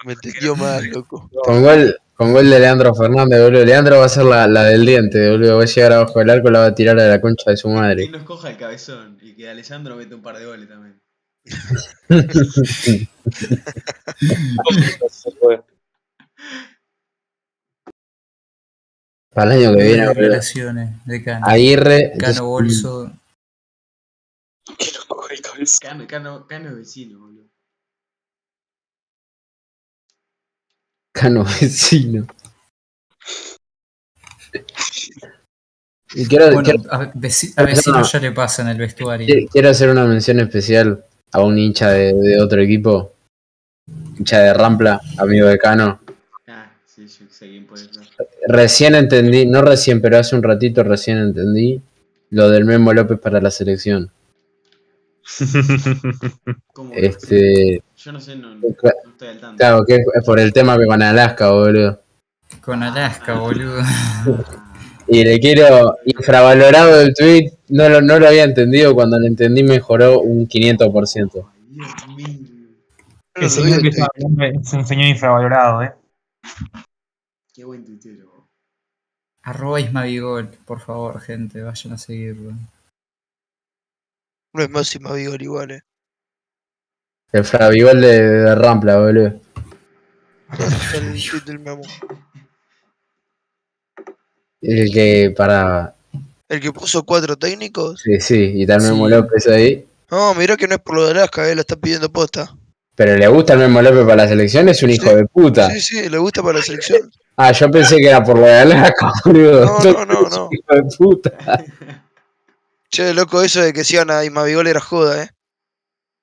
Me 0.04 0.12
entendió 0.14 0.56
mal, 0.56 0.84
loco. 0.90 1.30
Con 1.44 1.62
gol, 1.62 1.96
con 2.14 2.32
gol 2.32 2.50
de 2.50 2.58
Leandro 2.58 2.94
Fernández, 2.94 3.40
boludo. 3.40 3.64
Leandro 3.64 3.98
va 3.98 4.06
a 4.06 4.08
ser 4.08 4.24
la, 4.24 4.46
la 4.46 4.64
del 4.64 4.84
diente, 4.84 5.30
boludo. 5.30 5.56
Va 5.58 5.62
a 5.62 5.66
llegar 5.66 5.92
abajo 5.92 6.18
del 6.18 6.30
arco 6.30 6.48
y 6.48 6.52
la 6.52 6.58
va 6.60 6.66
a 6.66 6.74
tirar 6.74 6.98
a 6.98 7.06
la 7.08 7.20
concha 7.20 7.50
de 7.50 7.56
su 7.56 7.68
Que 7.68 7.74
madre. 7.74 8.08
nos 8.08 8.22
coja 8.24 8.50
el 8.50 8.56
cabezón 8.56 9.18
y 9.22 9.34
que 9.34 9.48
Alessandro 9.48 9.96
mete 9.96 10.14
un 10.14 10.22
par 10.22 10.38
de 10.38 10.46
goles 10.46 10.68
también. 10.68 11.01
Para 19.34 19.54
el 19.54 19.64
año 19.66 19.76
que 19.76 19.82
viene, 19.82 20.02
boludo. 20.02 20.14
Revelaciones 20.14 21.06
de 21.06 21.24
Cano. 21.24 21.46
Aguirre. 21.46 22.12
Cano 22.18 22.46
Bolso. 22.46 23.10
Que 24.78 24.92
nos 24.92 25.04
coge 25.06 25.34
el. 25.34 25.40
Cano, 25.80 26.06
Cano, 26.06 26.46
Cano 26.46 26.68
es 26.70 26.76
vecino, 26.76 27.18
boludo. 27.18 27.48
Cano 31.14 31.44
vecino. 31.60 32.26
Y 36.14 36.26
quiero, 36.26 36.52
Bueno, 36.52 36.62
quiero- 36.62 36.92
a, 36.92 37.10
veci- 37.14 37.54
a 37.56 37.62
vecino 37.62 38.02
ya 38.02 38.18
le 38.18 38.32
pasa 38.32 38.60
en 38.62 38.68
el 38.68 38.76
vestuario. 38.78 39.26
Qui- 39.26 39.48
Quiero 39.50 39.70
hacer 39.70 39.88
una 39.88 40.04
mención 40.04 40.40
especial 40.40 41.02
a 41.32 41.40
un 41.40 41.58
hincha 41.58 41.90
de, 41.90 42.12
de 42.14 42.40
otro 42.40 42.60
equipo. 42.60 43.12
Hincha 44.18 44.38
de 44.40 44.54
Rampla, 44.54 45.00
amigo 45.18 45.48
de 45.48 45.58
Cano. 45.58 46.00
Ah, 46.46 46.70
sí, 46.86 47.06
yo 47.06 47.26
sé 47.28 47.48
quién 47.48 47.66
puede 47.66 47.84
ser. 47.84 48.02
Recién 48.46 48.94
entendí, 48.94 49.46
no 49.46 49.62
recién, 49.62 50.00
pero 50.00 50.18
hace 50.18 50.36
un 50.36 50.42
ratito 50.42 50.82
recién 50.84 51.18
entendí 51.18 51.80
lo 52.30 52.48
del 52.48 52.64
Memo 52.64 52.92
López 52.92 53.18
para 53.18 53.40
la 53.40 53.50
selección. 53.50 54.10
¿Cómo? 56.72 56.92
Este, 56.94 57.82
Yo 57.96 58.12
no 58.12 58.20
sé, 58.20 58.36
no, 58.36 58.54
estoy 58.54 59.28
al 59.28 59.40
tanto. 59.40 59.56
claro, 59.56 59.84
que 59.86 59.96
es 59.96 60.24
por 60.24 60.38
el 60.38 60.52
tema 60.52 60.76
que 60.76 60.86
con 60.86 61.02
Alaska, 61.02 61.50
boludo. 61.50 62.02
Con 62.60 62.82
Alaska, 62.82 63.34
boludo. 63.34 63.82
Y 65.08 65.24
le 65.24 65.38
quiero, 65.40 65.96
infravalorado 66.04 67.00
el 67.00 67.12
tweet, 67.14 67.52
no 67.68 67.88
lo, 67.88 68.00
no 68.00 68.18
lo 68.18 68.28
había 68.28 68.44
entendido, 68.44 68.94
cuando 68.94 69.18
lo 69.18 69.26
entendí 69.26 69.62
mejoró 69.62 70.20
un 70.20 70.48
500%. 70.48 71.50
Dios 71.68 71.88
mío. 72.16 72.52
El 73.34 73.50
señor 73.50 73.80
que 73.80 73.88
está 73.88 74.06
hablando 74.14 74.60
es 74.60 74.72
un 74.72 74.86
señor 74.86 75.06
infravalorado, 75.06 75.82
¿eh? 75.82 75.92
Qué 77.54 77.64
buen 77.64 77.84
tuitero. 77.84 78.46
Arroba 79.42 79.80
Ismavigol, 79.80 80.48
por 80.64 80.80
favor, 80.80 81.20
gente, 81.20 81.62
vayan 81.62 81.94
a 81.94 81.98
seguirlo. 81.98 82.52
No 84.54 84.62
es 84.62 84.70
Máxima 84.70 85.14
Vigor 85.14 85.42
igual, 85.42 85.70
eh. 85.70 85.82
El 87.32 87.44
Fravigol 87.44 88.00
de, 88.02 88.20
de 88.22 88.54
Rampla, 88.54 88.98
boludo. 88.98 89.40
El 90.94 91.22
tweet 91.22 91.40
del 91.46 91.58
Memo. 91.60 91.82
El 94.62 94.92
que 94.92 95.34
para. 95.36 95.94
El 96.48 96.60
que 96.60 96.72
puso 96.72 97.02
cuatro 97.02 97.36
técnicos. 97.36 98.00
Sí, 98.02 98.20
sí, 98.20 98.52
y 98.54 98.62
está 98.62 98.76
el 98.76 98.82
Memo 98.82 99.06
Sí. 99.08 99.14
López 99.14 99.46
ahí. 99.48 99.86
No, 100.10 100.34
mirá 100.34 100.56
que 100.56 100.68
no 100.68 100.74
es 100.76 100.80
por 100.80 100.96
lo 100.96 101.06
de 101.06 101.12
Alaska, 101.12 101.48
eh, 101.48 101.54
lo 101.54 101.62
está 101.62 101.76
pidiendo 101.76 102.10
posta. 102.10 102.54
Pero 102.94 103.16
le 103.16 103.26
gusta 103.28 103.54
el 103.54 103.58
Memo 103.60 103.80
López 103.82 104.04
para 104.04 104.16
la 104.24 104.28
selección, 104.28 104.68
es 104.68 104.82
un 104.82 104.90
hijo 104.90 105.14
de 105.14 105.24
puta. 105.26 105.70
Sí, 105.70 105.80
sí, 105.80 106.08
le 106.08 106.18
gusta 106.18 106.42
para 106.42 106.58
la 106.58 106.62
selección. 106.64 107.10
Ah, 107.36 107.50
yo 107.52 107.70
pensé 107.70 107.96
que 107.96 108.08
era 108.08 108.22
por 108.22 108.38
lo 108.38 108.44
de 108.46 108.52
Alaska, 108.52 109.10
boludo. 109.24 109.64
No, 109.64 109.92
no, 109.92 110.04
no, 110.04 110.28
no. 110.28 110.48
Hijo 110.52 110.74
de 110.74 110.96
puta. 110.96 111.64
Che, 112.90 113.14
loco, 113.14 113.42
eso 113.42 113.62
de 113.62 113.72
que 113.72 113.84
sigan 113.84 114.10
a 114.10 114.22
Imavigol 114.24 114.66
era 114.66 114.80
joda, 114.80 115.22
eh. 115.24 115.30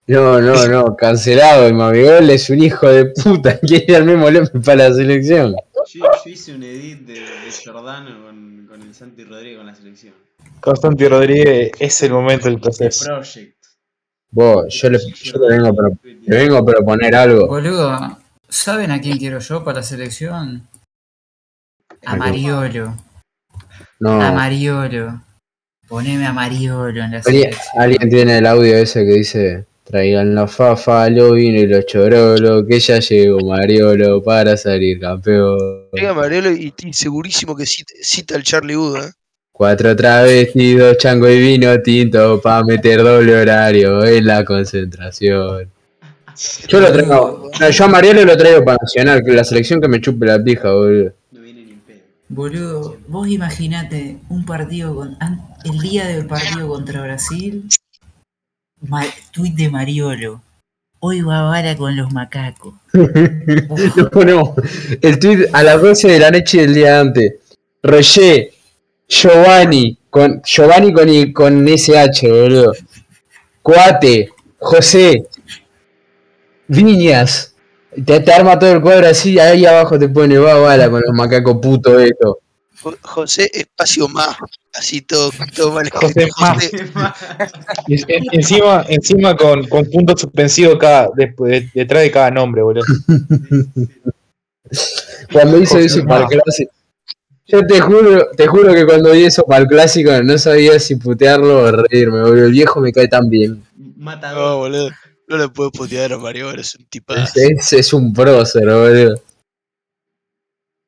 No, 0.10 0.42
no, 0.42 0.68
no, 0.68 0.96
cancelado. 0.96 1.68
Y 1.70 1.74
Mabigol 1.74 2.30
es 2.30 2.50
un 2.50 2.62
hijo 2.64 2.88
de 2.90 3.06
puta. 3.08 3.60
Quiere 3.62 3.96
al 3.96 4.06
Memo 4.06 4.30
López 4.30 4.52
para 4.66 4.90
la 4.90 4.96
selección. 4.96 5.56
Yo, 5.94 6.04
yo 6.26 6.30
hice 6.32 6.54
un 6.56 6.64
edit 6.64 7.00
de, 7.02 7.14
de 7.14 7.52
Giordano 7.52 8.26
con, 8.26 8.68
con 8.70 8.82
el 8.82 8.94
Santi 8.94 9.24
Rodríguez 9.24 9.58
con 9.58 9.68
la 9.68 9.76
selección. 9.76 10.14
Constanti 10.60 11.08
Rodríguez 11.08 11.72
es 11.80 12.02
el 12.02 12.12
momento 12.12 12.46
del 12.50 12.60
proceso. 12.60 13.06
Project. 13.06 13.56
Vos, 14.32 14.66
yo 14.74 14.90
le, 14.90 15.00
yo 15.00 15.40
le 15.40 15.48
vengo, 15.56 15.68
a 15.70 15.74
pro- 15.74 15.98
le 16.04 16.38
vengo 16.38 16.58
a 16.58 16.66
proponer 16.66 17.16
algo. 17.16 17.48
Boludo, 17.48 18.18
¿saben 18.48 18.92
a 18.92 19.02
quién 19.02 19.18
quiero 19.18 19.40
yo 19.40 19.64
para 19.64 19.78
la 19.78 19.84
selección? 19.84 20.68
A 22.06 22.16
Mariolo. 22.16 22.88
A 22.90 22.96
No. 24.00 24.18
Mariolo. 24.34 25.22
Poneme 25.88 26.26
a 26.28 26.34
Mariolo 26.34 26.90
en 27.04 27.12
la 27.12 27.18
¿Alguien, 27.18 27.24
selección. 27.54 27.82
alguien 27.82 28.10
tiene 28.10 28.38
el 28.38 28.46
audio 28.46 28.76
ese 28.78 29.06
que 29.06 29.14
dice: 29.14 29.66
Traigan 29.90 30.36
la 30.36 30.48
fafa, 30.48 31.10
lo 31.10 31.34
vino 31.34 31.58
y 31.62 31.66
los 31.66 31.84
chorolo, 31.88 32.64
que 32.64 32.80
ya 32.80 33.00
llegó 33.00 33.40
Mariolo 33.40 34.22
para 34.22 34.56
salir 34.56 35.00
campeón. 35.00 35.58
Llega 35.94 36.14
Mariolo 36.14 36.52
y, 36.52 36.72
y 36.78 36.94
segurísimo 36.94 37.56
que 37.56 37.66
cita, 37.66 37.96
cita 38.00 38.36
al 38.36 38.44
Charlie 38.44 38.76
Wood, 38.76 38.98
eh. 38.98 39.12
Cuatro 39.52 39.96
travestidos, 39.96 40.96
chango 41.00 41.28
y 41.28 41.40
vino 41.40 41.82
tinto 41.82 42.40
para 42.40 42.64
meter 42.64 43.02
doble 43.02 43.36
horario 43.36 44.06
en 44.06 44.28
la 44.28 44.46
concentración. 44.46 45.72
Yo 46.68 46.80
lo 46.80 46.92
traigo, 46.92 47.50
no, 47.60 47.70
yo 47.72 47.84
a 47.84 47.88
Mariolo 47.88 48.26
lo 48.26 48.38
traigo 48.38 48.64
para 48.64 48.78
Nacional, 48.80 49.24
que 49.26 49.32
la 49.32 49.44
selección 49.44 49.82
que 49.82 49.88
me 49.88 50.00
chupe 50.00 50.28
la 50.28 50.42
pija, 50.44 50.72
boludo. 50.72 51.14
Boludo, 52.28 52.98
vos 53.08 53.28
imaginate 53.28 54.20
un 54.30 54.46
partido 54.46 54.94
con. 54.94 55.18
El 55.66 55.80
día 55.80 56.06
del 56.06 56.28
partido 56.28 56.68
contra 56.68 57.02
Brasil. 57.02 57.68
Tweet 59.32 59.54
de 59.56 59.70
Mariolo. 59.70 60.42
Hoy 61.00 61.22
va 61.22 61.44
bala 61.44 61.76
con 61.78 61.96
los 61.96 62.12
macacos. 62.12 62.74
Lo 62.94 64.10
ponemos. 64.10 64.52
El 65.02 65.20
tweet 65.20 65.48
a 65.54 65.64
las 65.64 65.82
12 65.82 66.08
de 66.10 66.20
la 66.20 66.32
noche 66.32 66.62
del 66.62 66.74
día 66.74 67.00
antes. 67.00 67.36
Roger, 67.82 68.50
Giovanni, 69.08 69.98
con 70.10 70.42
Giovanni 70.44 70.94
con, 70.94 71.34
con 71.34 71.68
SH, 71.68 72.28
boludo. 72.30 72.74
Coate, 73.62 74.30
José, 74.58 75.26
Viñas. 76.68 77.56
Te, 78.06 78.20
te 78.20 78.34
arma 78.34 78.60
todo 78.60 78.74
el 78.74 78.82
cuadro 78.82 79.08
así, 79.08 79.40
ahí 79.40 79.66
abajo 79.66 79.98
te 79.98 80.08
pone 80.10 80.38
va 80.38 80.60
bala 80.60 80.90
con 80.90 81.02
los 81.02 81.14
macacos 81.14 81.58
putos 81.62 82.02
esto. 82.02 82.40
Jo- 82.82 82.98
José 83.02 83.50
Espacio 83.54 84.08
Más. 84.08 84.36
Así 84.74 85.02
todo, 85.02 85.32
todo 85.56 85.74
mal 85.74 85.90
José. 85.90 86.28
Más. 86.94 87.14
Encima, 88.32 88.86
encima 88.88 89.36
con, 89.36 89.68
con 89.68 89.86
punto 89.90 90.16
suspensivo 90.18 90.78
cada, 90.78 91.10
después 91.16 91.52
de- 91.52 91.70
detrás 91.74 92.04
de 92.04 92.12
cada 92.12 92.32
nombre, 92.32 92.62
boludo. 92.62 92.84
Cuando 95.32 95.58
hizo 95.58 95.76
José 95.76 95.86
eso 95.86 96.06
para 96.06 96.26
el 96.26 96.42
clásico. 96.42 96.72
Yo 97.48 97.66
te 97.66 97.80
juro, 97.82 98.28
te 98.38 98.46
juro 98.46 98.74
que 98.76 98.86
cuando 98.86 99.12
vi 99.12 99.26
eso 99.26 99.44
para 99.44 99.62
el 99.64 99.68
clásico 99.68 100.12
no 100.24 100.38
sabía 100.38 100.80
si 100.80 100.96
putearlo 100.98 101.62
o 101.64 101.72
reírme, 101.72 102.22
boludo. 102.22 102.46
El 102.46 102.52
viejo 102.52 102.80
me 102.80 102.92
cae 102.94 103.08
tan 103.08 103.28
bien. 103.28 103.64
No, 103.76 103.94
Matador. 103.98 104.58
boludo. 104.58 104.90
No 105.28 105.38
le 105.38 105.50
puedo 105.50 105.72
putear 105.72 106.14
a 106.14 106.18
Mariolo, 106.18 106.60
es 106.62 106.76
un 106.76 106.86
tipazo. 106.86 107.34
Es, 107.36 107.74
es 107.74 107.94
un 107.94 108.14
prócer, 108.14 108.66
boludo. 108.66 109.20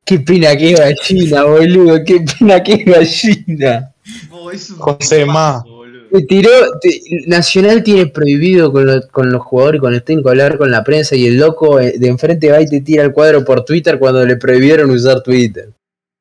Qué 0.05 0.19
pena 0.19 0.55
que 0.57 0.71
es 0.73 0.79
gallina, 0.79 1.43
boludo. 1.43 2.03
Qué 2.05 2.25
pena 2.39 2.61
que 2.63 2.73
es 2.73 2.85
gallina. 2.85 3.93
Oh, 4.31 4.51
es 4.51 4.69
un 4.71 4.77
José 4.77 5.25
Ma. 5.25 5.61
boludo. 5.63 6.07
Te 6.11 6.21
tiró. 6.23 6.49
te- 6.81 6.99
Nacional 7.27 7.83
tiene 7.83 8.07
prohibido 8.07 8.71
con, 8.71 8.85
lo- 8.85 9.07
con 9.09 9.31
los 9.31 9.41
jugadores 9.43 9.77
y 9.79 9.81
con 9.81 9.93
el 9.93 10.03
técnico 10.03 10.29
hablar 10.29 10.57
con 10.57 10.69
la 10.71 10.83
prensa 10.83 11.15
y 11.15 11.27
el 11.27 11.37
loco 11.37 11.79
eh, 11.79 11.93
de 11.97 12.07
enfrente 12.07 12.51
va 12.51 12.61
y 12.61 12.67
te 12.67 12.81
tira 12.81 13.03
el 13.03 13.13
cuadro 13.13 13.45
por 13.45 13.63
Twitter 13.63 13.97
cuando 13.99 14.25
le 14.25 14.35
prohibieron 14.35 14.89
usar 14.91 15.21
Twitter. 15.23 15.69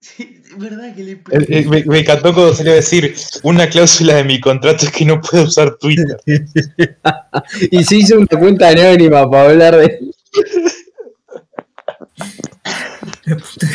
Sí, 0.00 0.40
es 0.48 0.58
verdad 0.58 0.94
que 0.94 1.02
le 1.02 1.12
Eh, 1.12 1.18
eh, 1.48 1.64
Me, 1.68 1.84
me 1.84 1.98
encantó 2.00 2.32
cuando 2.32 2.54
salió 2.54 2.72
a 2.72 2.76
decir 2.76 3.14
una 3.42 3.68
cláusula 3.68 4.14
de 4.16 4.24
mi 4.24 4.38
contrato 4.40 4.86
es 4.86 4.92
que 4.92 5.04
no 5.04 5.20
puedo 5.20 5.44
usar 5.44 5.76
Twitter. 5.78 6.16
Y 7.70 7.82
se 7.82 7.96
hizo 7.96 8.16
una 8.16 8.26
cuenta 8.38 8.68
anónima 8.68 9.28
para 9.28 9.50
hablar 9.50 9.76
de. 9.76 9.98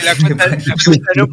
La 0.04 0.16
cuenta, 0.16 0.48
la 0.48 0.58
cuenta, 0.84 1.12
no- 1.16 1.28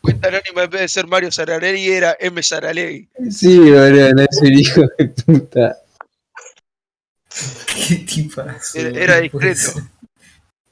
cuenta 0.00 0.28
anónima 0.28 0.64
en 0.64 0.70
vez 0.70 0.80
de 0.82 0.88
ser 0.88 1.06
Mario 1.06 1.30
Saralegui 1.30 1.88
era 1.88 2.16
M. 2.18 2.42
Saralegui. 2.42 3.08
Sí, 3.30 3.58
boludo, 3.58 4.12
no 4.14 4.22
es 4.22 4.40
un 4.42 4.52
hijo 4.52 4.82
de 4.98 5.08
puta. 5.08 5.76
Qué 7.88 7.96
tipazo. 7.96 8.78
Era, 8.78 9.00
era 9.00 9.20
discreto. 9.20 9.72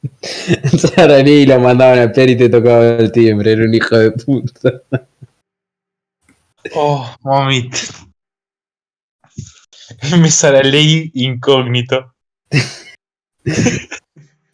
Sarani 0.79 1.47
lo 1.47 1.61
mandaban 1.61 1.99
a 1.99 2.13
pelear 2.13 2.31
y 2.31 2.37
te 2.37 2.49
tocaba 2.49 2.97
el 2.97 3.11
timbre, 3.13 3.53
era 3.53 3.65
un 3.65 3.75
hijo 3.75 3.97
de 3.97 4.11
puta. 4.13 4.83
Oh, 6.75 7.17
sale 10.31 10.63
la 10.63 10.69
ley 10.69 11.11
incógnito. 11.15 12.15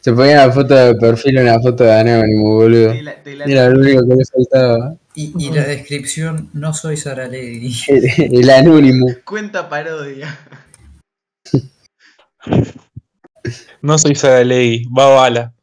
Se 0.03 0.11
ponía 0.11 0.45
la 0.47 0.51
foto 0.51 0.75
de 0.75 0.95
perfil 0.95 1.37
en 1.37 1.45
la 1.45 1.59
foto 1.61 1.83
de 1.85 1.93
Anónimo, 1.93 2.55
boludo. 2.55 2.91
Te 2.91 3.01
la- 3.03 3.23
te 3.23 3.35
la- 3.37 3.45
Era 3.45 3.69
lo 3.69 3.79
único 3.79 4.01
que 4.07 4.15
le 4.15 4.25
faltaba. 4.25 4.95
Y, 5.15 5.33
y 5.39 5.51
la 5.51 5.63
descripción, 5.63 6.49
no 6.53 6.73
soy 6.73 6.97
Saralegui. 6.97 7.73
El, 7.87 8.39
el 8.39 8.49
Anónimo. 8.49 9.07
Cuenta 9.25 9.69
parodia. 9.69 10.37
No 13.81 13.97
soy 13.97 14.15
Saralegui, 14.15 14.85
va 14.97 15.07
bala. 15.09 15.53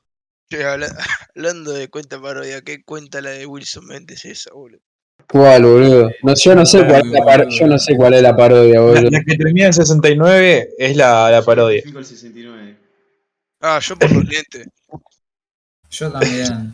Hablando 1.36 1.72
de 1.72 1.88
cuenta 1.88 2.20
parodia, 2.20 2.60
¿qué 2.62 2.82
cuenta 2.84 3.20
la 3.20 3.30
de 3.30 3.46
Wilson 3.46 3.86
Méndez 3.86 4.24
esa, 4.26 4.52
boludo? 4.52 4.80
¿Cuál, 5.28 5.62
boludo? 5.64 6.10
No, 6.22 6.34
yo, 6.34 6.54
no 6.54 6.66
sé 6.66 6.84
cuál 6.86 7.02
es 7.06 7.12
la 7.12 7.24
par- 7.24 7.48
yo 7.48 7.66
no 7.66 7.78
sé 7.78 7.96
cuál 7.96 8.14
es 8.14 8.22
la 8.22 8.36
parodia, 8.36 8.74
La, 8.74 8.80
boludo. 8.80 9.10
la 9.10 9.20
que 9.26 9.36
termina 9.36 9.66
en 9.66 9.72
69 9.72 10.70
es 10.76 10.96
la, 10.96 11.30
la 11.30 11.42
parodia. 11.42 11.82
Fijo 11.82 11.98
el 12.00 12.04
69. 12.04 12.76
Ah, 13.60 13.78
yo 13.80 13.96
por 13.96 14.10
los 14.10 14.24
lentes. 14.24 14.66
Yo 15.90 16.12
también. 16.12 16.72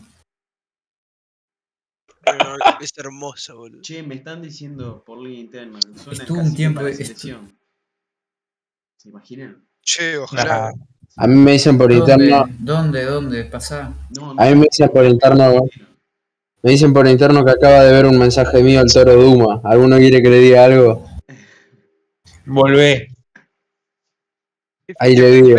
Pero 2.23 2.55
es 2.81 2.91
hermosa, 2.97 3.53
boludo. 3.55 3.81
Che, 3.81 4.03
me 4.03 4.13
están 4.15 4.43
diciendo 4.43 5.03
por 5.03 5.17
línea 5.19 5.39
interna. 5.39 5.79
que 5.79 5.99
Suena 5.99 6.23
Estuvo 6.23 6.39
un 6.41 6.53
tiempo- 6.55 6.81
estu- 6.81 6.97
selección. 6.97 7.59
¿Se 8.97 9.09
imaginan? 9.09 9.67
Che, 9.81 10.17
ojalá. 10.17 10.71
A 11.15 11.25
mí 11.27 11.35
me 11.35 11.53
dicen 11.53 11.77
por 11.79 11.91
interno, 11.91 12.37
¿Dónde? 12.37 12.55
¿Dónde? 12.59 13.03
¿Dónde? 13.05 13.45
Pasá. 13.45 13.91
No, 14.15 14.31
a 14.37 14.45
mí 14.45 14.55
me 14.55 14.67
dicen 14.69 14.89
por 14.89 15.03
interno, 15.05 15.65
me 16.61 16.71
dicen 16.71 16.93
por 16.93 17.07
interno 17.07 17.43
que 17.43 17.51
acaba 17.51 17.83
de 17.85 17.91
ver 17.91 18.05
un 18.05 18.19
mensaje 18.19 18.61
mío 18.61 18.81
el 18.81 18.93
toro 18.93 19.13
Duma. 19.15 19.61
¿Alguno 19.63 19.97
quiere 19.97 20.21
que 20.21 20.29
le 20.29 20.37
diga 20.39 20.65
algo? 20.65 21.07
volvé. 22.45 23.07
Ahí 24.99 25.15
le 25.15 25.31
digo. 25.31 25.57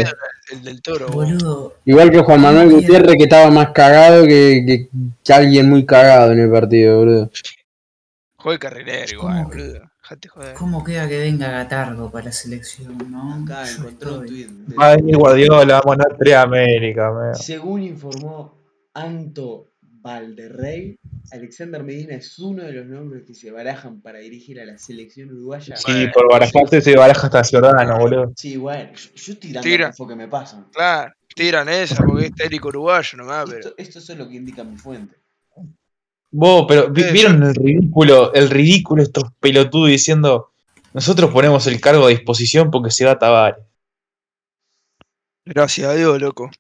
El 0.51 0.63
del 0.63 0.81
toro, 0.83 1.09
boludo. 1.09 1.39
Boludo, 1.39 1.75
Igual 1.85 2.11
que 2.11 2.21
Juan 2.21 2.41
Manuel 2.41 2.71
Gutiérrez 2.73 3.17
que 3.17 3.25
estaba 3.25 3.51
más 3.51 3.71
cagado 3.73 4.25
que, 4.25 4.65
que- 4.67 4.89
que 5.25 5.33
alguien 5.33 5.69
muy 5.69 5.85
cagado 5.85 6.33
en 6.33 6.41
el 6.41 6.51
partido, 6.51 6.99
boludo. 6.99 7.31
Juega 8.39 8.59
carrilero 8.59 9.13
igual, 9.13 9.37
¿Cómo 9.45 9.51
que- 9.51 9.59
boludo. 9.63 9.81
Joder. 10.33 10.55
¿cómo 10.55 10.83
queda 10.83 11.07
que 11.07 11.19
venga 11.21 11.51
Gatardo 11.51 12.11
para 12.11 12.25
la 12.27 12.33
selección, 12.33 12.97
no? 13.11 13.43
Acá 13.45 13.65
Yo 13.67 13.77
encontré 13.83 14.09
un 14.09 14.15
estoy- 14.15 14.29
tweet. 14.29 14.47
de- 14.67 14.75
Va 14.75 14.87
a 14.93 14.97
venir 14.97 15.17
Guardiola, 15.19 15.81
vamos 15.85 15.85
a 15.85 15.97
ganar 15.99 16.17
tres 16.19 16.35
América. 16.35 17.35
Según 17.35 17.83
informó 17.83 18.55
Anto 18.95 19.67
Valderrey, 20.13 20.97
Alexander 21.33 21.83
Medina 21.85 22.15
es 22.15 22.39
uno 22.39 22.63
de 22.65 22.73
los 22.73 22.87
nombres 22.87 23.25
que 23.27 23.35
se 23.35 23.51
barajan 23.51 24.01
para 24.01 24.19
dirigir 24.21 24.59
a 24.59 24.65
la 24.65 24.79
selección 24.79 25.31
uruguaya. 25.31 25.77
Sí, 25.77 26.07
por 26.15 26.31
barajarse 26.31 26.81
se 26.81 26.97
baraja 26.97 27.27
hasta 27.27 27.43
Giordano, 27.43 27.99
boludo. 27.99 28.33
Sí, 28.37 28.57
bueno, 28.57 28.91
yo, 28.95 29.11
yo 29.15 29.33
estoy 29.35 29.53
dando 29.53 29.69
Tira. 29.69 29.93
que 29.93 30.17
me 30.17 30.27
pasan. 30.29 30.67
Claro, 30.73 31.13
tiran 31.35 31.69
esa 31.69 32.03
porque 32.03 32.27
es 32.27 32.35
técnico 32.35 32.69
uruguayo 32.69 33.19
nomás, 33.19 33.45
pero. 33.51 33.59
Esto, 33.59 33.75
esto 33.77 33.99
es 33.99 34.19
lo 34.19 34.27
que 34.29 34.37
indica 34.37 34.65
mi 34.65 34.77
fuente. 34.79 35.15
Vos, 36.31 36.65
pero 36.69 36.91
vi- 36.91 37.05
¿vieron 37.13 37.43
el 37.43 37.55
ridículo, 37.55 38.33
el 38.33 38.49
ridículo 38.51 39.03
estos 39.03 39.25
pelotudos 39.41 39.89
diciendo 39.89 40.51
nosotros 40.95 41.31
ponemos 41.31 41.67
el 41.67 41.81
cargo 41.81 42.07
a 42.07 42.11
disposición 42.11 42.71
porque 42.71 42.91
se 42.91 43.05
va 43.05 43.19
Tavares? 43.19 43.63
Gracias 45.45 45.87
a 45.91 45.95
Dios, 45.95 46.19
loco. 46.21 46.51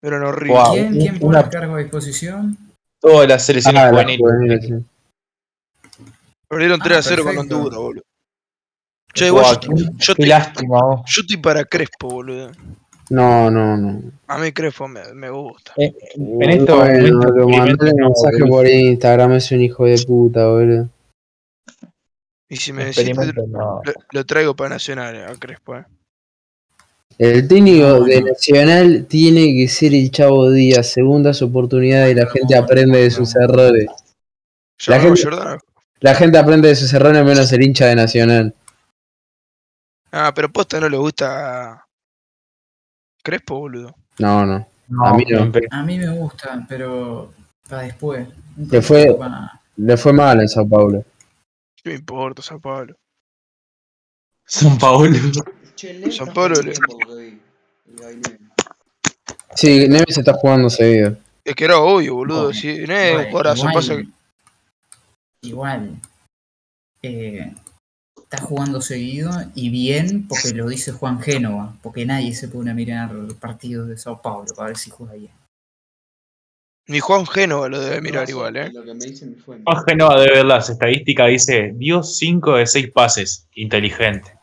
Pero 0.00 0.18
no 0.18 0.28
horrible. 0.28 0.58
¿Quién, 0.72 0.98
quién 0.98 1.14
pone 1.18 1.26
una- 1.26 1.40
el 1.40 1.50
cargo 1.50 1.74
a 1.74 1.78
disposición? 1.78 2.56
Todas 3.00 3.28
las 3.28 3.44
selecciones 3.46 3.80
Ah, 3.82 3.86
la 3.86 3.90
juveniles. 3.92 4.18
juvenil, 4.20 4.60
sí. 4.62 6.04
Perdieron 6.48 6.80
3 6.80 6.96
Ah, 6.96 6.98
a 7.00 7.02
0 7.02 7.22
con 7.24 7.32
perfecto. 7.34 7.56
Honduras, 7.56 7.78
boludo. 7.78 8.02
Che, 9.12 9.26
igual 9.26 9.58
yo, 9.60 9.70
yo 9.96 10.14
Qué 10.14 10.26
lástima, 10.26 10.80
vos. 10.82 11.00
yo 11.06 11.20
estoy 11.22 11.36
para 11.38 11.64
Crespo, 11.64 12.08
boludo. 12.08 12.50
No, 13.08 13.50
no, 13.50 13.76
no. 13.76 14.02
A 14.26 14.38
mí 14.38 14.52
Crespo 14.52 14.88
me, 14.88 15.02
me 15.14 15.30
gusta. 15.30 15.72
Eh, 15.76 15.94
En 16.16 16.50
estos 16.50 16.76
Bueno, 16.76 17.08
lo 17.20 17.48
experimentos 17.48 17.88
no, 17.96 18.06
mensaje 18.08 18.36
boludo. 18.42 18.48
por 18.56 18.66
Instagram, 18.68 19.32
es 19.32 19.50
un 19.52 19.60
hijo 19.62 19.84
de 19.86 19.98
puta, 20.06 20.46
boludo. 20.46 20.88
Y 22.48 22.56
si 22.56 22.72
me 22.72 22.84
decís, 22.84 23.10
no. 23.48 23.80
lo, 23.84 23.92
lo 24.12 24.24
traigo 24.26 24.54
para 24.54 24.70
Nacional, 24.70 25.14
eh, 25.16 25.24
a 25.24 25.34
Crespo, 25.36 25.76
eh. 25.76 25.84
El 27.18 27.48
técnico 27.48 27.86
No, 27.86 28.00
de 28.04 28.20
no. 28.20 28.26
Nacional 28.28 29.06
tiene 29.08 29.54
que 29.54 29.68
ser 29.68 29.94
el 29.94 30.10
Chavo 30.10 30.50
Díaz, 30.50 30.88
segundas 30.92 31.40
oportunidades 31.42 32.12
y 32.12 32.14
la 32.20 32.26
gente 32.28 32.56
aprende 32.56 33.00
de 33.00 33.10
sus 33.10 33.34
errores. 33.36 33.86
La 34.86 35.00
gente-. 35.00 35.22
La 36.00 36.14
gente 36.14 36.36
aprende 36.38 36.68
de 36.68 36.76
sus 36.76 36.92
errores 36.92 37.24
menos 37.24 37.50
el 37.52 37.62
hincha 37.62 37.86
de 37.86 37.96
Nacional. 37.96 38.54
Ah, 40.12 40.32
pero 40.34 40.50
posta 40.52 40.78
no 40.78 40.88
le 40.88 40.96
gusta 40.98 41.86
Crespo, 43.22 43.58
boludo. 43.60 43.94
No, 44.18 44.44
no. 44.46 44.66
No, 44.88 45.04
A 45.06 45.14
mí 45.14 45.24
no. 45.28 45.50
A 45.70 45.82
mí 45.82 45.98
me 45.98 46.08
gusta, 46.10 46.64
pero 46.68 47.32
para 47.68 47.82
después. 47.82 48.28
Que 48.70 48.80
fue- 48.80 49.16
Le 49.76 49.96
fue 49.96 50.12
mal 50.12 50.40
en 50.40 50.48
Sao 50.48 50.68
Paulo. 50.68 51.04
¿Qué 51.82 51.90
me 51.90 51.96
importa, 51.96 52.40
San 52.42 52.60
Pablo? 52.60 52.94
San 54.44 54.78
Paolo. 54.78 55.16
San 56.10 56.32
Pablo 56.32 56.56
jugando 56.56 57.14
le-. 57.16 57.38
Sí, 59.54 59.88
Neves 59.88 60.18
está 60.18 60.32
jugando 60.34 60.68
seguido. 60.70 61.16
Es 61.44 61.54
que 61.54 61.64
era 61.64 61.78
obvio, 61.78 62.14
boludo. 62.16 62.44
Bueno, 62.44 62.54
Si 62.60 62.66
no 62.66 62.72
es 62.72 62.88
un 62.88 62.90
igual- 63.20 63.26
jugadorazo, 63.30 63.58
igual- 63.60 63.74
pasa 63.74 63.96
que. 63.96 64.06
Igual. 65.42 66.00
eh, 67.02 67.52
está 68.16 68.38
jugando 68.38 68.80
seguido 68.80 69.30
y 69.54 69.68
bien 69.70 70.26
porque 70.26 70.50
lo 70.54 70.68
dice 70.68 70.90
Juan 70.90 71.20
Génova, 71.20 71.76
porque 71.82 72.04
nadie 72.04 72.34
se 72.34 72.48
pone 72.48 72.72
a 72.72 72.74
mirar 72.74 73.12
partidos 73.40 73.86
de 73.88 73.96
Sao 73.96 74.20
Paulo 74.20 74.52
para 74.56 74.68
ver 74.68 74.76
si 74.76 74.90
juega 74.90 75.12
bien. 75.14 75.30
Ni 76.88 76.98
Juan 76.98 77.26
Génova 77.26 77.68
lo 77.68 77.78
debe 77.80 78.00
mirar 78.00 78.28
igual, 78.28 78.56
eh. 78.56 78.70
Lo 78.72 78.82
que 78.82 78.94
me 78.94 79.04
dice 79.06 79.26
mi 79.26 79.36
fuente. 79.36 79.62
Jorge 79.66 79.94
no 79.94 80.18
debe 80.18 80.36
ver 80.38 80.44
las 80.46 80.68
estadísticas, 80.68 81.28
dice, 81.28 81.72
dio 81.74 82.02
5 82.02 82.56
de 82.56 82.66
6 82.66 82.90
pases, 82.92 83.46
inteligente. 83.54 84.35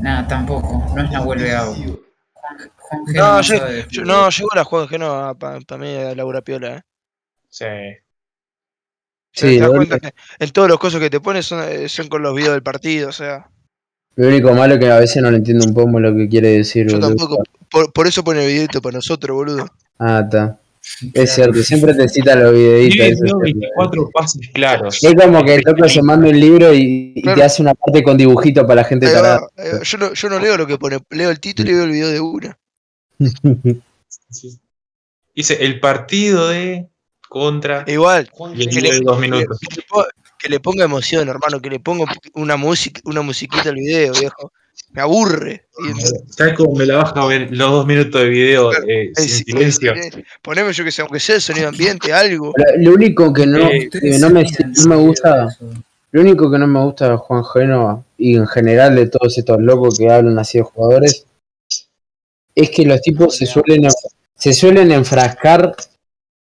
Nada, 0.00 0.26
tampoco, 0.28 0.84
no 0.94 1.02
es 1.02 1.10
Nahuel 1.10 1.40
Beao. 1.42 1.74
Juan, 1.74 3.02
No, 3.14 3.40
yo- 3.40 3.56
sabe 3.58 3.86
Yo- 3.90 4.04
no, 4.04 4.28
llegó 4.28 4.48
la 4.54 4.64
Juan 4.64 4.88
Génova 4.88 5.34
para 5.34 5.58
mí 5.78 5.94
a 5.96 6.14
Laura 6.14 6.42
Piola, 6.42 6.76
eh. 6.76 6.82
Sí. 7.48 7.64
¿Te 9.34 9.40
Sí, 9.48 9.58
das 9.58 9.68
lo, 9.68 9.74
cuenta 9.76 9.98
que 9.98 10.14
en 10.38 10.50
todos 10.50 10.68
los 10.68 10.78
cosas 10.78 11.00
que 11.00 11.10
te 11.10 11.20
pones 11.20 11.46
son, 11.46 11.62
eh, 11.68 11.88
son 11.88 12.08
con 12.08 12.22
los 12.22 12.34
videos 12.34 12.52
del 12.52 12.62
partido, 12.62 13.08
o 13.08 13.12
sea. 13.12 13.48
lo 14.16 14.28
único 14.28 14.52
malo 14.52 14.74
es 14.74 14.80
que 14.80 14.90
a 14.90 14.98
veces 14.98 15.22
no 15.22 15.30
le 15.30 15.38
entiendo 15.38 15.66
un 15.66 15.74
poco 15.74 15.98
lo 15.98 16.14
que 16.14 16.28
quiere 16.28 16.48
decir. 16.50 16.86
Yo 16.86 16.98
boludo. 17.00 17.08
tampoco. 17.16 17.42
Por, 17.70 17.92
por 17.92 18.06
eso 18.06 18.22
pone 18.22 18.46
videito 18.46 18.80
para 18.80 18.94
nosotros, 18.96 19.34
boludo. 19.34 19.66
Ah, 19.98 20.20
está. 20.24 20.58
Es 21.12 21.34
cierto, 21.34 21.62
siempre 21.62 21.94
te 21.94 22.08
cita 22.08 22.36
los 22.36 22.52
videitos. 22.52 23.18
Cierto. 23.18 23.38
24 23.38 24.10
pases 24.10 24.48
claros. 24.52 25.02
Es 25.02 25.14
como 25.14 25.44
que 25.44 25.54
el 25.54 25.62
loco 25.64 25.88
se 25.88 26.02
manda 26.02 26.28
un 26.28 26.38
libro 26.38 26.74
y, 26.74 27.14
te 27.22 27.42
hace 27.42 27.62
una 27.62 27.74
parte 27.74 28.02
con 28.02 28.16
dibujito 28.16 28.62
para 28.66 28.82
la 28.82 28.84
gente 28.84 29.12
va. 29.12 29.40
Yo, 29.82 29.98
no, 29.98 30.12
yo 30.12 30.28
no 30.28 30.38
leo 30.38 30.56
lo 30.56 30.66
que 30.66 30.78
pone, 30.78 30.98
leo 31.10 31.30
el 31.30 31.40
título 31.40 31.70
y 31.70 31.74
veo 31.74 31.84
el 31.84 31.90
video 31.90 32.08
de 32.08 32.20
una. 32.20 32.58
Sí. 34.30 34.60
Dice, 35.34 35.64
el 35.64 35.80
partido 35.80 36.48
de 36.48 36.86
contra 37.28 37.84
Igual, 37.88 38.30
que 38.30 38.66
video 38.66 38.80
le, 38.82 38.92
de 38.92 39.00
dos 39.00 39.18
minutos. 39.18 39.58
que 39.58 39.76
le 39.76 39.82
po- 39.82 40.06
que 40.38 40.48
le 40.48 40.60
ponga 40.60 40.84
emoción, 40.84 41.28
hermano, 41.28 41.60
que 41.60 41.70
le 41.70 41.80
ponga 41.80 42.04
una 42.34 42.56
música, 42.56 43.00
una 43.04 43.22
musiquita 43.22 43.70
al 43.70 43.74
video, 43.76 44.12
viejo. 44.12 44.52
Me 44.92 45.02
aburre. 45.02 45.64
¿Sabes 46.30 46.54
cómo 46.54 46.76
me 46.76 46.86
la 46.86 46.96
baja 46.98 47.20
a 47.20 47.26
ver 47.26 47.48
los 47.50 47.70
dos 47.70 47.86
minutos 47.86 48.20
de 48.20 48.28
video 48.28 48.72
eh, 48.86 49.10
sin 49.16 49.28
sí, 49.28 49.44
silencio? 49.44 49.92
Poneme 50.40 50.72
yo 50.72 50.84
que 50.84 50.92
sé, 50.92 51.02
aunque 51.02 51.18
sea 51.18 51.36
el 51.36 51.40
sonido 51.40 51.68
ambiente, 51.68 52.12
algo. 52.12 52.52
Lo, 52.56 52.82
lo 52.82 52.94
único 52.94 53.32
que 53.32 53.46
no, 53.46 53.68
Eh, 53.68 53.88
que 53.90 54.18
no, 54.18 54.30
me, 54.30 54.44
no 54.44 54.86
me 54.86 54.96
gusta, 54.96 55.48
lo 56.12 56.20
único 56.20 56.48
que 56.50 56.58
no 56.58 56.66
me 56.68 56.80
gusta 56.84 57.10
de 57.10 57.16
Juan 57.16 57.44
Génova 57.44 58.04
y 58.16 58.36
en 58.36 58.46
general 58.46 58.94
de 58.94 59.08
todos 59.08 59.36
estos 59.36 59.60
locos 59.60 59.98
que 59.98 60.10
hablan 60.10 60.38
así 60.38 60.58
de 60.58 60.64
jugadores 60.64 61.26
es 62.54 62.70
que 62.70 62.84
los 62.84 63.00
tipos 63.02 63.36
se 63.36 63.46
suelen 63.46 63.88
se 64.36 64.52
suelen 64.52 64.92
enfrascar 64.92 65.74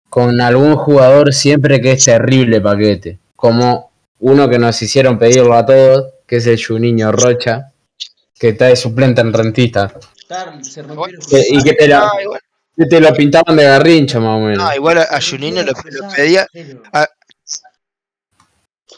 con 0.09 0.41
algún 0.41 0.76
jugador 0.76 1.34
siempre 1.34 1.80
que 1.80 1.91
es 1.91 2.05
terrible 2.05 2.59
paquete, 2.59 3.19
como 3.36 3.91
uno 4.19 4.49
que 4.49 4.59
nos 4.59 4.82
hicieron 4.82 5.17
pedirlo 5.17 5.53
a 5.53 5.65
todos, 5.65 6.13
que 6.26 6.38
es 6.38 6.47
el 6.47 6.63
Juninho 6.63 7.11
Rocha, 7.11 7.70
que 8.42 8.50
está 8.50 8.66
de 8.66 8.76
suplente 8.76 9.22
en 9.22 9.32
rentista, 9.32 9.94
se 10.64 10.82
rompieron 10.82 11.24
y 11.30 11.62
que 11.62 11.74
te 11.74 11.88
la- 11.88 12.08
Ah, 12.08 12.39
que 12.76 12.86
te 12.88 13.00
lo 13.00 13.14
pintaban 13.14 13.56
de 13.56 13.66
garrincha 13.66 14.20
más 14.20 14.36
o 14.36 14.39
menos. 14.39 14.68
ah, 14.68 14.76
igual 14.76 14.98
a, 14.98 15.20
Junino 15.22 15.62
lo, 15.62 15.74
lo 15.74 16.10
pedía, 16.16 16.48
a, 16.92 17.08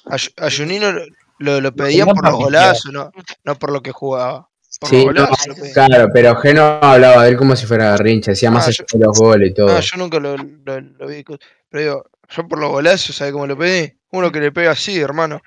a, 0.06 0.50
Junino 0.50 0.94
lo, 1.40 1.60
lo, 1.60 1.76
pedían 1.76 2.08
por 2.08 2.24
los 2.24 2.36
golazos, 2.36 2.94
no, 2.94 3.12
no 3.44 3.60
por 3.60 3.74
lo 3.74 3.82
que 3.82 3.92
jugaba. 3.92 4.48
Por 4.80 4.90
Sí, 4.90 5.06
los 5.12 5.30
no. 5.30 5.56
Claro, 5.74 6.08
pero 6.14 6.38
Geno 6.38 6.80
hablaba 6.82 7.24
de 7.24 7.32
él 7.32 7.38
como 7.38 7.58
si 7.58 7.66
fuera 7.66 7.90
garrincha, 7.90 8.32
decía 8.32 8.50
más 8.50 8.68
Ah, 8.68 8.70
allá 8.70 8.86
de 8.94 9.00
los 9.06 9.20
goles 9.20 9.52
y 9.52 9.54
todo. 9.54 9.68
No, 9.68 9.80
yo 9.82 9.98
nunca 9.98 10.20
lo, 10.22 10.38
lo, 10.38 10.80
lo 10.80 11.08
vi. 11.08 11.26
Pero 11.70 11.84
digo, 11.84 12.06
yo 12.30 12.48
por 12.48 12.60
los 12.60 12.70
golazos, 12.72 13.14
¿sabes 13.14 13.34
cómo 13.34 13.46
lo 13.46 13.58
pedí? 13.58 13.92
Uno 14.12 14.32
que 14.32 14.40
le 14.40 14.54
pega 14.54 14.72
así, 14.72 14.98
hermano. 15.00 15.42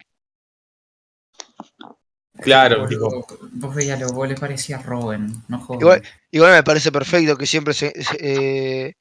Claro, 2.43 2.87
Vos- 2.87 2.99
vos, 2.99 3.39
vos 3.53 3.75
veías 3.75 3.99
los 3.99 4.13
goles, 4.13 4.39
parecía 4.39 4.79
Robin, 4.79 5.33
no 5.49 5.59
jodas. 5.59 5.81
Igual, 5.81 6.03
igual 6.31 6.53
me 6.53 6.63
parece 6.63 6.93
perfecto 6.93 7.37
que 7.37 7.47
siempre 7.47 7.73
se, 7.75 7.93
se, 8.03 8.17
eh, 8.89 8.95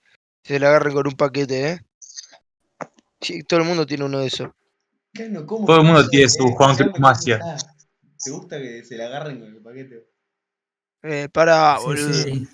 se 0.43 0.59
le 0.59 0.65
agarren 0.67 0.93
con 0.93 1.07
un 1.07 1.15
paquete, 1.15 1.69
¿eh? 1.71 1.79
Sí, 3.21 3.43
todo 3.43 3.59
el 3.61 3.65
mundo 3.65 3.85
tiene 3.85 4.05
uno 4.05 4.19
de 4.19 4.27
esos. 4.27 4.49
¿cómo 5.45 5.65
Todo 5.65 5.77
el 5.77 5.83
mundo 5.85 6.01
eso, 6.01 6.09
tiene 6.09 6.25
eh? 6.25 6.29
su 6.29 6.43
Juan 6.51 6.71
Escuchame, 6.71 6.91
Cruz 6.91 6.99
Macia. 7.01 7.39
¿Te 8.23 8.31
gusta 8.31 8.57
que 8.57 8.83
se 8.83 8.95
le 8.97 9.05
agarren 9.05 9.39
con 9.39 9.49
el 9.49 9.61
paquete? 9.61 10.07
Eh, 11.03 11.29
pará, 11.31 11.77
Sí, 11.79 11.85
boludo. 11.85 12.13
sí. 12.13 12.47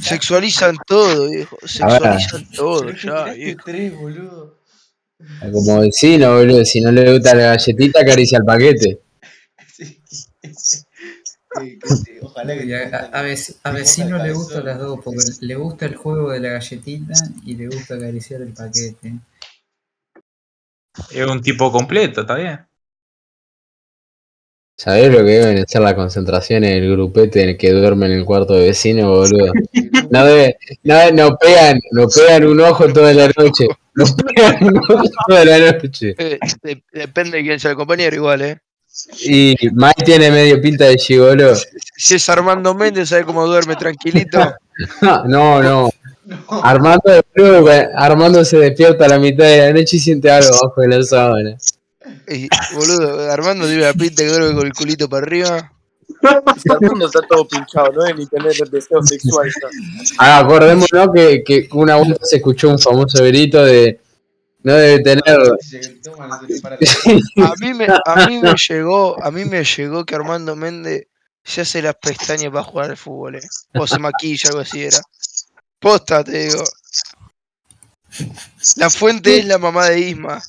Sexualizan 0.00 0.76
todo, 0.86 1.28
viejo. 1.30 1.56
Sexualizan 1.64 2.50
todo, 2.52 2.90
ya, 2.92 3.24
viejo. 3.32 3.60
tres, 3.64 3.94
boludo. 3.96 4.58
Como 5.52 5.80
vecino, 5.80 6.34
boludo, 6.34 6.64
si 6.64 6.80
no 6.80 6.90
le 6.90 7.12
gusta 7.12 7.34
la 7.34 7.54
galletita, 7.54 8.00
acaricia 8.00 8.38
el 8.38 8.44
paquete. 8.44 9.00
Sí. 9.72 10.00
Sí, 11.56 11.78
sí, 12.04 12.12
Ojalá 12.20 12.58
que 12.58 12.74
a, 12.74 12.98
a, 13.12 13.22
vec- 13.22 13.56
a 13.62 13.70
vecino 13.70 14.18
le 14.18 14.32
gustan 14.32 14.64
las 14.64 14.78
dos, 14.78 14.98
porque 15.04 15.20
le 15.40 15.54
gusta 15.54 15.86
el 15.86 15.94
juego 15.94 16.30
de 16.32 16.40
la 16.40 16.48
galletita 16.50 17.14
y 17.46 17.54
le 17.54 17.68
gusta 17.68 17.94
acariciar 17.94 18.42
el 18.42 18.52
paquete. 18.52 19.14
es 21.12 21.26
un 21.26 21.40
tipo 21.42 21.70
completo, 21.70 22.22
¿está 22.22 22.34
bien? 22.34 22.60
¿Sabés 24.76 25.12
lo 25.12 25.18
que 25.18 25.24
deben 25.38 25.64
ser 25.68 25.82
las 25.82 25.94
concentraciones 25.94 26.70
del 26.72 26.90
grupete 26.90 27.42
en 27.44 27.48
el 27.50 27.56
que 27.56 27.70
duerme 27.70 28.06
en 28.06 28.12
el 28.12 28.24
cuarto 28.24 28.54
de 28.54 28.66
vecino, 28.66 29.10
boludo? 29.10 29.52
No, 30.10 30.24
debe- 30.26 30.56
no, 30.82 31.10
no 31.12 31.36
pegan, 31.38 31.80
no 31.92 32.06
pegan 32.08 32.44
un 32.46 32.60
ojo 32.60 32.92
toda 32.92 33.12
la 33.14 33.28
noche. 33.36 33.66
Toda 33.96 35.44
la 35.44 35.58
noche. 35.72 36.14
Eh, 36.18 36.38
de- 36.62 36.82
depende 36.92 37.38
de 37.38 37.42
quién 37.44 37.60
sea 37.60 37.70
el 37.72 37.76
compañero, 37.76 38.16
igual, 38.16 38.42
¿eh? 38.42 38.58
Y 39.22 39.56
Mike 39.72 40.04
tiene 40.04 40.30
medio 40.30 40.60
pinta 40.60 40.84
de 40.84 40.96
gigolo. 40.96 41.54
Si 41.96 42.14
es 42.14 42.28
Armando 42.28 42.74
Méndez, 42.74 43.08
¿sabe 43.08 43.24
cómo 43.24 43.46
duerme 43.46 43.76
tranquilito? 43.76 44.38
No, 45.26 45.62
no. 45.62 45.88
Armando, 46.48 47.22
boludo, 47.36 47.70
Armando 47.96 48.44
se 48.44 48.56
despierta 48.58 49.04
a 49.04 49.08
la 49.08 49.18
mitad 49.20 49.44
de 49.44 49.58
la 49.58 49.72
noche 49.72 49.98
y 49.98 50.00
siente 50.00 50.28
algo 50.28 50.48
abajo 50.48 50.80
de 50.80 50.88
la 50.88 51.02
sábana. 51.04 51.56
Y, 52.26 52.48
boludo, 52.74 53.30
Armando 53.30 53.66
tiene 53.66 53.82
la 53.82 53.92
pinta 53.92 54.24
que 54.24 54.28
duerme 54.30 54.52
con 54.56 54.66
el 54.66 54.72
culito 54.72 55.08
para 55.08 55.24
arriba. 55.26 55.72
Armando 56.24 57.06
está 57.06 57.20
todo 57.22 57.46
pinchado, 57.46 57.92
no 57.92 58.02
debe 58.04 58.20
ni 58.20 58.26
tener 58.26 58.54
deseo 58.70 59.02
sexual. 59.02 59.50
Ah, 60.18 60.38
acordémonos 60.38 60.88
que, 61.14 61.42
que 61.44 61.68
una 61.72 61.96
vuelta 61.96 62.24
se 62.24 62.36
escuchó 62.36 62.70
un 62.70 62.78
famoso 62.78 63.24
grito 63.24 63.64
de 63.64 64.00
no 64.64 64.72
debe 64.72 65.02
tener 65.02 65.24
mí 67.60 67.74
me, 67.74 67.86
a 67.86 68.26
mí 68.26 68.38
me 68.38 68.54
llegó, 68.54 69.22
a 69.22 69.30
mí 69.30 69.44
me 69.44 69.62
llegó 69.62 70.06
que 70.06 70.14
Armando 70.14 70.56
Méndez 70.56 71.06
se 71.44 71.60
hace 71.60 71.82
las 71.82 71.96
pestañas 71.96 72.50
para 72.50 72.64
jugar 72.64 72.90
al 72.90 72.96
fútbol, 72.96 73.36
eh. 73.36 73.48
O 73.74 73.86
se 73.86 73.98
maquilla, 73.98 74.48
algo 74.48 74.60
así 74.60 74.82
era. 74.84 74.98
Posta, 75.78 76.24
te 76.24 76.46
digo. 76.46 76.64
La 78.76 78.88
fuente 78.88 79.38
es 79.38 79.44
la 79.44 79.58
mamá 79.58 79.90
de 79.90 80.00
Isma, 80.00 80.42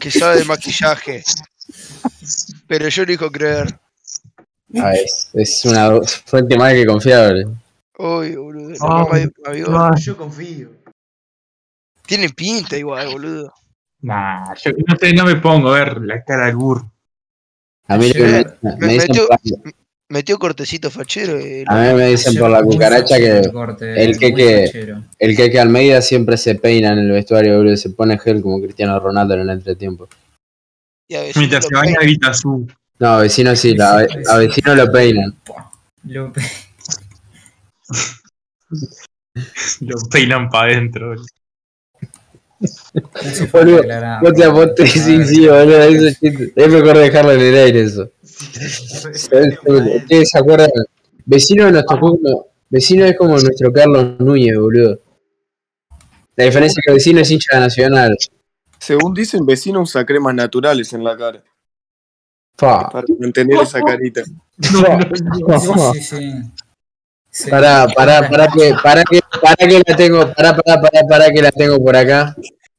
que 0.00 0.10
sabe 0.10 0.38
de 0.38 0.44
maquillaje. 0.44 1.22
Pero 2.66 2.88
yo 2.88 3.04
elijo 3.04 3.30
creer. 3.30 3.78
Ah, 4.82 4.92
es, 4.94 5.30
es 5.34 5.64
una 5.64 6.00
fuente 6.24 6.56
más 6.56 6.72
que 6.74 6.86
confiable. 6.86 7.46
Uy, 7.98 8.36
boludo. 8.36 8.70
la 8.70 8.76
Ah, 8.82 9.06
amigo, 9.46 9.78
Ah, 9.78 9.94
Yo 9.98 10.16
confío. 10.16 10.70
Tiene 12.06 12.28
pinta 12.30 12.76
igual, 12.76 13.08
boludo. 13.08 13.52
Nah, 14.02 14.54
yo 14.62 14.72
no 14.86 14.96
sé, 14.96 15.12
no 15.14 15.24
me 15.24 15.36
pongo 15.36 15.70
a 15.74 15.78
ver 15.78 16.00
la 16.02 16.22
cara 16.22 16.46
del 16.46 16.56
burro. 16.56 16.92
A 17.88 17.96
mí 17.96 18.12
me, 18.14 18.44
me 18.62 18.96
metió- 18.98 19.26
por 19.28 19.38
la- 19.44 19.72
Metió 20.08 20.38
cortecito 20.38 20.88
fachero. 20.88 21.36
eh, 21.36 21.64
a 21.66 21.74
mí 21.82 21.94
me 21.94 22.06
dicen 22.10 22.36
por 22.38 22.48
la 22.48 22.62
cucaracha 22.62 23.16
que 23.16 23.38
el 23.38 23.50
corte, 23.52 24.04
el 24.04 24.16
que- 24.16 24.32
que- 24.32 25.02
el 25.18 25.36
que 25.36 25.58
Almeida 25.58 26.00
siempre 26.00 26.36
se 26.36 26.54
peina 26.54 26.92
en 26.92 27.00
el 27.00 27.10
vestuario, 27.10 27.56
boludo. 27.56 27.76
Se 27.76 27.90
pone 27.90 28.16
gel 28.16 28.40
como 28.40 28.60
Cristiano 28.60 29.00
Ronaldo 29.00 29.34
en 29.34 29.40
el 29.40 29.50
entretiempo. 29.50 30.08
y 31.08 31.14
a 31.16 31.20
veces 31.20 31.36
Mientras 31.38 31.64
se 31.66 31.74
baña 31.74 31.96
grita 32.00 32.32
su. 32.34 32.68
No, 32.98 33.08
a 33.08 33.18
vecino 33.20 33.54
sí, 33.56 33.74
la- 33.74 34.06
a 34.30 34.38
vecino 34.38 34.74
lo 34.74 34.90
peinan. 34.90 35.34
Lo 36.04 36.32
pe- 36.32 36.40
Lo 39.80 39.96
peinan 40.10 40.48
para 40.48 40.72
adentro. 40.72 41.14
boludo. 43.52 43.82
no 44.22 44.32
te 44.32 44.46
boludo. 44.46 44.62
aposté, 44.62 44.86
sí, 44.86 45.46
boludo. 45.46 45.82
eso. 45.82 46.06
Es 46.56 46.68
mejor 46.72 46.98
dejarlo 46.98 47.32
en 47.32 47.40
el 47.40 47.54
aire 47.54 47.80
eso. 47.82 48.10
¿Ustedes 48.22 50.30
se 50.30 50.38
acuerdan? 50.38 50.70
Vecino 51.26 51.70
nos 51.70 51.84
tocó 51.86 52.18
como. 52.18 52.46
Vecino 52.68 53.04
es 53.04 53.16
como 53.16 53.38
nuestro 53.38 53.72
Carlos 53.72 54.18
Núñez, 54.18 54.58
boludo. 54.58 54.98
La 56.34 56.44
diferencia 56.44 56.80
es 56.80 56.84
que 56.86 56.92
vecino 56.94 57.20
es 57.20 57.30
hincha 57.30 57.54
de 57.54 57.60
nacional. 57.60 58.16
Según 58.78 59.14
dicen, 59.14 59.46
vecino 59.46 59.80
usa 59.82 60.04
cremas 60.04 60.34
naturales 60.34 60.92
en 60.92 61.04
la 61.04 61.16
cara. 61.16 61.42
Fa. 62.56 62.88
Para 62.88 63.06
mantener 63.18 63.60
esa 63.62 63.80
carita. 63.80 64.22
Sí, 64.24 64.70
sí, 65.92 66.00
sí. 66.02 66.32
Sí. 67.30 67.50
Pará, 67.50 67.86
pará, 67.94 68.26
pará 68.30 68.48
que, 68.48 68.72
pará 68.82 69.04
que, 69.04 69.20
pará 69.42 69.56
que 69.56 69.82
la 69.86 69.96
tengo, 69.96 70.32
pará, 70.32 70.56
pará, 70.56 70.80
pará, 70.80 71.00
pará 71.06 71.30
que 71.30 71.42
la 71.42 71.52
tengo 71.52 71.78
por 71.84 71.94
acá. 71.94 72.34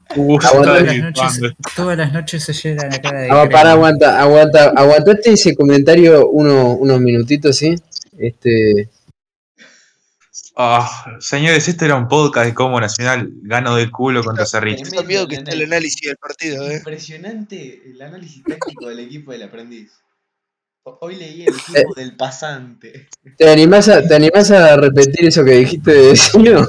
Está 0.09 0.51
Todas 0.51 0.83
las, 0.83 0.97
noches, 0.97 1.39
todas 1.75 1.97
las 1.97 2.13
noches 2.13 2.43
se 2.43 2.53
llena 2.53 2.87
la 2.89 2.99
cara 2.99 3.19
de 3.19 3.29
Ah, 3.29 3.47
pará, 3.51 3.73
aguanta, 3.73 4.19
aguanta, 4.19 4.73
aguantaste 4.75 5.33
ese 5.33 5.55
comentario 5.55 6.27
uno, 6.29 6.73
unos 6.73 6.99
minutitos, 6.99 7.57
¿sí? 7.57 7.75
Este, 8.17 8.89
Ah, 10.59 11.17
señores, 11.19 11.67
este 11.67 11.85
era 11.85 11.95
un 11.95 12.07
podcast 12.07 12.47
de 12.47 12.53
cómo 12.55 12.79
Nacional 12.81 13.29
ganó 13.43 13.75
de 13.75 13.91
culo 13.91 14.23
contra 14.23 14.43
Cerrito. 14.47 14.81
Está 14.81 15.03
miedo 15.03 15.27
que 15.27 15.35
está 15.35 15.51
el 15.51 15.61
análisis 15.63 16.01
del 16.01 16.17
partido, 16.17 16.67
eh. 16.67 16.77
Impresionante 16.77 17.83
el 17.85 18.01
análisis 18.01 18.43
táctico 18.43 18.89
del 18.89 18.99
equipo 19.01 19.31
del 19.31 19.43
aprendiz. 19.43 19.91
Ho- 20.83 20.97
Hoy 21.01 21.15
leí 21.17 21.43
el 21.43 21.53
equipo 21.53 21.93
del 21.95 22.15
pasante. 22.15 23.07
¿te 23.37 23.51
animás, 23.51 23.87
a, 23.87 24.01
¿te 24.01 24.15
animás 24.15 24.49
a 24.49 24.75
repetir 24.77 25.25
eso 25.27 25.43
que 25.45 25.51
dijiste 25.51 25.93
de 25.93 26.07
vecino? 26.09 26.67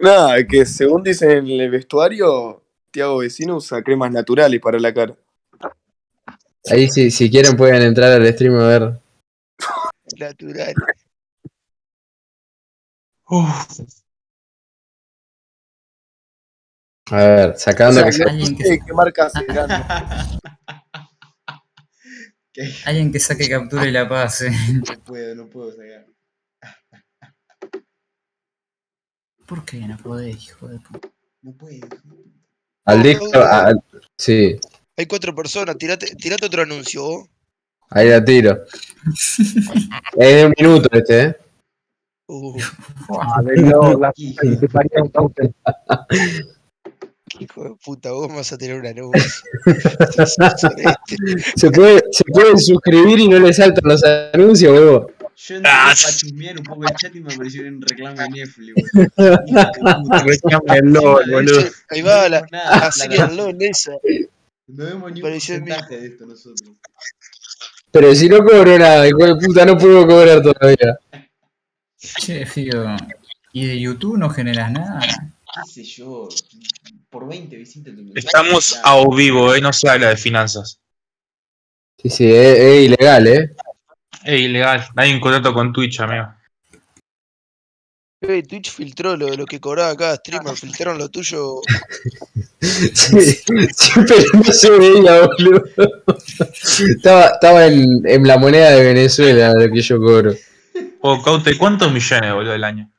Nada, 0.00 0.44
que 0.44 0.66
según 0.66 1.04
dicen 1.04 1.30
en 1.46 1.60
el 1.60 1.70
vestuario, 1.70 2.60
Tiago 2.90 3.18
Vecino 3.18 3.56
usa 3.58 3.82
cremas 3.82 4.10
naturales 4.10 4.60
para 4.60 4.80
la 4.80 4.92
cara. 4.92 5.14
Ahí 6.68 6.88
si, 6.90 7.12
si 7.12 7.30
quieren 7.30 7.56
pueden 7.56 7.82
entrar 7.82 8.10
al 8.10 8.26
stream 8.32 8.56
a 8.56 8.66
ver. 8.66 9.00
Natural. 10.18 10.74
Uf, 13.26 13.80
A 17.10 17.16
ver, 17.16 17.50
O 17.50 17.58
sacando 17.58 18.00
sea, 18.00 18.10
que 18.10 18.54
que 18.56 18.78
qué 18.84 18.92
marca. 18.92 19.30
Que 22.52 22.72
Alguien 22.84 23.10
que 23.12 23.18
saque 23.18 23.48
captura 23.48 23.86
y 23.86 23.90
la 23.90 24.08
pase. 24.08 24.50
no 24.50 25.04
puedo, 25.04 25.34
no 25.34 25.46
puedo 25.48 25.72
sacar. 25.72 26.06
¿Por 29.46 29.64
qué 29.64 29.78
no 29.80 29.96
podés, 29.98 30.42
hijo 30.44 30.68
de 30.68 30.78
puta? 30.80 31.08
No 31.42 31.52
puedo. 31.52 31.86
al 32.86 33.02
disco, 33.02 33.28
al- 33.34 33.82
sí, 34.16 34.58
Hay 34.96 35.06
cuatro 35.06 35.34
personas, 35.34 35.76
tirate, 35.76 36.14
tirate 36.16 36.46
otro 36.46 36.62
anuncio. 36.62 37.02
vos. 37.02 37.28
ahí 37.90 38.08
la 38.08 38.24
tiro. 38.24 38.64
Es 40.16 40.34
de 40.36 40.46
un 40.46 40.54
minuto 40.56 40.88
este, 40.92 41.22
¿eh? 41.22 41.36
Uh, 42.26 42.56
hijo 47.40 47.64
de 47.64 47.74
puta, 47.84 48.12
vos 48.12 48.28
me 48.28 48.36
vas 48.36 48.52
a 48.52 48.58
tener 48.58 48.78
una 48.78 48.92
nube. 48.92 49.20
Se, 51.56 51.70
puede, 51.70 52.02
se 52.10 52.24
pueden 52.24 52.58
suscribir 52.58 53.18
y 53.18 53.28
no 53.28 53.38
le 53.38 53.52
saltan 53.52 53.84
los 53.84 54.02
anuncios, 54.32 54.72
huevo. 54.72 55.10
Yo 55.36 55.56
entré 55.56 55.70
Ah, 55.74 55.92
para 56.00 56.16
chusmear 56.16 56.58
un 56.58 56.64
poco 56.64 56.84
el 56.84 56.94
chat 56.94 57.14
y 57.14 57.20
me 57.20 57.34
apareció 57.34 57.62
un 57.66 57.82
reclamo 57.82 58.16
de 58.16 58.28
Netflix, 58.30 58.74
boludo. 58.94 60.24
reclámenlo, 60.24 61.02
boludo. 61.30 61.64
Ahí 61.90 62.02
va 62.02 62.28
la, 62.28 62.46
Nada, 62.52 62.78
la 62.78 62.92
Serial 62.92 63.36
Loan 63.36 63.56
esa. 63.60 63.92
No 64.68 64.84
vemos 64.84 65.12
ni 65.12 65.20
un 65.20 65.30
porcentaje 65.30 65.98
de 65.98 66.06
esto 66.06 66.24
nosotros. 66.26 66.70
Pero 67.90 68.14
si 68.14 68.28
no 68.28 68.38
cobro 68.38 68.78
nada, 68.78 69.06
hijo 69.08 69.24
de 69.24 69.36
puta, 69.36 69.64
no 69.66 69.76
puedo 69.76 70.06
cobrar 70.06 70.40
todavía. 70.40 70.98
Che, 72.04 72.44
Fío. 72.46 72.96
¿Y 73.52 73.66
de 73.66 73.80
YouTube 73.80 74.18
no 74.18 74.28
generas 74.28 74.70
nada? 74.70 75.00
¿Qué 75.00 75.70
sé 75.70 75.84
yo? 75.84 76.28
Por 77.08 77.28
20 77.28 77.56
visitas. 77.56 77.94
Estamos 78.14 78.78
a 78.82 78.96
o 78.96 79.14
vivo, 79.14 79.54
eh, 79.54 79.60
no 79.60 79.72
se 79.72 79.88
habla 79.88 80.10
de 80.10 80.16
finanzas. 80.16 80.80
Sí, 82.02 82.10
sí, 82.10 82.26
es, 82.26 82.58
es 82.58 82.84
ilegal, 82.86 83.26
¿eh? 83.26 83.50
Es 84.24 84.40
ilegal, 84.40 84.86
hay 84.96 85.12
un 85.12 85.20
contrato 85.20 85.54
con 85.54 85.72
Twitch, 85.72 86.00
amigo. 86.00 86.26
Eh, 88.20 88.42
Twitch 88.42 88.70
filtró 88.70 89.16
lo, 89.16 89.28
lo 89.36 89.46
que 89.46 89.60
cobraba 89.60 89.96
cada 89.96 90.16
streamer, 90.16 90.56
filtraron 90.56 90.98
lo 90.98 91.08
tuyo. 91.08 91.60
Sí, 92.64 93.20
siempre 93.74 94.16
no 94.32 94.44
se 94.44 94.70
veía, 94.70 95.26
boludo. 95.26 95.64
Estaba, 96.88 97.26
estaba 97.26 97.66
en, 97.66 98.00
en 98.06 98.26
la 98.26 98.38
moneda 98.38 98.70
de 98.70 98.84
Venezuela 98.84 99.52
lo 99.52 99.70
que 99.70 99.82
yo 99.82 99.98
cobro. 99.98 100.32
O 101.06 101.20
Caute, 101.22 101.58
¿cuántos 101.58 101.92
millones, 101.92 102.32
boludo, 102.32 102.54
al 102.54 102.64
año? 102.64 102.90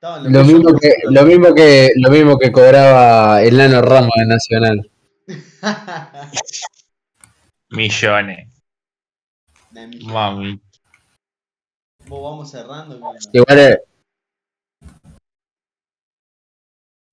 Lo 0.00 0.44
mismo 0.44 0.74
que, 0.78 0.94
lo 1.10 1.24
mismo 1.24 1.54
que, 1.54 1.90
lo 1.96 2.10
mismo 2.10 2.38
que 2.38 2.50
cobraba 2.50 3.42
el 3.42 3.56
Nano 3.58 3.82
Ramos 3.82 4.12
de 4.16 4.24
Nacional. 4.26 4.90
Millones, 7.68 8.48
mami. 10.04 10.58
Vos 12.06 12.22
vamos 12.22 12.50
cerrando. 12.50 12.98
Igual 13.32 13.58
es- 13.58 13.78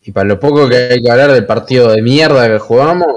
Y 0.06 0.12
para 0.14 0.28
lo 0.30 0.40
poco 0.40 0.70
que 0.70 0.76
hay 0.78 1.02
que 1.02 1.12
hablar 1.12 1.32
del 1.32 1.46
partido 1.46 1.92
de 1.92 2.02
mierda 2.02 2.48
que 2.48 2.60
jugamos, 2.60 3.08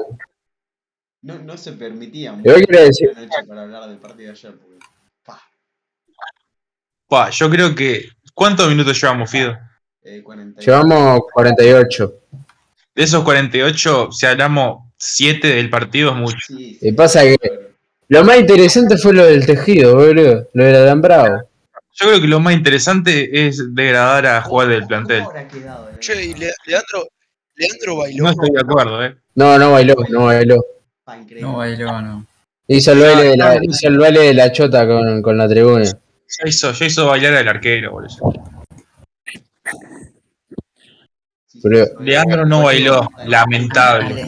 No, 1.22 1.38
no 1.40 1.56
se 1.56 1.72
permitía 1.72 2.36
quiero 2.42 2.80
decir- 2.84 3.12
para 3.46 3.62
hablar 3.62 3.88
del 3.88 3.98
partido 3.98 4.32
de 4.32 4.38
ayer. 4.38 4.52
Porque, 4.56 4.75
Pa, 7.08 7.30
yo 7.30 7.48
creo 7.50 7.74
que. 7.74 8.08
¿Cuántos 8.34 8.68
minutos 8.68 9.00
llevamos, 9.00 9.30
Fido? 9.30 9.56
eh, 10.02 10.22
40 10.22 10.60
llevamos 10.60 11.20
48. 11.32 12.14
De 12.94 13.02
esos 13.02 13.22
48, 13.24 14.10
si 14.12 14.26
hablamos 14.26 14.84
7 14.98 15.48
del 15.48 15.68
partido, 15.70 16.10
es 16.10 16.16
mucho. 16.16 16.38
Sí, 16.46 16.78
Y 16.80 16.92
pasa 16.92 17.22
que- 17.22 17.36
Lo 18.08 18.22
más 18.24 18.38
interesante 18.38 18.96
fue 18.98 19.12
lo 19.14 19.24
del 19.26 19.44
tejido, 19.46 19.96
boludo. 19.96 20.48
Lo 20.52 20.64
del 20.64 20.76
alambrado. 20.76 21.48
Yo 21.98 22.08
creo 22.08 22.20
que 22.20 22.26
lo 22.28 22.40
más 22.40 22.54
interesante 22.54 23.46
es 23.48 23.74
degradar 23.74 24.26
a 24.26 24.42
jugar 24.42 24.68
del 24.68 24.86
plantel. 24.86 25.22
Eh? 25.34 25.46
Che, 25.98 26.24
y 26.24 26.34
Le- 26.34 26.52
Leandro, 26.66 27.08
Leandro 27.56 27.96
bailó. 27.96 28.24
No 28.24 28.30
estoy 28.30 28.50
de 28.52 28.60
acuerdo, 28.60 29.04
eh. 29.04 29.16
No, 29.34 29.58
no 29.58 29.72
bailó, 29.72 29.94
no 30.10 30.24
bailó. 30.26 30.56
No 31.40 31.56
bailó, 31.56 32.00
no. 32.02 32.26
Hizo 32.68 32.92
el 32.92 33.00
baile 33.00 33.22
de 33.30 33.36
la, 33.36 33.58
hizo 33.62 33.88
el 33.88 33.98
baile 33.98 34.20
de 34.20 34.34
la 34.34 34.52
chota 34.52 34.86
con, 34.86 35.22
con 35.22 35.36
la 35.38 35.48
tribuna. 35.48 35.84
Ya 36.28 36.48
hizo, 36.48 36.72
ya 36.72 36.86
hizo 36.86 37.06
bailar 37.06 37.34
al 37.34 37.48
arquero, 37.48 37.92
boludo. 37.92 38.32
Pero-. 41.62 42.00
Leandro 42.00 42.46
no 42.46 42.64
bailó, 42.64 43.08
lamentable. 43.26 44.26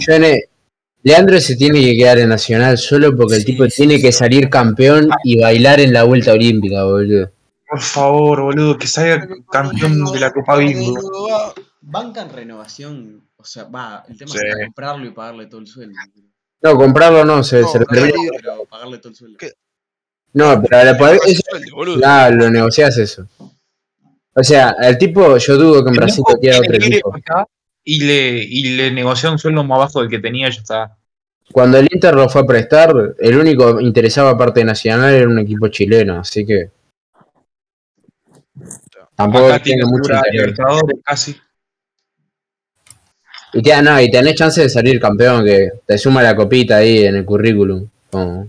Leandro 1.02 1.40
se 1.40 1.56
tiene 1.56 1.80
que 1.80 1.96
quedar 1.96 2.18
en 2.18 2.28
Nacional 2.28 2.76
solo 2.76 3.16
porque 3.16 3.36
el 3.36 3.40
Sí, 3.42 3.46
tipo 3.46 3.64
sí, 3.64 3.70
tiene 3.76 3.96
sí. 3.96 4.02
que 4.02 4.12
salir 4.12 4.50
campeón 4.50 5.08
y 5.22 5.40
bailar 5.40 5.80
en 5.80 5.92
la 5.92 6.02
vuelta 6.04 6.32
olímpica, 6.32 6.84
boludo. 6.84 7.30
Por 7.68 7.80
favor, 7.80 8.42
boludo, 8.42 8.76
que 8.78 8.86
salga 8.88 9.26
campeón 9.50 10.04
de 10.12 10.20
la 10.20 10.32
Copa 10.32 10.56
Bimbo. 10.56 10.94
Bancan 11.80 12.30
renovación. 12.30 13.22
O 13.36 13.44
sea, 13.44 13.64
va, 13.64 14.04
el 14.08 14.18
tema 14.18 14.32
Sí. 14.32 14.38
es 14.44 14.66
comprarlo 14.66 15.06
y 15.06 15.10
pagarle 15.10 15.46
todo 15.46 15.60
el 15.60 15.66
sueldo. 15.68 15.94
No, 16.60 16.74
comprarlo 16.76 17.24
no, 17.24 17.44
se, 17.44 17.60
No, 17.60 17.68
se 17.68 17.78
lo 17.78 17.86
pero- 17.86 18.02
termina. 18.06 18.30
Pero 18.40 18.64
pagarle 18.64 18.98
todo 18.98 19.10
el 19.10 19.14
sueldo. 19.14 19.38
¿Qué? 19.38 19.52
No, 20.34 20.62
pero 20.62 20.84
la 20.84 20.96
podés- 20.98 21.20
eso- 21.26 22.30
lo 22.36 22.50
negociás 22.50 22.96
eso. 22.98 23.26
O 24.34 24.44
sea, 24.44 24.76
el 24.82 24.96
tipo, 24.98 25.36
yo 25.36 25.56
dudo 25.56 25.82
que 25.82 25.90
en 25.90 25.96
Brasil 25.96 26.22
lo 26.28 26.36
quiera 26.38 26.58
otro 26.58 26.74
equipo. 26.76 27.12
Y 27.82 28.04
le, 28.04 28.44
y 28.44 28.76
le 28.76 28.90
negoció 28.92 29.32
un 29.32 29.38
sueldo 29.38 29.64
más 29.64 29.78
bajo 29.78 30.00
del 30.00 30.10
que 30.10 30.18
tenía 30.18 30.48
y 30.48 30.52
ya 30.52 30.60
está. 30.60 30.96
Cuando 31.50 31.78
el 31.78 31.88
Inter 31.90 32.14
lo 32.14 32.28
fue 32.28 32.42
a 32.42 32.46
prestar, 32.46 32.92
el 33.18 33.38
único 33.38 33.80
interesado 33.80 34.28
aparte 34.28 34.60
de 34.60 34.66
Nacional 34.66 35.14
era 35.14 35.26
un 35.26 35.38
equipo 35.38 35.68
chileno, 35.68 36.20
así 36.20 36.44
que. 36.44 36.70
Tampoco 39.16 39.46
Acá 39.46 39.62
tiene 39.62 39.82
tiene 39.82 39.90
mucho. 39.90 40.12
Libertadores 40.30 40.98
casi. 41.02 41.36
Y, 43.54 43.62
te- 43.62 43.82
no, 43.82 44.00
y 44.00 44.10
tenés 44.10 44.34
chance 44.34 44.60
de 44.60 44.68
salir 44.68 45.00
campeón, 45.00 45.44
que 45.44 45.70
te 45.86 45.96
suma 45.96 46.22
la 46.22 46.36
copita 46.36 46.76
ahí 46.76 47.04
en 47.04 47.16
el 47.16 47.24
currículum. 47.24 47.88
como- 48.10 48.48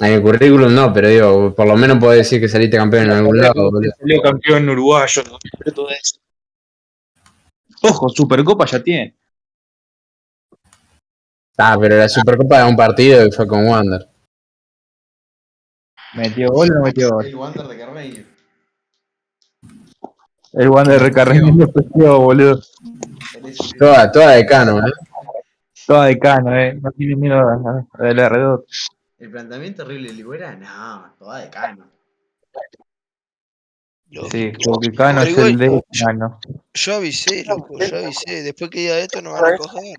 En 0.00 0.12
el 0.12 0.22
currículum 0.22 0.72
no, 0.74 0.92
pero 0.92 1.08
digo, 1.08 1.54
por 1.54 1.66
lo 1.66 1.76
menos 1.76 1.98
podés 1.98 2.18
decir 2.18 2.40
que 2.40 2.48
saliste 2.48 2.76
campeón 2.76 3.04
en 3.06 3.10
algún 3.10 3.38
lado, 3.38 3.70
boludo. 3.70 3.90
Salió 3.98 4.22
campeón 4.22 4.68
uruguayo. 4.68 5.22
todo 5.74 5.88
eso. 5.90 6.18
Ojo, 7.82 8.08
Supercopa 8.08 8.64
ya 8.66 8.82
tiene. 8.82 9.16
Ah, 11.56 11.76
pero 11.80 11.96
la 11.96 12.08
Supercopa 12.08 12.60
es 12.60 12.70
un 12.70 12.76
partido 12.76 13.26
y 13.26 13.32
fue 13.32 13.48
con 13.48 13.66
Wander. 13.66 14.08
¿Metió 16.14 16.48
gol 16.50 16.70
o 16.70 16.74
no 16.76 16.82
metió 16.84 17.10
gol? 17.10 17.26
El 17.26 17.34
Wander 17.34 17.66
de 17.66 17.78
Carnegie. 17.78 18.26
El 20.52 20.68
Wander 20.70 21.02
de 21.02 21.10
Carreño 21.12 21.66
perdió, 21.68 22.20
boludo. 22.20 22.60
Toda, 23.78 24.10
toda 24.10 24.30
de 24.30 24.46
cano, 24.46 24.78
¿eh? 24.86 24.90
Toda 25.86 26.06
de 26.06 26.18
cano, 26.18 26.56
eh. 26.56 26.74
No 26.80 26.90
tiene 26.92 27.16
miedo 27.16 27.36
a- 27.36 27.86
a- 27.98 28.02
del 28.04 28.18
R2. 28.18 28.64
El 29.18 29.30
planteamiento 29.30 29.82
horrible 29.82 30.08
de 30.08 30.14
Ligüera, 30.14 30.54
no, 30.54 31.14
toda 31.18 31.38
de 31.40 31.50
cano. 31.50 31.90
Lo- 34.10 34.30
Sí, 34.30 34.52
porque 34.64 34.90
Cano 34.92 35.20
es 35.22 35.36
el 35.36 35.58
de 35.58 35.82
Cano. 36.02 36.40
Yo 36.72 36.94
avisé, 36.94 37.44
loco, 37.44 37.78
yo 37.78 37.98
avisé. 37.98 38.42
Después 38.42 38.70
que 38.70 38.80
diga 38.80 38.98
esto, 38.98 39.20
no 39.20 39.32
van 39.32 39.52
a 39.54 39.56
coger. 39.58 39.98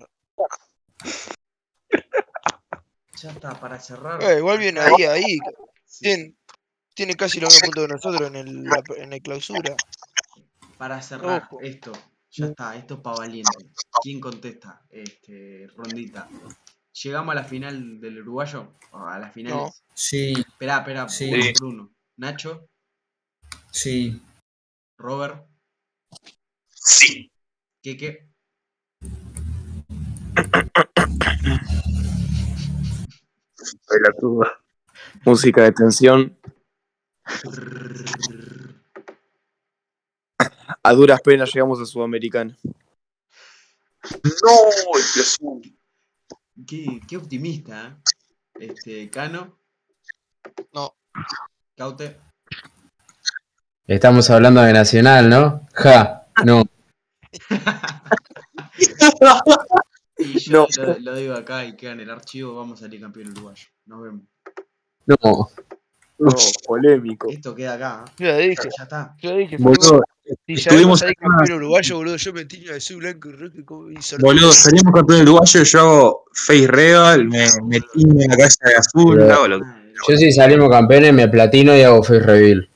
Ya 3.22 3.30
está, 3.30 3.60
para 3.60 3.78
cerrar. 3.78 4.20
Eh, 4.22 4.38
igual 4.38 4.58
viene 4.58 4.80
ahí, 4.80 5.04
ahí. 5.04 5.38
Tiene, 6.00 6.34
tiene 6.94 7.14
casi 7.14 7.38
los 7.38 7.52
mismos 7.52 7.70
puntos 7.70 7.86
que 7.86 7.92
nosotros 7.92 8.28
en 8.30 8.36
el, 8.36 8.64
la- 8.64 8.82
en 8.96 9.12
el 9.12 9.22
clausura. 9.22 9.76
Para 10.78 11.00
cerrar 11.02 11.42
Ojo. 11.44 11.60
esto, 11.60 11.92
ya 12.30 12.46
está, 12.46 12.74
esto 12.76 12.94
es 12.94 13.00
para 13.00 13.18
valiente. 13.18 13.66
¿Quién 14.02 14.18
contesta? 14.20 14.82
Este, 14.90 15.68
rondita. 15.76 16.28
¿Llegamos 17.02 17.32
a 17.32 17.36
la 17.36 17.44
final 17.44 18.00
del 18.00 18.20
uruguayo? 18.20 18.74
¿O 18.92 18.98
a 18.98 19.18
las 19.18 19.32
finales? 19.32 19.56
No. 19.56 19.72
Sí, 19.94 20.32
Esperá, 20.32 20.78
esperá, 20.78 21.08
Sí. 21.08 21.30
uno 21.32 21.44
por 21.58 21.64
uno. 21.68 21.90
Nacho, 22.16 22.68
sí. 23.70 24.20
Robert, 24.98 25.46
Sí. 26.68 27.30
Keke, 27.82 28.28
Música 35.24 35.62
de 35.62 35.72
tensión. 35.72 36.36
A 40.82 40.92
duras 40.92 41.20
penas 41.20 41.52
llegamos 41.52 41.80
a 41.80 41.84
Sudamericana. 41.84 42.56
No, 42.62 42.72
explosión. 44.98 45.60
Qué, 46.66 47.00
qué 47.08 47.16
optimista, 47.16 47.86
¿eh? 47.88 47.94
Este, 48.60 49.08
Cano. 49.10 49.56
No. 50.72 50.94
Caute. 51.76 52.18
Estamos 53.86 54.28
hablando 54.30 54.60
de 54.62 54.72
Nacional, 54.72 55.28
¿no? 55.28 55.66
Ja, 55.74 56.26
no. 56.44 56.62
Y 60.18 60.38
yo 60.38 60.66
No. 60.76 60.84
lo, 60.84 60.98
lo 60.98 61.14
digo 61.14 61.34
acá 61.34 61.64
y 61.64 61.74
queda 61.76 61.92
en 61.92 62.00
el 62.00 62.10
archivo, 62.10 62.54
vamos 62.54 62.78
a 62.80 62.82
salir 62.84 63.00
campeón 63.00 63.28
uruguayo. 63.30 63.66
Nos 63.86 64.02
vemos. 64.02 64.22
No. 65.06 65.16
No, 66.18 66.30
polémico. 66.66 67.30
Esto 67.30 67.54
queda 67.54 67.74
acá, 67.74 68.04
¿eh? 68.18 68.24
Ya 68.24 68.36
dije, 68.36 68.68
ya 68.76 68.82
está. 68.82 69.16
ya 69.22 69.34
dije. 69.34 69.56
Boludo, 69.58 70.02
estuvimos 70.46 71.02
ahí 71.02 71.14
campeón 71.14 71.58
uruguayo, 71.58 71.96
boludo, 71.96 72.16
yo 72.16 72.32
me 72.32 72.44
tiño 72.44 72.70
de 72.72 72.76
azul, 72.78 72.96
blanco 72.98 73.28
y 73.28 73.32
rojo 73.32 73.86
boludo, 74.20 74.52
salimos 74.52 74.92
campeón 74.94 75.22
uruguayo, 75.22 75.62
yo 75.62 75.80
hago 75.80 76.24
face 76.32 76.66
real, 76.66 77.26
me, 77.26 77.46
me 77.66 77.80
tiño 77.80 78.22
en 78.22 78.30
la 78.30 78.36
cabeza 78.36 78.68
de 78.68 78.74
azul, 78.76 79.16
Pero- 79.18 79.60
Ah, 79.64 79.76
Yo 80.08 80.16
si 80.16 80.32
salimos 80.32 80.70
campeones 80.70 81.12
me 81.12 81.28
platino 81.28 81.76
y 81.76 81.82
hago 81.82 82.02
face 82.02 82.20
reveal. 82.20 82.68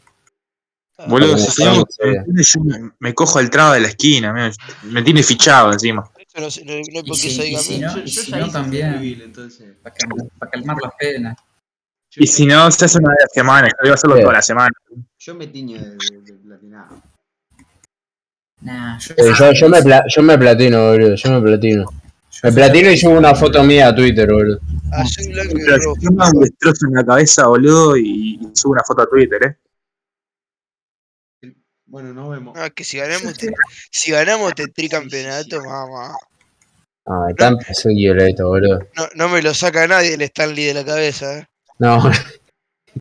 Ah, 0.98 1.06
Boludo, 1.08 1.36
si 1.38 1.50
salimos 1.50 1.84
campeones, 1.98 2.52
yo 2.54 2.60
me, 2.62 2.90
me 2.98 3.14
cojo 3.14 3.40
el 3.40 3.48
traba 3.50 3.74
de 3.74 3.80
la 3.80 3.88
esquina, 3.88 4.32
me, 4.32 4.50
me 4.90 5.02
tiene 5.02 5.22
fichado 5.22 5.72
encima. 5.72 6.04
Eso 6.18 6.40
no, 6.64 6.72
no, 6.72 6.72
no 6.74 6.98
hay 6.98 7.04
por 7.04 7.16
Y 7.16 7.20
qué 7.20 7.28
si- 7.30 7.36
salir 7.36 7.52
y 7.52 7.56
si 7.56 7.80
campeón. 7.80 7.82
no- 7.82 7.98
yo, 8.00 8.04
yo 8.04 8.22
si 8.22 8.30
no 8.32 8.50
también- 8.50 8.92
Civil, 8.94 9.22
entonces. 9.22 9.76
Para 9.82 9.94
calmar, 9.94 10.18
para 10.38 10.50
calmar 10.50 10.76
las 10.82 10.92
penas. 10.98 11.36
Y 12.16 12.26
si 12.28 12.46
no, 12.46 12.70
se 12.70 12.84
hace 12.84 12.98
una 12.98 13.08
vez 13.10 13.18
a 13.20 13.22
la 13.24 13.28
semana, 13.42 13.68
yo 13.68 13.74
voy 13.82 13.90
a 13.90 13.94
hacerlo 13.94 14.20
toda 14.20 14.32
la 14.34 14.42
semana. 14.42 14.70
yo 15.18 15.34
me 15.34 15.46
tiño 15.48 15.80
de, 15.80 15.90
de. 15.90 16.33
Nah, 18.64 18.98
yo, 18.98 19.14
Eh, 19.18 19.32
yo, 19.38 19.52
yo, 19.52 19.68
me 19.68 19.82
pla- 19.82 20.04
yo 20.08 20.22
me 20.22 20.38
platino, 20.38 20.88
boludo. 20.90 21.14
Yo 21.14 21.30
me 21.30 21.40
platino. 21.42 21.84
Me 22.42 22.52
platino 22.52 22.90
y 22.90 22.96
subo 22.98 23.16
una 23.18 23.34
foto 23.34 23.62
mía 23.62 23.88
a 23.88 23.94
Twitter, 23.94 24.26
boludo. 24.30 24.58
Azul, 24.90 25.32
blanco 25.32 25.52
y 25.56 25.64
Pero 25.64 25.76
rojo. 25.78 25.96
si 26.00 26.04
yo 26.06 26.10
me 26.12 26.40
destrozo 26.40 26.86
en 26.88 26.94
la 26.94 27.04
cabeza, 27.04 27.46
boludo, 27.46 27.96
y, 27.96 28.40
subo 28.54 28.72
una 28.72 28.82
foto 28.82 29.02
a 29.02 29.06
Twitter, 29.06 29.40
eh. 29.44 29.56
Bueno, 31.86 32.12
nos 32.12 32.30
vemos. 32.30 32.56
Ah, 32.58 32.70
que 32.70 32.82
si 32.84 32.96
ganamos, 32.98 33.34
te- 33.34 33.52
si 33.90 34.10
ganamos 34.10 34.48
este 34.48 34.66
tricampeonato, 34.68 35.62
mamá. 35.62 36.16
Ay, 37.06 37.34
tan 37.34 37.56
violento, 37.94 38.48
boludo. 38.48 38.78
No, 38.96 39.08
no 39.14 39.28
me 39.28 39.42
lo 39.42 39.52
saca 39.54 39.86
nadie 39.86 40.14
el 40.14 40.22
Stanley 40.22 40.64
de 40.64 40.74
la 40.74 40.84
cabeza, 40.84 41.38
eh. 41.38 41.46
No, 41.78 41.98